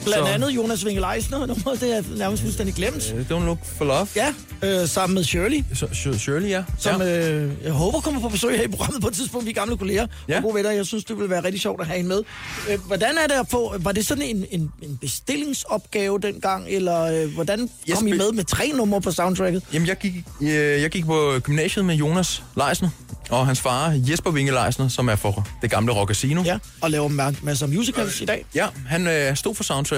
Blandt 0.05 0.27
Så- 0.27 0.33
andet 0.33 0.49
Jonas 0.49 0.85
Winkel 0.85 1.03
Eisner, 1.15 1.45
nummeret, 1.47 1.81
det 1.81 1.97
er 1.97 2.03
nærmest 2.17 2.41
fuldstændig 2.43 2.75
glemt. 2.75 3.13
Uh, 3.13 3.37
Don't 3.37 3.45
Look 3.45 3.57
for 3.77 3.85
Love. 3.85 4.07
Ja, 4.15 4.33
øh, 4.63 4.87
sammen 4.87 5.13
med 5.15 5.23
Shirley. 5.23 5.63
Så, 5.73 5.85
Sh- 5.85 6.17
Shirley, 6.17 6.49
ja. 6.49 6.63
som 6.79 7.01
ja. 7.01 7.31
øh, 7.31 7.51
jeg 7.63 7.71
håber 7.71 7.99
kommer 7.99 8.21
på 8.21 8.29
besøg 8.29 8.57
her 8.57 8.63
i 8.63 8.67
programmet 8.67 9.01
på 9.01 9.07
et 9.07 9.13
tidspunkt. 9.13 9.45
Vi 9.45 9.51
er 9.51 9.55
gamle 9.55 9.77
kolleger 9.77 10.07
Ja. 10.29 10.37
og 10.37 10.43
gode 10.43 10.55
venner. 10.55 10.71
Jeg 10.71 10.85
synes, 10.85 11.05
det 11.05 11.15
ville 11.17 11.29
være 11.29 11.43
rigtig 11.43 11.61
sjovt 11.61 11.81
at 11.81 11.87
have 11.87 11.99
en 11.99 12.07
med. 12.07 12.21
Øh, 12.69 12.79
hvordan 12.87 13.17
er 13.23 13.27
det 13.27 13.33
at 13.33 13.45
få... 13.51 13.75
Var 13.79 13.91
det 13.91 14.05
sådan 14.05 14.23
en, 14.23 14.45
en, 14.51 14.71
en 14.81 14.97
bestillingsopgave 15.01 16.19
dengang, 16.19 16.65
eller 16.69 17.01
øh, 17.23 17.33
hvordan 17.33 17.69
kom 17.95 18.07
I 18.07 18.11
med 18.11 18.31
med 18.31 18.43
tre 18.43 18.71
numre 18.75 19.01
på 19.01 19.11
soundtracket? 19.11 19.63
Jamen, 19.73 19.87
jeg 19.87 19.97
gik, 19.97 20.13
øh, 20.41 20.49
jeg 20.49 20.89
gik 20.89 21.05
på 21.05 21.33
gymnasiet 21.43 21.85
med 21.85 21.95
Jonas 21.95 22.43
Leisner, 22.57 22.89
og 23.29 23.45
hans 23.47 23.59
far 23.61 23.99
Jesper 24.09 24.31
Leisner, 24.65 24.87
som 24.87 25.07
er 25.09 25.15
for 25.15 25.47
det 25.61 25.69
gamle 25.71 25.93
Rock 25.93 26.07
Casino. 26.07 26.43
Ja, 26.45 26.57
og 26.81 26.91
laver 26.91 27.09
ma- 27.09 27.45
masser 27.45 27.65
af 27.65 27.71
musicals 27.71 28.21
i 28.21 28.25
dag. 28.25 28.45
Ja, 28.55 28.67
han 28.87 29.07
øh, 29.07 29.35
stod 29.35 29.55
for 29.55 29.63
soundtracket, 29.63 29.94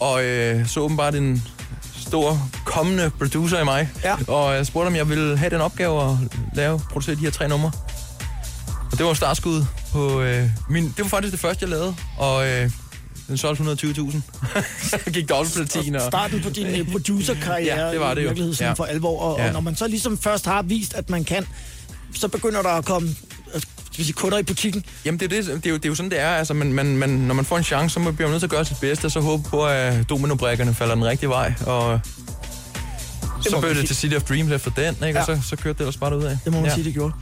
og 0.00 0.24
øh, 0.24 0.66
så 0.68 0.80
åbenbart 0.80 1.14
en 1.14 1.42
stor 1.96 2.48
kommende 2.64 3.10
producer 3.10 3.60
i 3.60 3.64
mig. 3.64 3.88
Ja. 4.04 4.16
Og 4.28 4.54
jeg 4.54 4.66
spurgte, 4.66 4.86
om 4.86 4.96
jeg 4.96 5.08
ville 5.08 5.36
have 5.36 5.50
den 5.50 5.60
opgave 5.60 6.10
at 6.10 6.16
lave, 6.54 6.80
producere 6.90 7.14
de 7.16 7.20
her 7.20 7.30
tre 7.30 7.48
numre. 7.48 7.72
Og 8.92 8.98
det 8.98 9.06
var 9.06 9.14
startskud 9.14 9.64
på... 9.92 10.20
Øh, 10.22 10.48
min, 10.70 10.84
det 10.84 10.98
var 11.02 11.08
faktisk 11.08 11.32
det 11.32 11.40
første, 11.40 11.62
jeg 11.62 11.70
lavede, 11.70 11.94
og 12.18 12.48
øh, 12.48 12.70
den 13.28 13.36
solgte 13.38 13.62
120.000. 13.64 14.20
så 14.90 14.98
gik 15.12 15.28
dobbeltplatin. 15.28 15.94
Og, 15.96 16.02
Starten 16.02 16.42
på 16.42 16.50
din 16.50 16.66
øh, 16.66 16.92
producerkarriere 16.92 17.80
Ja, 17.86 17.90
det 17.92 18.00
var 18.00 18.14
det 18.14 18.20
i 18.20 18.24
jo. 18.24 18.28
virkeligheden 18.28 18.54
sådan 18.54 18.68
Ja. 18.70 18.72
for 18.74 18.84
alvor. 18.84 19.20
Og, 19.20 19.38
Ja. 19.38 19.46
og 19.46 19.52
når 19.52 19.60
man 19.60 19.76
så 19.76 19.88
ligesom 19.88 20.18
først 20.18 20.44
har 20.46 20.62
vist, 20.62 20.94
at 20.94 21.10
man 21.10 21.24
kan, 21.24 21.46
så 22.14 22.28
begynder 22.28 22.62
der 22.62 22.68
at 22.70 22.84
komme 22.84 23.08
øh, 23.98 24.04
skal 24.04 24.04
sige, 24.04 24.12
kunder 24.14 24.38
i 24.38 24.42
butikken. 24.42 24.84
Jamen, 25.04 25.20
det 25.20 25.32
er, 25.32 25.36
det, 25.42 25.46
det, 25.46 25.66
er 25.66 25.70
jo, 25.70 25.76
det 25.76 25.84
er 25.84 25.88
jo 25.88 25.94
sådan, 25.94 26.10
det 26.10 26.20
er. 26.20 26.28
Altså, 26.28 26.54
man, 26.54 26.72
man, 26.72 26.96
man, 26.96 27.08
når 27.10 27.34
man 27.34 27.44
får 27.44 27.58
en 27.58 27.64
chance, 27.64 27.94
så 27.94 28.00
må- 28.00 28.10
bliver 28.12 28.28
man 28.28 28.32
nødt 28.32 28.40
til 28.40 28.46
at 28.46 28.50
gøre 28.50 28.64
sit 28.64 28.76
bedste, 28.80 29.04
og 29.04 29.10
så 29.10 29.20
håbe 29.20 29.42
på, 29.48 29.66
at 29.66 30.08
dominobrækkerne 30.10 30.74
falder 30.74 30.94
den 30.94 31.04
rigtige 31.04 31.28
vej. 31.28 31.52
Og 31.66 32.00
så 33.42 33.60
blev 33.60 33.74
det 33.74 33.86
til 33.86 33.96
City 33.96 34.14
of 34.16 34.22
Dreams 34.22 34.52
efter 34.52 34.70
den, 34.70 34.94
ikke? 34.94 35.06
Ja. 35.06 35.20
og 35.20 35.26
så, 35.42 35.48
så 35.48 35.56
kørte 35.56 35.72
det 35.78 35.80
ellers 35.80 35.96
bare 35.96 36.18
ud 36.18 36.22
af. 36.24 36.38
Det 36.44 36.52
må 36.52 36.60
man 36.60 36.68
ja. 36.68 36.74
sige, 36.74 36.84
det 36.84 36.92
gjorde. 36.94 37.12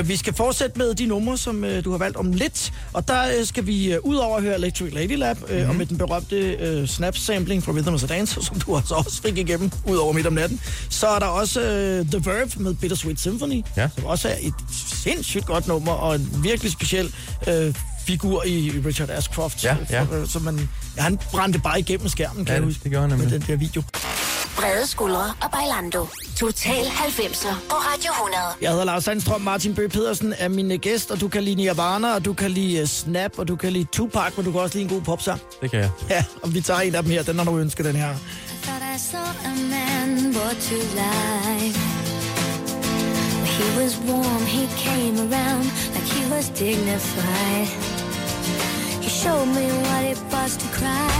Uh, 0.00 0.08
vi 0.08 0.16
skal 0.16 0.34
fortsætte 0.34 0.78
med 0.78 0.94
de 0.94 1.06
numre, 1.06 1.38
som 1.38 1.64
uh, 1.64 1.84
du 1.84 1.90
har 1.90 1.98
valgt 1.98 2.16
om 2.16 2.32
lidt. 2.32 2.72
Og 2.92 3.08
der 3.08 3.22
uh, 3.40 3.46
skal 3.46 3.66
vi 3.66 3.96
uh, 3.96 4.04
ud 4.10 4.16
over 4.16 4.36
at 4.36 4.42
høre 4.42 4.54
Electric 4.54 4.94
Lady 4.94 5.16
Lab, 5.18 5.36
Mhm. 5.40 5.50
mm-hmm. 5.50 5.68
og 5.70 5.76
med 5.76 5.86
den 5.86 5.98
berømte 5.98 6.78
uh, 6.82 6.88
snap-sampling 6.88 7.62
fra 7.64 7.72
Rhythm 7.72 7.94
of 7.94 8.00
the 8.00 8.06
Dance, 8.14 8.42
som 8.46 8.60
du 8.60 8.76
altså 8.76 8.94
også 8.94 9.22
fik 9.22 9.38
igennem 9.38 9.70
ud 9.86 9.96
over 9.96 10.12
midt 10.12 10.26
om 10.26 10.32
natten. 10.32 10.60
Så 10.90 11.06
er 11.06 11.18
der 11.18 11.26
også 11.26 11.60
uh, 11.60 12.10
The 12.10 12.30
Verve 12.30 12.50
med 12.56 12.74
Bittersweet 12.74 13.20
Symphony, 13.20 13.62
Ja. 13.76 13.88
som 13.94 14.04
også 14.04 14.28
er 14.28 14.34
et 14.40 14.54
sindssygt 15.02 15.46
godt 15.46 15.66
nummer, 15.68 15.92
og 15.92 16.14
en 16.14 16.38
virkelig 16.42 16.72
speciel 16.72 17.14
uh, 17.46 17.52
figur 18.06 18.44
i 18.46 18.72
Richard 18.86 19.10
Ashcroft. 19.10 19.64
Ja, 19.64 19.76
ja. 19.90 20.02
For, 20.02 20.20
uh, 20.20 20.28
så 20.28 20.38
man, 20.38 20.68
ja, 20.96 21.02
han 21.02 21.18
brændte 21.30 21.58
bare 21.58 21.78
igennem 21.80 22.08
skærmen, 22.08 22.44
kan 22.44 22.46
Ja, 22.46 22.52
jeg 22.52 22.60
det- 22.62 22.68
huske, 22.68 22.80
det 22.82 22.90
gjorde 22.90 23.08
han 23.08 23.18
med 23.18 23.30
den 23.30 23.44
der 23.46 23.56
video. 23.56 23.82
Brede 24.56 24.86
skuldre 24.86 25.24
og 25.42 25.50
Bailando. 25.52 26.06
Total 26.36 26.84
90'er 26.84 27.54
på 27.70 27.74
Radio 27.76 28.10
100. 28.12 28.42
Jeg 28.60 28.70
hedder 28.70 28.84
Lars 28.84 29.04
Sandstrøm, 29.04 29.40
Martin 29.40 29.74
Bøge 29.74 29.88
Pedersen 29.88 30.34
er 30.38 30.48
min 30.48 30.72
øh, 30.72 30.78
gæst, 30.78 31.10
og 31.10 31.20
du 31.20 31.28
kan 31.28 31.42
lide 31.42 31.56
Nirvana, 31.56 32.14
og 32.14 32.24
du 32.24 32.32
kan 32.32 32.50
lide 32.50 32.82
uh, 32.82 32.88
Snap, 32.88 33.38
og 33.38 33.48
du 33.48 33.56
kan 33.56 33.72
lide 33.72 33.84
Tupac, 33.84 34.32
men 34.36 34.44
du 34.44 34.52
kan 34.52 34.60
også 34.60 34.78
lide 34.78 34.84
en 34.84 34.94
god 34.94 35.02
popsang. 35.02 35.40
Det 35.62 35.70
kan 35.70 35.80
jeg. 35.80 35.90
Ja, 36.10 36.24
og 36.42 36.54
vi 36.54 36.60
tager 36.60 36.80
en 36.80 36.94
af 36.94 37.02
dem 37.02 37.12
her, 37.12 37.22
den 37.22 37.38
har 37.38 37.44
du 37.44 37.58
ønsket, 37.58 37.84
den 37.84 37.96
her. 37.96 38.10
I 38.10 38.16
thought 38.64 38.82
I 38.94 38.98
saw 38.98 39.28
a 39.50 39.54
man 39.74 40.32
brought 40.32 40.60
to 40.68 40.76
life. 41.02 41.78
He 43.56 43.66
was 43.80 43.92
warm, 44.08 44.44
he 44.56 44.64
came 44.88 45.16
around 45.26 45.64
like 45.94 46.08
he 46.16 46.22
was 46.34 46.48
dignified. 46.48 47.68
He 49.04 49.10
showed 49.22 49.46
me 49.58 49.66
what 49.86 50.02
it 50.12 50.20
was 50.32 50.56
to 50.56 50.66
cry. 50.78 51.12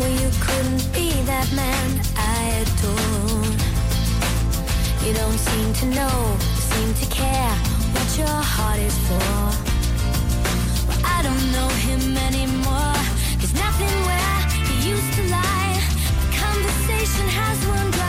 Well, 0.00 0.10
you 0.22 0.30
couldn't 0.46 0.84
be 0.96 1.01
that 1.26 1.52
man 1.52 2.00
I 2.16 2.62
adore. 2.62 3.46
You 5.06 5.14
don't 5.14 5.38
seem 5.38 5.72
to 5.80 5.86
know, 5.96 6.36
seem 6.70 6.94
to 6.94 7.06
care 7.14 7.54
what 7.94 8.08
your 8.18 8.38
heart 8.54 8.80
is 8.80 8.96
for. 9.06 9.32
Well, 10.88 11.02
I 11.04 11.22
don't 11.22 11.46
know 11.52 11.68
him 11.86 12.16
anymore. 12.28 12.98
There's 13.38 13.54
nothing 13.54 13.94
where 14.08 14.38
he 14.66 14.90
used 14.90 15.12
to 15.18 15.22
lie. 15.30 15.74
My 16.18 16.28
conversation 16.44 17.26
has 17.28 17.56
run 17.66 18.01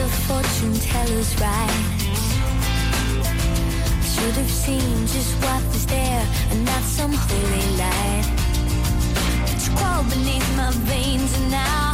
the 0.00 0.08
fortune 0.08 0.74
teller's 0.80 1.32
right. 1.40 2.00
Should 4.12 4.36
have 4.40 4.50
seen 4.50 5.06
just 5.06 5.34
what 5.44 5.62
was 5.72 5.84
there 5.86 6.26
and 6.50 6.64
not 6.64 6.82
some 6.82 7.12
holy 7.12 7.66
light. 7.76 8.26
It's 9.52 9.68
crawled 9.68 10.08
beneath 10.08 10.48
my 10.56 10.70
veins 10.88 11.36
and 11.38 11.50
now 11.50 11.89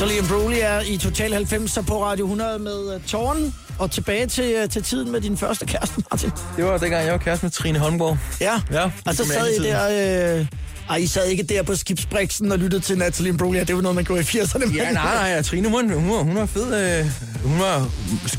Natalie 0.00 0.18
Imbruglia 0.18 0.64
er 0.64 0.80
i 0.80 0.96
Total 0.96 1.32
90 1.32 1.78
på 1.86 2.04
Radio 2.04 2.24
100 2.24 2.58
med 2.58 2.94
uh, 2.96 3.02
Tårn. 3.06 3.54
Og 3.78 3.90
tilbage 3.90 4.26
til, 4.26 4.54
uh, 4.64 4.70
til 4.70 4.82
tiden 4.82 5.12
med 5.12 5.20
din 5.20 5.36
første 5.36 5.66
kæreste, 5.66 6.02
Martin. 6.10 6.30
Det 6.56 6.64
var 6.64 6.78
dengang, 6.78 7.04
jeg 7.04 7.12
var 7.12 7.18
kæreste 7.18 7.44
med 7.46 7.50
Trine 7.50 7.78
Holmborg. 7.78 8.18
Ja, 8.40 8.60
Ja, 8.72 8.90
og 9.06 9.14
så 9.14 9.24
sad 9.26 9.48
I 9.48 9.62
der... 9.62 10.38
Øh, 10.40 10.46
ej, 10.90 10.96
I 10.96 11.06
sad 11.06 11.26
ikke 11.26 11.42
der 11.42 11.62
på 11.62 11.74
skibsbriksen 11.76 12.52
og 12.52 12.58
lyttede 12.58 12.82
til 12.82 12.98
Natalie 12.98 13.28
Imbruglia. 13.28 13.64
Det 13.64 13.76
var 13.76 13.82
noget, 13.82 13.94
man 13.94 14.04
gjorde 14.04 14.20
i 14.20 14.24
80'erne. 14.24 14.58
men- 14.66 14.74
Ja, 14.76 14.92
nej, 14.92 15.30
nej, 15.32 15.42
Trine, 15.42 15.68
hun, 15.68 15.90
hun, 15.92 16.24
hun 16.26 16.36
var 16.36 16.46
fed. 16.46 16.98
Øh, 17.00 17.06
hun 17.44 17.58
var 17.60 17.88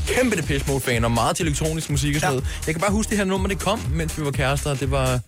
kæmpe 0.08 0.36
Depeche 0.36 0.64
Mode-fan 0.72 1.04
og 1.04 1.10
meget 1.10 1.36
til 1.36 1.46
elektronisk 1.46 1.90
musik 1.90 2.14
og 2.14 2.20
sådan 2.20 2.34
Ja. 2.34 2.40
noget. 2.40 2.50
Jeg 2.66 2.74
kan 2.74 2.80
bare 2.80 2.92
huske, 2.92 3.10
det 3.10 3.18
her 3.18 3.24
nummer, 3.24 3.48
det 3.48 3.58
kom, 3.58 3.80
mens 3.94 4.18
vi 4.18 4.24
var 4.24 4.30
kærester. 4.30 4.74
Det 4.74 4.90
var 4.90 5.20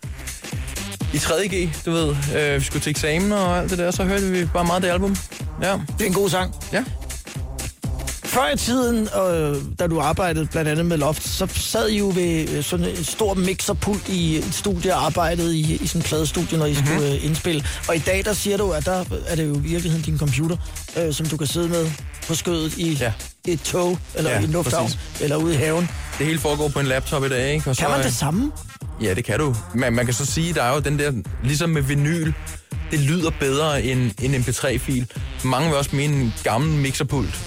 i 1.15 1.17
3.G, 1.17 1.71
du 1.87 1.91
ved. 1.91 2.17
Øh, 2.37 2.61
vi 2.61 2.65
skulle 2.65 2.83
til 2.83 2.91
eksamen 2.91 3.33
og 3.33 3.59
alt 3.59 3.71
det 3.71 3.79
der, 3.79 3.91
så 3.91 4.05
hørte 4.05 4.27
vi 4.31 4.45
bare 4.45 4.65
meget 4.65 4.83
det 4.83 4.89
album. 4.89 5.17
Ja, 5.63 5.73
Det 5.73 6.01
er 6.03 6.07
en 6.07 6.13
god 6.15 6.29
sang. 6.31 6.55
ja. 6.73 6.85
Før 8.25 8.53
i 8.55 8.57
tiden, 8.57 9.09
øh, 9.27 9.57
da 9.79 9.87
du 9.87 10.01
arbejdede 10.01 10.47
blandt 10.47 10.71
andet 10.71 10.87
med 10.87 10.97
Loft, 10.97 11.29
så 11.29 11.47
sad 11.55 11.89
I 11.89 11.99
jo 11.99 12.13
ved 12.15 12.49
øh, 12.51 12.65
sådan 12.65 12.87
en 12.87 13.05
stor 13.05 13.35
mixerpult 13.35 14.09
i 14.09 14.37
et 14.37 14.55
studie 14.55 14.95
og 14.95 15.05
arbejdede 15.07 15.57
i, 15.59 15.75
i 15.83 15.87
sådan 15.87 15.99
en 16.01 16.05
pladestudie, 16.05 16.59
når 16.59 16.67
I 16.67 16.73
Mhm. 16.75 16.87
skulle 16.87 17.13
øh, 17.15 17.25
indspille. 17.25 17.65
Og 17.89 17.97
i 17.97 17.99
dag, 17.99 18.25
der 18.25 18.33
siger 18.33 18.57
du, 18.57 18.71
at 18.71 18.87
der 18.87 19.05
er 19.27 19.35
det 19.37 19.49
jo 19.49 19.55
i 19.55 19.59
virkeligheden 19.59 20.05
din 20.05 20.19
computer, 20.19 20.57
øh, 20.97 21.13
som 21.15 21.27
du 21.27 21.37
kan 21.37 21.47
sidde 21.47 21.69
med 21.69 21.91
på 22.27 22.35
skødet 22.35 22.77
i 22.79 22.93
Ja. 22.95 23.13
et 23.47 23.61
tog, 23.61 23.99
eller 24.15 24.31
Ja, 24.31 24.41
i 24.41 24.45
en 24.45 24.51
lufthavn, 24.51 24.85
præcis. 24.87 25.21
eller 25.21 25.37
ude 25.37 25.55
i 25.55 25.57
haven. 25.57 25.89
Det 26.19 26.27
hele 26.27 26.39
foregår 26.39 26.69
på 26.69 26.81
en 26.81 26.87
laptop 26.87 27.25
i 27.25 27.29
dag, 27.29 27.55
ikke? 27.55 27.71
Og 27.71 27.77
Kan 27.77 27.91
man 27.91 28.03
det 28.03 28.15
samme? 28.15 28.53
Ja, 29.03 29.15
det 29.15 29.25
kan 29.25 29.39
du. 29.39 29.57
Men 29.75 29.95
man 29.95 30.05
kan 30.05 30.15
så 30.15 30.27
sige, 30.27 30.55
der 30.55 30.63
er 30.63 30.75
jo 30.75 30.81
den 30.81 30.99
der, 30.99 31.13
ligesom 31.45 31.71
med 31.71 31.83
vinyl, 31.83 32.33
det 32.93 33.01
lyder 33.01 33.31
bedre 33.41 33.83
end 33.83 34.11
en 34.23 34.35
MP3-fil. 34.35 35.07
Mange 35.45 35.69
vil 35.69 35.79
også 35.79 35.97
mene, 35.97 36.17
en 36.21 36.35
gammel 36.45 36.71
mixerpult 36.81 37.41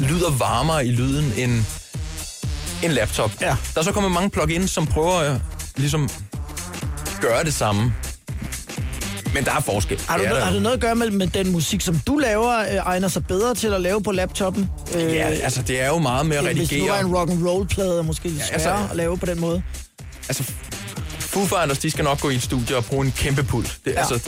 lyder 0.00 0.30
varmere 0.30 0.86
i 0.86 0.90
lyden 0.90 1.32
end 1.36 1.64
en 2.82 2.90
laptop. 2.90 3.30
Ja. 3.40 3.56
Der 3.74 3.80
er 3.80 3.82
så 3.84 3.92
kommet 3.92 4.12
mange 4.12 4.30
plugins, 4.30 4.70
som 4.70 4.86
prøver 4.86 5.12
at 5.18 5.40
ligesom 5.76 6.08
gøre 7.20 7.44
det 7.44 7.54
samme. 7.54 7.94
Men 9.34 9.44
der 9.44 9.52
er 9.56 9.60
forskel. 9.60 10.00
Har 10.08 10.16
du, 10.16 10.22
Det 10.22 10.26
er 10.26 10.30
noget, 10.32 10.44
har 10.44 10.52
det 10.52 10.62
noget 10.62 10.74
at 10.76 10.80
gøre 10.80 10.94
med, 10.94 11.10
med 11.10 11.26
den 11.26 11.52
musik, 11.52 11.80
som 11.80 11.98
du 12.06 12.16
laver, 12.18 12.58
øh, 12.58 12.74
egner 12.76 13.08
sig 13.08 13.26
bedre 13.26 13.54
til 13.54 13.68
at 13.68 13.80
lave 13.80 14.02
på 14.02 14.12
laptoppen? 14.12 14.70
Øh, 14.94 15.02
Ja, 15.02 15.24
altså 15.28 15.62
det 15.62 15.80
er 15.80 15.88
jo 15.88 15.98
meget 15.98 16.26
med 16.26 16.36
at 16.36 16.46
end 16.46 16.56
Hvis 16.58 16.72
nu 16.72 16.78
var 16.78 16.84
redigere. 16.94 17.00
en 17.08 17.16
rock 17.16 17.30
and 17.30 17.46
roll 17.48 17.68
plade, 17.68 18.02
måske 18.02 18.28
lidt 18.28 18.42
altså- 18.52 18.70
at 18.90 18.96
lave 18.96 19.18
på 19.18 19.26
den 19.26 19.40
måde. 19.40 19.62
Altså, 20.28 20.52
Foo 21.34 21.44
Fighters, 21.46 21.78
de 21.78 21.90
skal 21.90 22.04
nok 22.04 22.20
gå 22.20 22.30
i 22.30 22.34
et 22.34 22.42
studie 22.42 22.76
og 22.76 22.84
bruge 22.84 23.06
en 23.06 23.12
kæmpe 23.16 23.42
pult. 23.42 23.78
Det, 23.84 23.92
Ja. 23.92 23.98
altså, 23.98 24.20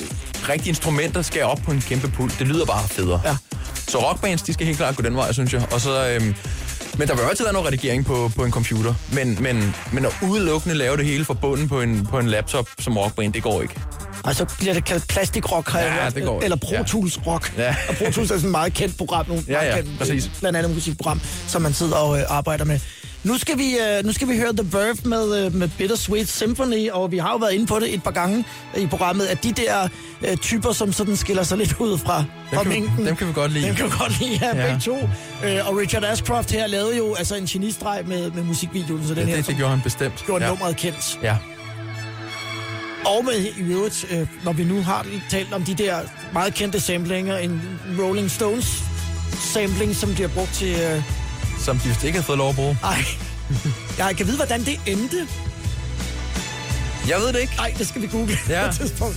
rigtige 0.49 0.69
instrumenter 0.69 1.23
skal 1.23 1.43
op 1.43 1.59
på 1.65 1.71
en 1.71 1.81
kæmpe 1.81 2.09
pult. 2.09 2.39
Det 2.39 2.47
lyder 2.49 2.65
bare 2.65 2.89
federe. 2.89 3.21
Ja. 3.25 3.37
Så 3.89 3.99
rockbands, 4.11 4.43
de 4.43 4.53
skal 4.53 4.67
helt 4.67 4.79
klart 4.79 4.97
gå 4.97 5.03
den 5.03 5.17
vej, 5.17 5.33
synes 5.33 5.53
jeg. 5.53 5.67
Og 5.73 5.81
så, 5.81 6.09
øhm, 6.09 6.35
men 6.99 7.09
der 7.09 7.15
vil 7.15 7.23
jo 7.23 7.29
altid 7.29 7.45
være 7.45 7.53
noget 7.53 7.67
redigering 7.67 8.05
på, 8.05 8.31
på 8.37 8.45
en 8.45 8.51
computer. 8.53 8.95
Men, 9.13 9.39
men, 9.43 9.75
men 9.93 10.05
at 10.05 10.13
udelukkende 10.23 10.75
lave 10.75 10.97
det 10.97 11.05
hele 11.05 11.25
fra 11.25 11.35
bunden 11.35 11.69
på 11.69 11.81
en, 11.81 12.07
på 12.07 12.19
en 12.19 12.27
laptop 12.29 12.69
som 12.79 12.97
rockband, 12.99 13.33
det 13.33 13.43
går 13.43 13.63
ikke. 13.63 13.75
Og 14.25 14.35
så 14.35 14.45
bliver 14.59 14.75
det 14.75 14.85
kaldt 14.85 15.09
plastikrock, 15.09 15.69
har 15.69 15.81
Ja, 15.81 16.03
hørt. 16.05 16.15
det 16.15 16.25
går. 16.25 16.41
Eller 16.43 16.57
Pro 16.57 16.77
Tools 16.87 17.21
rock. 17.27 17.53
Ja. 17.59 17.77
Og 17.89 17.95
Pro 17.97 18.05
Tools 18.05 18.31
er 18.31 18.35
sådan 18.35 18.45
et 18.45 18.51
meget 18.51 18.75
kendt 18.75 18.97
program 18.99 19.25
nu. 19.29 19.43
Ja, 19.49 19.65
ja, 19.65 19.77
kendt, 19.77 19.99
præcis. 19.99 20.25
øh, 20.25 20.31
Blandt 20.41 20.59
andet 20.59 20.75
musikprogram, 20.75 21.21
som 21.49 21.63
man 21.63 21.73
sidder 21.75 21.97
og 21.97 22.19
øh, 22.19 22.25
arbejder 22.29 22.65
med. 22.65 22.81
Nu 23.27 23.39
skal, 23.39 23.59
vi, 23.59 23.77
øh, 23.79 24.05
nu 24.05 24.13
skal 24.13 24.29
vi 24.29 24.37
høre 24.37 24.53
The 24.57 24.67
Verve 24.73 24.97
med, 25.05 25.45
øh, 25.47 25.55
med 25.55 25.69
Bittersweet 25.79 26.29
Symphony, 26.29 26.91
og 26.91 27.13
vi 27.13 27.19
har 27.19 27.31
jo 27.31 27.37
været 27.37 27.53
inde 27.53 27.67
på 27.67 27.79
det 27.81 27.95
et 27.95 28.03
par 28.03 28.11
gange 28.11 28.45
i 28.77 28.87
programmet, 28.87 29.27
at 29.27 29.43
de 29.45 29.53
der 29.53 29.89
øh, 30.29 30.37
typer, 30.37 30.73
som 30.73 30.93
sådan 30.93 31.17
skiller 31.17 31.43
sig 31.43 31.59
lidt 31.59 31.77
ud 31.79 31.99
fra, 31.99 32.25
fra 32.53 32.63
vi- 32.63 32.69
mængden. 32.69 33.07
dem 33.07 33.17
kan 33.17 33.29
vi 33.29 33.33
godt 33.33 33.53
lide. 33.53 33.67
Dem 33.67 33.75
kan 33.75 33.85
vi 33.85 33.91
godt 33.99 34.21
lide, 34.21 34.39
ja, 34.43 34.57
Ja. 34.57 34.67
begge 34.67 34.81
to. 34.81 34.97
Og 35.69 35.77
Richard 35.77 36.05
Ashcroft 36.05 36.51
her 36.51 36.67
lavede 36.67 36.97
jo 36.97 37.15
altså 37.15 37.35
en 37.37 37.47
genistreg 37.47 38.03
med, 38.07 38.31
med 38.31 38.43
musikvideoen, 38.43 39.09
så 39.09 39.15
den 39.15 39.23
Ja, 39.23 39.29
her 39.29 39.37
det, 39.37 39.47
det 39.47 39.57
gjorde 39.57 39.71
han 39.71 39.81
bestemt. 39.81 40.23
gjorde 40.27 40.45
ja. 40.45 40.51
nummeret 40.51 40.77
kendt. 40.77 41.19
Ja. 41.23 41.37
Og 43.05 43.25
med 43.25 43.33
i 43.45 43.73
øvrigt, 43.73 44.07
øh, 44.11 44.27
når 44.45 44.53
vi 44.53 44.65
nu 44.65 44.83
har 44.83 45.07
talt 45.31 45.53
om 45.53 45.63
de 45.65 45.75
der 45.75 45.99
meget 46.33 46.55
kendte 46.55 46.81
samplinger, 46.81 47.37
en 47.39 47.63
Rolling 48.01 48.31
Stones 48.31 48.83
sampling, 49.53 49.97
som 49.97 50.15
de 50.15 50.23
har 50.23 50.29
brugt 50.29 50.53
til... 50.55 50.69
Øh, 50.81 51.03
Som 51.59 51.79
de 51.79 51.89
vist 51.89 52.05
ikke 52.05 52.19
har 52.19 52.25
fået 52.25 52.39
lov 52.39 52.49
at 52.49 52.55
bruge. 52.55 52.79
ej, 52.85 53.05
jeg 53.99 54.17
kan 54.17 54.27
vide, 54.27 54.37
hvordan 54.37 54.65
det 54.65 54.81
endte. 54.87 55.27
Jeg 57.09 57.19
ved 57.21 57.33
det 57.33 57.41
ikke. 57.41 57.53
Ej, 57.59 57.75
det 57.79 57.89
skal 57.89 58.03
vi 58.03 58.07
google 58.07 58.39
Ja. 58.49 58.63
på 58.63 58.69
et 58.69 58.75
tidspunkt. 58.77 59.17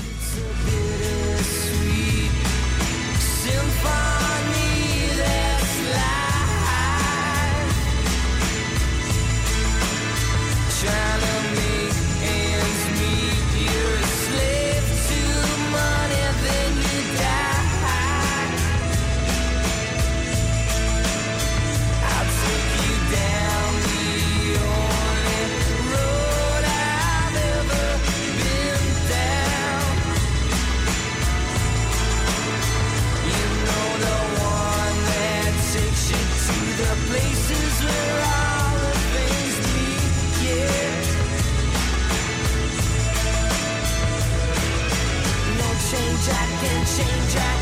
change 46.99 47.58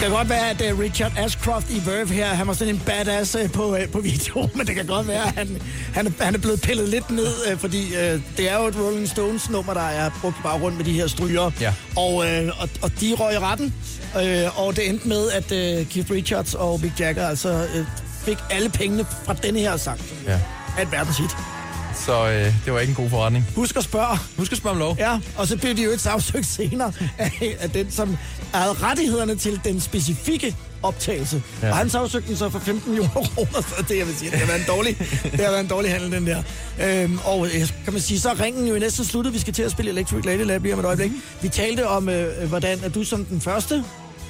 Kan 0.03 0.11
godt 0.11 0.29
være, 0.29 0.49
at 0.49 0.73
uh, 0.73 0.79
Richard 0.79 1.17
Ashcroft 1.17 1.69
i 1.69 1.81
Verve 1.85 2.07
her, 2.07 2.25
han 2.25 2.47
var 2.47 2.53
sådan 2.53 2.75
en 2.75 2.81
badass 2.85 3.35
uh, 3.35 3.51
på, 3.51 3.65
uh, 3.65 3.89
på 3.91 3.99
video, 4.11 4.49
men 4.55 4.67
det 4.67 4.75
kan 4.75 4.85
godt 4.85 5.07
være, 5.07 5.27
at 5.27 5.33
han, 5.33 5.61
han, 5.93 6.15
han 6.19 6.35
er 6.35 6.39
blevet 6.39 6.61
pillet 6.61 6.89
lidt 6.89 7.09
ned, 7.09 7.57
fordi 7.57 7.87
uh, 7.87 8.21
det 8.37 8.51
er 8.51 8.57
jo 8.57 8.65
et 8.65 8.79
Rolling 8.79 9.09
Stones 9.09 9.49
nummer, 9.49 9.73
der 9.73 9.81
er 9.81 10.09
brugt 10.21 10.35
bare 10.43 10.59
rundt 10.59 10.77
med 10.77 10.85
de 10.85 10.91
her 10.91 11.07
stryger. 11.07 11.51
Ja. 11.61 11.73
Og, 11.97 12.13
uh, 12.15 12.61
og, 12.61 12.69
og 12.81 12.91
de 13.01 13.13
røg 13.19 13.33
i 13.33 13.37
retten, 13.37 13.73
uh, 14.15 14.65
og 14.65 14.75
det 14.75 14.89
endte 14.89 15.07
med, 15.07 15.31
at 15.31 15.51
uh, 15.51 15.87
Keith 15.87 16.11
Richards 16.11 16.53
og 16.53 16.79
Mick 16.81 16.99
Jagger 16.99 17.27
altså 17.27 17.67
uh, 17.75 17.85
fik 18.25 18.37
alle 18.51 18.69
pengene 18.69 19.05
fra 19.25 19.33
denne 19.33 19.59
her 19.59 19.77
sang. 19.77 20.01
Ja. 20.27 20.39
Er 20.77 20.81
et 20.81 20.91
verdenshit. 20.91 21.52
Så 21.95 22.27
øh, 22.29 22.53
det 22.65 22.73
var 22.73 22.79
ikke 22.79 22.91
en 22.91 22.95
god 22.95 23.09
forretning. 23.09 23.45
Husk 23.55 23.75
at 23.75 23.83
spørge. 23.83 24.17
Husk 24.37 24.51
at 24.51 24.57
spørge 24.57 24.73
om 24.73 24.79
lov. 24.79 24.95
Ja, 24.99 25.19
og 25.37 25.47
så 25.47 25.57
blev 25.57 25.77
de 25.77 25.83
jo 25.83 25.89
et 25.89 26.01
sagsøgt 26.01 26.45
senere 26.45 26.93
af, 27.17 27.57
af 27.59 27.69
den, 27.69 27.91
som 27.91 28.17
havde 28.53 28.73
rettighederne 28.73 29.35
til 29.35 29.59
den 29.63 29.81
specifikke 29.81 30.55
optagelse. 30.83 31.43
Ja. 31.61 31.69
Og 31.69 31.77
han 31.77 31.89
sagsøgte 31.89 32.27
den 32.29 32.37
så 32.37 32.49
for 32.49 32.59
15 32.59 32.91
millioner 32.91 33.11
kroner, 33.35 33.61
så 33.61 33.85
det, 33.89 33.97
jeg 33.97 34.07
vil 34.07 34.15
sige, 34.15 34.31
det 34.31 34.39
har 34.39 34.47
været 34.47 34.59
en 34.59 34.65
dårlig, 34.67 34.97
det 35.23 35.39
har 35.39 35.51
været 35.51 35.59
en 35.59 35.67
dårlig 35.67 35.91
handel, 35.91 36.11
den 36.11 36.27
der. 36.27 36.43
Øhm, 36.81 37.19
og 37.25 37.45
øh, 37.45 37.69
kan 37.83 37.93
man 37.93 38.01
sige, 38.01 38.19
så 38.19 38.29
er 38.29 38.39
ringen 38.41 38.67
jo 38.67 38.79
næsten 38.79 39.05
sluttet. 39.05 39.33
Vi 39.33 39.39
skal 39.39 39.53
til 39.53 39.63
at 39.63 39.71
spille 39.71 39.91
Electric 39.91 40.25
Lady 40.25 40.45
Lab 40.45 40.63
lige 40.63 40.73
om 40.73 40.79
et 40.79 40.85
øjeblik. 40.85 41.11
Vi 41.41 41.49
talte 41.49 41.87
om, 41.87 42.09
øh, 42.09 42.47
hvordan 42.49 42.79
at 42.83 42.95
du 42.95 43.03
som 43.03 43.25
den 43.25 43.41
første 43.41 43.83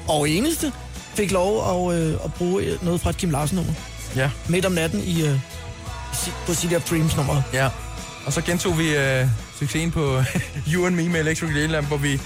og 0.07 0.30
eneste 0.30 0.72
fik 1.15 1.31
lov 1.31 1.90
at, 1.91 1.99
øh, 1.99 2.14
at 2.26 2.34
bruge 2.34 2.64
øh, 2.64 2.85
noget 2.85 3.02
fra 3.02 3.10
et 3.10 3.18
Kim 3.18 3.30
Larsen-nummer. 3.30 3.73
Ja. 4.15 4.30
Midt 4.48 4.65
om 4.65 4.72
natten 4.72 5.03
i, 5.03 5.26
øh, 5.26 5.40
på 6.45 6.53
City 6.53 6.73
of 6.73 6.90
Dreams-nummer. 6.90 7.41
Ja. 7.53 7.69
Og 8.26 8.34
så 8.34 8.41
gentog 8.41 8.80
vi 8.80 8.95
øh, 8.95 9.27
succesen 9.60 9.91
på 9.91 10.22
You 10.73 10.85
and 10.85 10.95
Me 10.95 11.10
med 11.10 11.19
Electric 11.19 11.69
Lamp, 11.69 11.88
hvor 11.88 11.98
vi 11.98 12.22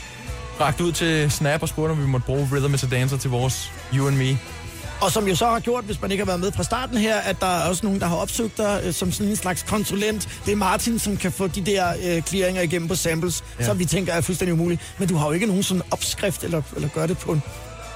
rakte 0.62 0.84
ud 0.84 0.92
til 0.92 1.32
Snap 1.32 1.62
og 1.62 1.70
spurgte, 1.70 1.92
om 1.92 2.02
vi 2.02 2.08
måtte 2.08 2.26
bruge 2.26 2.50
Rhythm 2.52 2.74
is 2.74 2.84
a 2.84 2.88
Dancer 2.88 3.18
til 3.18 3.30
vores 3.30 3.72
You 3.94 4.08
and 4.08 4.16
Me. 4.16 4.38
Og 5.02 5.12
som 5.12 5.28
jo 5.28 5.36
så 5.36 5.46
har 5.46 5.60
gjort, 5.60 5.84
hvis 5.84 6.02
man 6.02 6.12
ikke 6.12 6.22
har 6.22 6.26
været 6.26 6.40
med 6.40 6.52
fra 6.52 6.64
starten 6.64 6.98
her, 6.98 7.18
at 7.18 7.42
der 7.42 7.48
er 7.48 7.70
også 7.70 7.86
nogen, 7.86 8.00
der 8.00 8.08
har 8.08 8.16
opsøgt 8.16 8.58
dig 8.58 8.82
øh, 8.84 8.94
som 8.94 9.12
sådan 9.12 9.30
en 9.30 9.36
slags 9.36 9.64
konsulent. 9.64 10.30
Det 10.46 10.52
er 10.52 10.56
Martin, 10.56 11.00
som 11.00 11.18
kan 11.18 11.32
få 11.32 11.48
de 11.48 11.66
der 11.66 11.94
øh, 12.04 12.22
clearinger 12.22 12.62
igennem 12.62 12.88
på 12.88 12.96
samples, 12.96 13.44
ja. 13.60 13.66
Som 13.66 13.80
vi 13.80 13.86
tænker 13.86 14.14
er 14.14 14.22
fuldstændig 14.22 14.54
umuligt. 14.54 14.82
Men 14.98 15.08
du 15.08 15.16
har 15.16 15.28
jo 15.28 15.32
ikke 15.32 15.46
nogen 15.46 15.64
sådan 15.64 15.84
opskrift, 15.92 16.44
eller, 16.44 16.62
eller 16.76 16.90
gør 16.90 17.06
det 17.06 17.18
på 17.18 17.32
en 17.32 17.42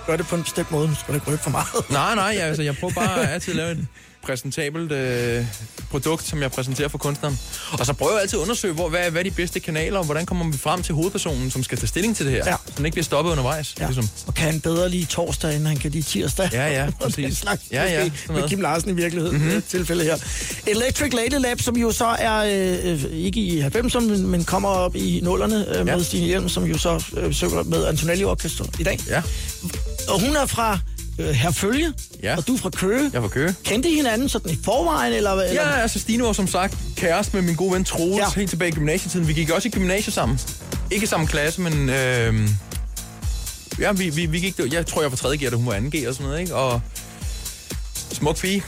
gør 0.06 0.18
det 0.18 0.28
på 0.28 0.36
en 0.36 0.44
bestemt 0.44 0.72
måde. 0.72 0.88
Nu 0.88 0.96
skal 0.96 1.08
du 1.08 1.14
ikke 1.14 1.32
røbe 1.32 1.42
for 1.42 1.50
meget. 1.50 1.68
Nej, 1.90 2.16
nej, 2.16 2.24
jeg, 2.24 2.48
altså, 2.48 2.64
jeg 2.64 2.76
prøver 2.78 2.94
bare 2.94 3.32
altid 3.32 3.54
at 3.54 3.58
lave 3.58 3.72
et 3.72 3.88
præsentabelt 4.24 4.92
øh, 4.92 5.46
produkt, 5.90 6.28
som 6.28 6.42
jeg 6.42 6.52
præsenterer 6.52 6.88
for 6.88 6.98
kunstneren. 6.98 7.40
Og 7.72 7.86
så 7.86 7.94
prøver 7.94 8.12
jeg 8.14 8.22
altid 8.22 8.40
at 8.40 8.44
undersøge, 8.44 8.74
hvor, 8.74 8.90
hvad, 8.90 9.12
hvad 9.12 9.20
er 9.22 9.24
de 9.24 9.32
bedste 9.32 9.60
kanaler, 9.60 10.00
og 10.00 10.06
hvordan 10.06 10.26
kommer 10.26 10.52
vi 10.52 10.58
frem 10.58 10.84
til 10.84 10.96
hovedpersonen, 10.96 11.52
som 11.52 11.64
skal 11.64 11.78
tage 11.78 11.88
stilling 11.88 12.16
til 12.16 12.26
det 12.26 12.34
her. 12.34 12.44
Ja. 12.46 12.56
Så 12.66 12.74
den 12.78 12.86
ikke 12.86 12.96
bliver 12.96 13.04
stoppet 13.04 13.32
undervejs. 13.32 13.76
Ja. 13.80 13.86
Ligesom. 13.86 14.10
Og 14.28 14.34
kan 14.34 14.52
han 14.52 14.62
bedre 14.62 14.90
lige 14.90 15.06
torsdag, 15.06 15.56
end 15.56 15.68
han 15.68 15.78
kan 15.78 15.92
lige 15.92 16.04
tirsdag? 16.04 16.50
Ja, 16.54 16.68
ja, 16.84 16.90
præcis. 17.02 17.26
den 17.26 17.36
slags, 17.36 17.62
Ja, 17.72 17.84
ja, 17.84 18.04
måske, 18.04 18.34
med. 18.34 18.50
Kim 18.50 18.62
Larsen 18.62 18.90
i 18.90 18.94
virkeligheden, 18.94 19.38
mm-hmm. 19.38 19.62
tilfælde 19.70 20.04
her. 20.04 20.18
Electric 20.68 21.14
Lady 21.14 21.42
Lab, 21.42 21.62
som 21.62 21.78
jo 21.78 21.92
så 21.92 22.06
er 22.06 22.38
øh, 22.84 22.92
øh, 22.94 23.04
ikke 23.12 23.40
i 23.40 23.62
90'erne, 23.62 24.00
men, 24.00 24.28
men 24.28 24.44
kommer 24.44 24.70
op 24.70 24.96
i 24.96 25.20
nullerne 25.24 25.78
øh, 25.78 25.86
med 25.86 25.94
Ja. 25.98 26.04
Stine 26.04 26.26
Hjelm, 26.26 26.50
som 26.50 26.64
jo 26.64 26.78
så 26.78 27.04
øh, 27.18 27.34
synger 27.34 27.64
med 27.64 27.86
Antonelli 27.86 28.24
Orchestra 28.24 28.66
i 28.80 28.84
dag. 28.84 29.00
Ja, 29.08 29.22
Og 30.08 30.20
hun 30.22 30.36
er 30.36 30.46
fra 30.46 30.80
øh, 31.20 31.30
Herfølge, 31.30 31.94
Ja. 32.24 32.38
og 32.38 32.48
du 32.48 32.54
er 32.54 32.58
fra 32.58 32.70
Køge. 32.70 33.10
jeg 33.14 33.22
var 33.22 33.28
køge. 33.28 33.56
Kendte 33.64 33.90
I 33.90 33.96
hinanden 33.96 34.30
sådan 34.30 34.52
i 34.52 34.58
forvejen, 34.64 35.14
eller? 35.14 35.32
eller? 35.32 35.54
Ja, 35.54 35.70
altså 35.82 36.00
Stine 36.00 36.24
var 36.24 36.34
som 36.34 36.48
sagt 36.48 36.78
kæreste 36.96 37.36
med 37.36 37.42
min 37.44 37.56
gode 37.56 37.74
ven 37.74 37.84
Troels 37.84 38.18
Ja. 38.18 38.26
helt 38.36 38.50
tilbage 38.50 38.70
i 38.70 38.72
gymnasietiden. 38.72 39.28
Vi 39.28 39.34
gik 39.34 39.50
også 39.50 39.68
i 39.68 39.72
gymnasiet 39.72 40.14
sammen. 40.14 40.40
Ikke 40.92 41.08
samme 41.08 41.28
klasse, 41.28 41.62
men... 41.62 41.90
Øh, 41.90 42.50
ja, 43.80 43.92
vi, 43.92 44.10
vi, 44.10 44.26
vi 44.26 44.40
gik... 44.40 44.60
Jeg 44.74 44.86
tror, 44.88 45.02
jeg 45.02 45.12
var 45.12 45.18
3. 45.18 45.38
G, 45.38 45.42
da 45.52 45.56
hun 45.56 45.66
var 45.66 45.80
2. 45.80 45.86
G 45.98 46.08
og 46.08 46.14
sådan 46.14 46.28
noget, 46.28 46.40
ikke? 46.42 46.56
Og 46.56 46.82
smuk 48.12 48.38
pige. 48.38 48.64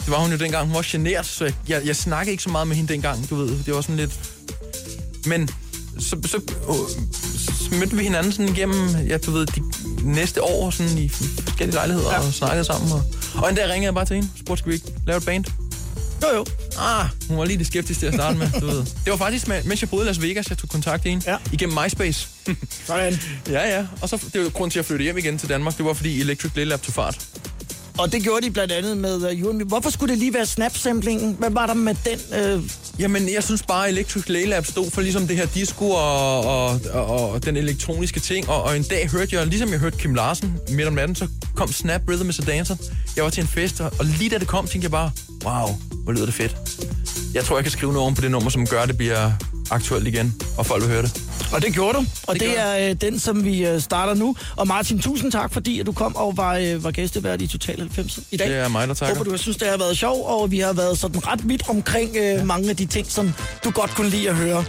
Det 0.00 0.10
var 0.10 0.18
hun 0.18 0.30
jo 0.30 0.36
dengang. 0.38 0.66
Hun 0.66 0.74
var 0.74 0.86
genert, 0.90 1.26
så 1.26 1.44
jeg, 1.44 1.54
jeg, 1.68 1.86
jeg 1.86 1.96
snakkede 1.96 2.30
ikke 2.30 2.42
så 2.42 2.50
meget 2.50 2.68
med 2.68 2.76
hende 2.76 2.92
dengang, 2.92 3.30
du 3.30 3.34
ved. 3.36 3.48
Det 3.66 3.74
var 3.74 3.80
sådan 3.80 3.96
lidt... 3.96 4.20
Men 5.26 5.48
så, 5.98 6.16
så, 6.26 6.40
øh, 6.68 6.74
så 7.70 7.74
mødte 7.74 7.96
vi 7.96 8.02
hinanden 8.02 8.32
sådan 8.32 8.48
igennem, 8.48 8.88
ja, 9.08 9.18
du 9.18 9.30
ved, 9.30 9.46
de 9.46 9.62
næste 10.02 10.42
år 10.42 10.70
sådan 10.70 10.98
i 10.98 11.10
forskellige 11.60 11.76
lejligheder 11.76 12.12
ja. 12.12 12.26
og 12.26 12.32
snakkede 12.32 12.64
sammen. 12.64 12.92
Og, 12.92 13.02
og 13.42 13.50
en 13.50 13.56
dag 13.56 13.64
ringede 13.64 13.84
jeg 13.84 13.94
bare 13.94 14.04
til 14.04 14.16
hende. 14.16 14.28
Spurgte, 14.36 14.58
skal 14.60 14.70
vi 14.70 14.74
ikke 14.74 14.92
lave 15.06 15.16
et 15.16 15.24
band? 15.24 15.44
Jo, 16.22 16.36
jo. 16.36 16.44
Ah, 16.78 17.06
hun 17.28 17.38
var 17.38 17.44
lige 17.44 17.58
det 17.58 17.66
skeptisk 17.66 18.00
til 18.00 18.06
at 18.06 18.14
starte 18.14 18.38
med, 18.38 18.48
du 18.60 18.66
ved. 18.66 18.84
Det 19.04 19.10
var 19.10 19.16
faktisk, 19.16 19.48
mens 19.48 19.80
jeg 19.82 19.90
boede 19.90 20.04
i 20.04 20.08
Las 20.08 20.22
Vegas, 20.22 20.50
jeg 20.50 20.58
tog 20.58 20.68
kontakt 20.70 21.02
til 21.02 21.10
hende. 21.10 21.30
Ja. 21.30 21.36
Igennem 21.52 21.78
MySpace. 21.84 22.28
Sådan. 22.86 23.20
ja, 23.48 23.76
ja. 23.76 23.86
Og 24.02 24.08
så, 24.08 24.24
det 24.32 24.42
var 24.44 24.48
grunden 24.48 24.70
til, 24.70 24.78
at 24.78 24.82
jeg 24.82 24.86
flyttede 24.86 25.04
hjem 25.04 25.18
igen 25.18 25.38
til 25.38 25.48
Danmark. 25.48 25.76
Det 25.76 25.84
var, 25.84 25.92
fordi 25.92 26.20
Electric 26.20 26.52
Little 26.54 26.64
Lab 26.64 26.82
tog 26.82 26.94
fart. 26.94 27.26
Og 28.00 28.12
det 28.12 28.22
gjorde 28.22 28.46
de 28.46 28.50
blandt 28.50 28.72
andet 28.72 28.96
med 28.96 29.30
øh, 29.30 29.46
uh, 29.46 29.60
You. 29.60 29.64
Hvorfor 29.64 29.90
skulle 29.90 30.10
det 30.10 30.18
lige 30.18 30.34
være 30.34 30.46
snap-samplingen? 30.46 31.36
Hvad 31.38 31.50
var 31.50 31.66
der 31.66 31.74
med 31.74 31.94
den? 32.04 32.56
Uh... 32.56 32.64
Jamen, 32.98 33.32
jeg 33.32 33.44
synes 33.44 33.62
bare, 33.62 33.84
at 33.84 33.92
Electric 33.92 34.28
Laylab 34.28 34.66
stod 34.66 34.90
for 34.90 35.00
ligesom 35.00 35.26
det 35.26 35.36
her 35.36 35.46
disco 35.46 35.90
og, 35.90 36.40
og, 36.44 36.80
og, 36.92 37.30
og 37.30 37.44
den 37.44 37.56
elektroniske 37.56 38.20
ting. 38.20 38.48
Og, 38.48 38.62
og 38.62 38.76
en 38.76 38.82
dag 38.82 39.08
hørte 39.10 39.36
jeg, 39.36 39.46
ligesom 39.46 39.70
jeg 39.70 39.78
hørte 39.78 39.98
Kim 39.98 40.14
Larsen 40.14 40.54
midt 40.70 40.88
om 40.88 40.94
natten, 40.94 41.14
så 41.14 41.28
kom 41.54 41.72
Snap 41.72 42.00
Rhythm 42.08 42.28
is 42.28 42.38
a 42.38 42.42
Dancer. 42.42 42.76
Jeg 43.16 43.24
var 43.24 43.30
til 43.30 43.40
en 43.40 43.48
fest, 43.48 43.80
og 43.80 43.92
og 43.98 44.04
lige 44.04 44.30
da 44.30 44.38
det 44.38 44.48
kom, 44.48 44.66
tænkte 44.66 44.84
jeg 44.84 44.90
bare, 44.90 45.10
wow, 45.44 45.68
hvor 46.04 46.12
lyder 46.12 46.24
det 46.24 46.34
fedt. 46.34 46.56
Jeg 47.34 47.44
tror, 47.44 47.56
jeg 47.56 47.64
kan 47.64 47.72
skrive 47.72 47.92
noget 47.92 48.06
om 48.06 48.14
på 48.14 48.20
det 48.20 48.30
nummer, 48.30 48.50
som 48.50 48.66
gør, 48.66 48.82
at 48.82 48.88
det 48.88 48.96
bliver 48.96 49.32
aktuelt 49.70 50.06
igen, 50.06 50.34
og 50.58 50.66
folk 50.66 50.82
vil 50.82 50.90
høre 50.90 51.02
det. 51.02 51.22
Og 51.52 51.62
det 51.62 51.74
gjorde 51.74 51.98
du. 51.98 52.04
Og 52.26 52.34
det, 52.34 52.42
Det 52.42 52.58
er 52.58 52.88
øh, 52.88 52.94
den, 53.00 53.18
som 53.18 53.44
vi 53.44 53.66
øh, 53.66 53.80
starter 53.80 54.14
nu. 54.14 54.36
Og 54.56 54.66
Martin, 54.66 54.98
tusind 55.00 55.32
tak, 55.32 55.52
fordi 55.52 55.80
at 55.80 55.86
du 55.86 55.92
kom 55.92 56.16
og 56.16 56.36
var, 56.36 56.56
øh, 56.56 56.84
var 56.84 56.90
gæstevært 56.90 57.42
i 57.42 57.46
Total 57.46 57.78
90 57.78 58.18
i 58.30 58.36
dag. 58.36 58.48
Det 58.48 58.56
er 58.56 58.68
mig, 58.68 58.88
der 58.88 58.94
takker. 58.94 59.14
Håber, 59.14 59.24
du 59.24 59.30
har 59.30 59.38
synes, 59.38 59.56
det 59.56 59.68
har 59.68 59.76
været 59.76 59.98
sjovt, 59.98 60.26
og 60.26 60.50
vi 60.50 60.58
har 60.58 60.72
været 60.72 60.98
sådan 60.98 61.26
ret 61.26 61.48
vidt 61.48 61.68
omkring 61.68 62.16
øh, 62.16 62.22
ja. 62.22 62.44
mange 62.44 62.70
af 62.70 62.76
de 62.76 62.86
ting, 62.86 63.06
som 63.06 63.34
du 63.64 63.70
godt 63.70 63.90
kunne 63.90 64.10
lide 64.10 64.28
at 64.28 64.34
høre. 64.36 64.64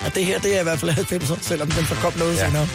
At 0.00 0.14
det 0.14 0.24
her, 0.24 0.38
det 0.38 0.56
er 0.56 0.60
i 0.60 0.62
hvert 0.62 0.78
fald 0.78 0.90
90'er, 0.90 1.38
selvom 1.42 1.70
den 1.70 1.86
så 1.86 1.94
kom 1.94 2.12
noget. 2.18 2.36
Ja. 2.36 2.46
senere. 2.46 2.68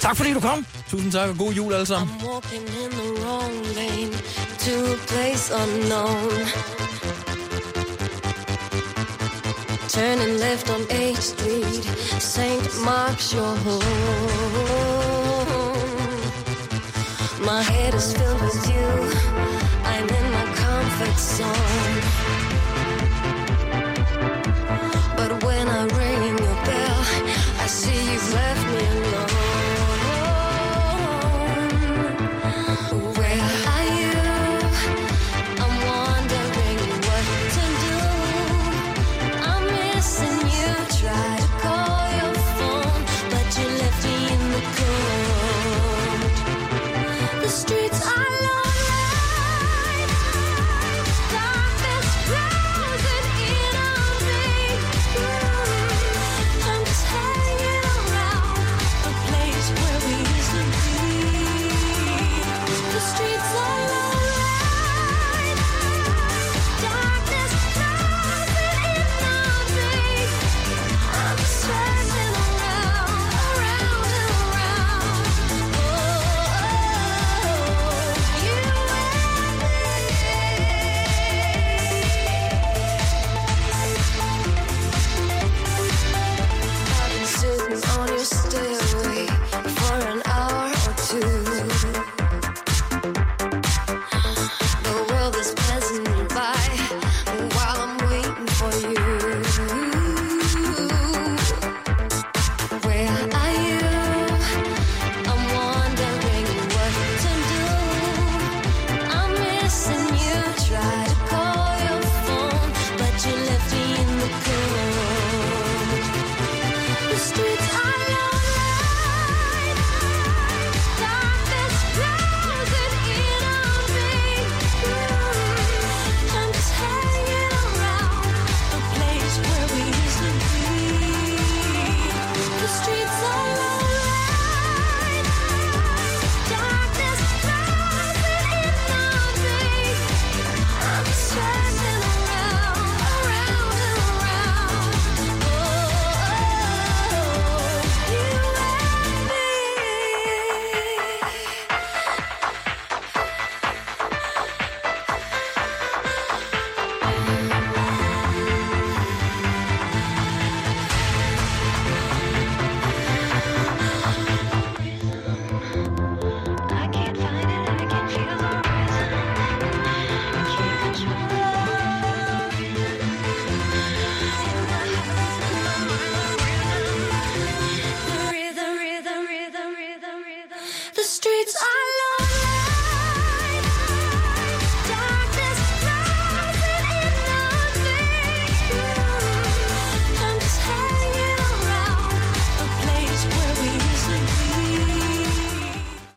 Tak 0.00 0.16
fordi 0.16 0.32
du 0.32 0.40
kom. 0.40 0.66
Tusind 0.90 1.12
tak, 1.12 1.28
og 1.28 1.38
god 1.38 1.52
jul 1.52 1.72
alle 1.72 1.86
sammen. 1.86 2.16
I'm 2.20 2.28
walking 2.28 2.62
in 2.62 2.90
the 2.90 3.24
wrong 3.24 3.54
lane 3.76 4.12
to 4.58 4.92
a 4.92 4.96
place 5.08 5.54
unknown. 5.54 6.89
turning 9.92 10.38
left 10.38 10.70
on 10.70 10.82
8th 10.82 11.20
Street. 11.20 11.84
St. 12.20 12.80
Mark's 12.84 13.32
your 13.32 13.56
home. 13.56 13.80
My 17.44 17.62
head 17.62 17.94
is 17.94 18.12
filled 18.12 18.40
with 18.40 18.68
you. 18.70 18.86
I'm 19.92 20.08
in 20.08 20.32
my 20.32 20.44
comfort 20.62 21.18
zone. 21.18 22.02
But 25.16 25.42
when 25.42 25.66
I 25.66 25.82
ring 25.98 26.38
your 26.38 26.58
bell, 26.68 27.04
I 27.58 27.66
see 27.66 28.12
you've 28.12 28.32
left 28.32 28.66
me 28.68 28.86
alone. 28.86 29.29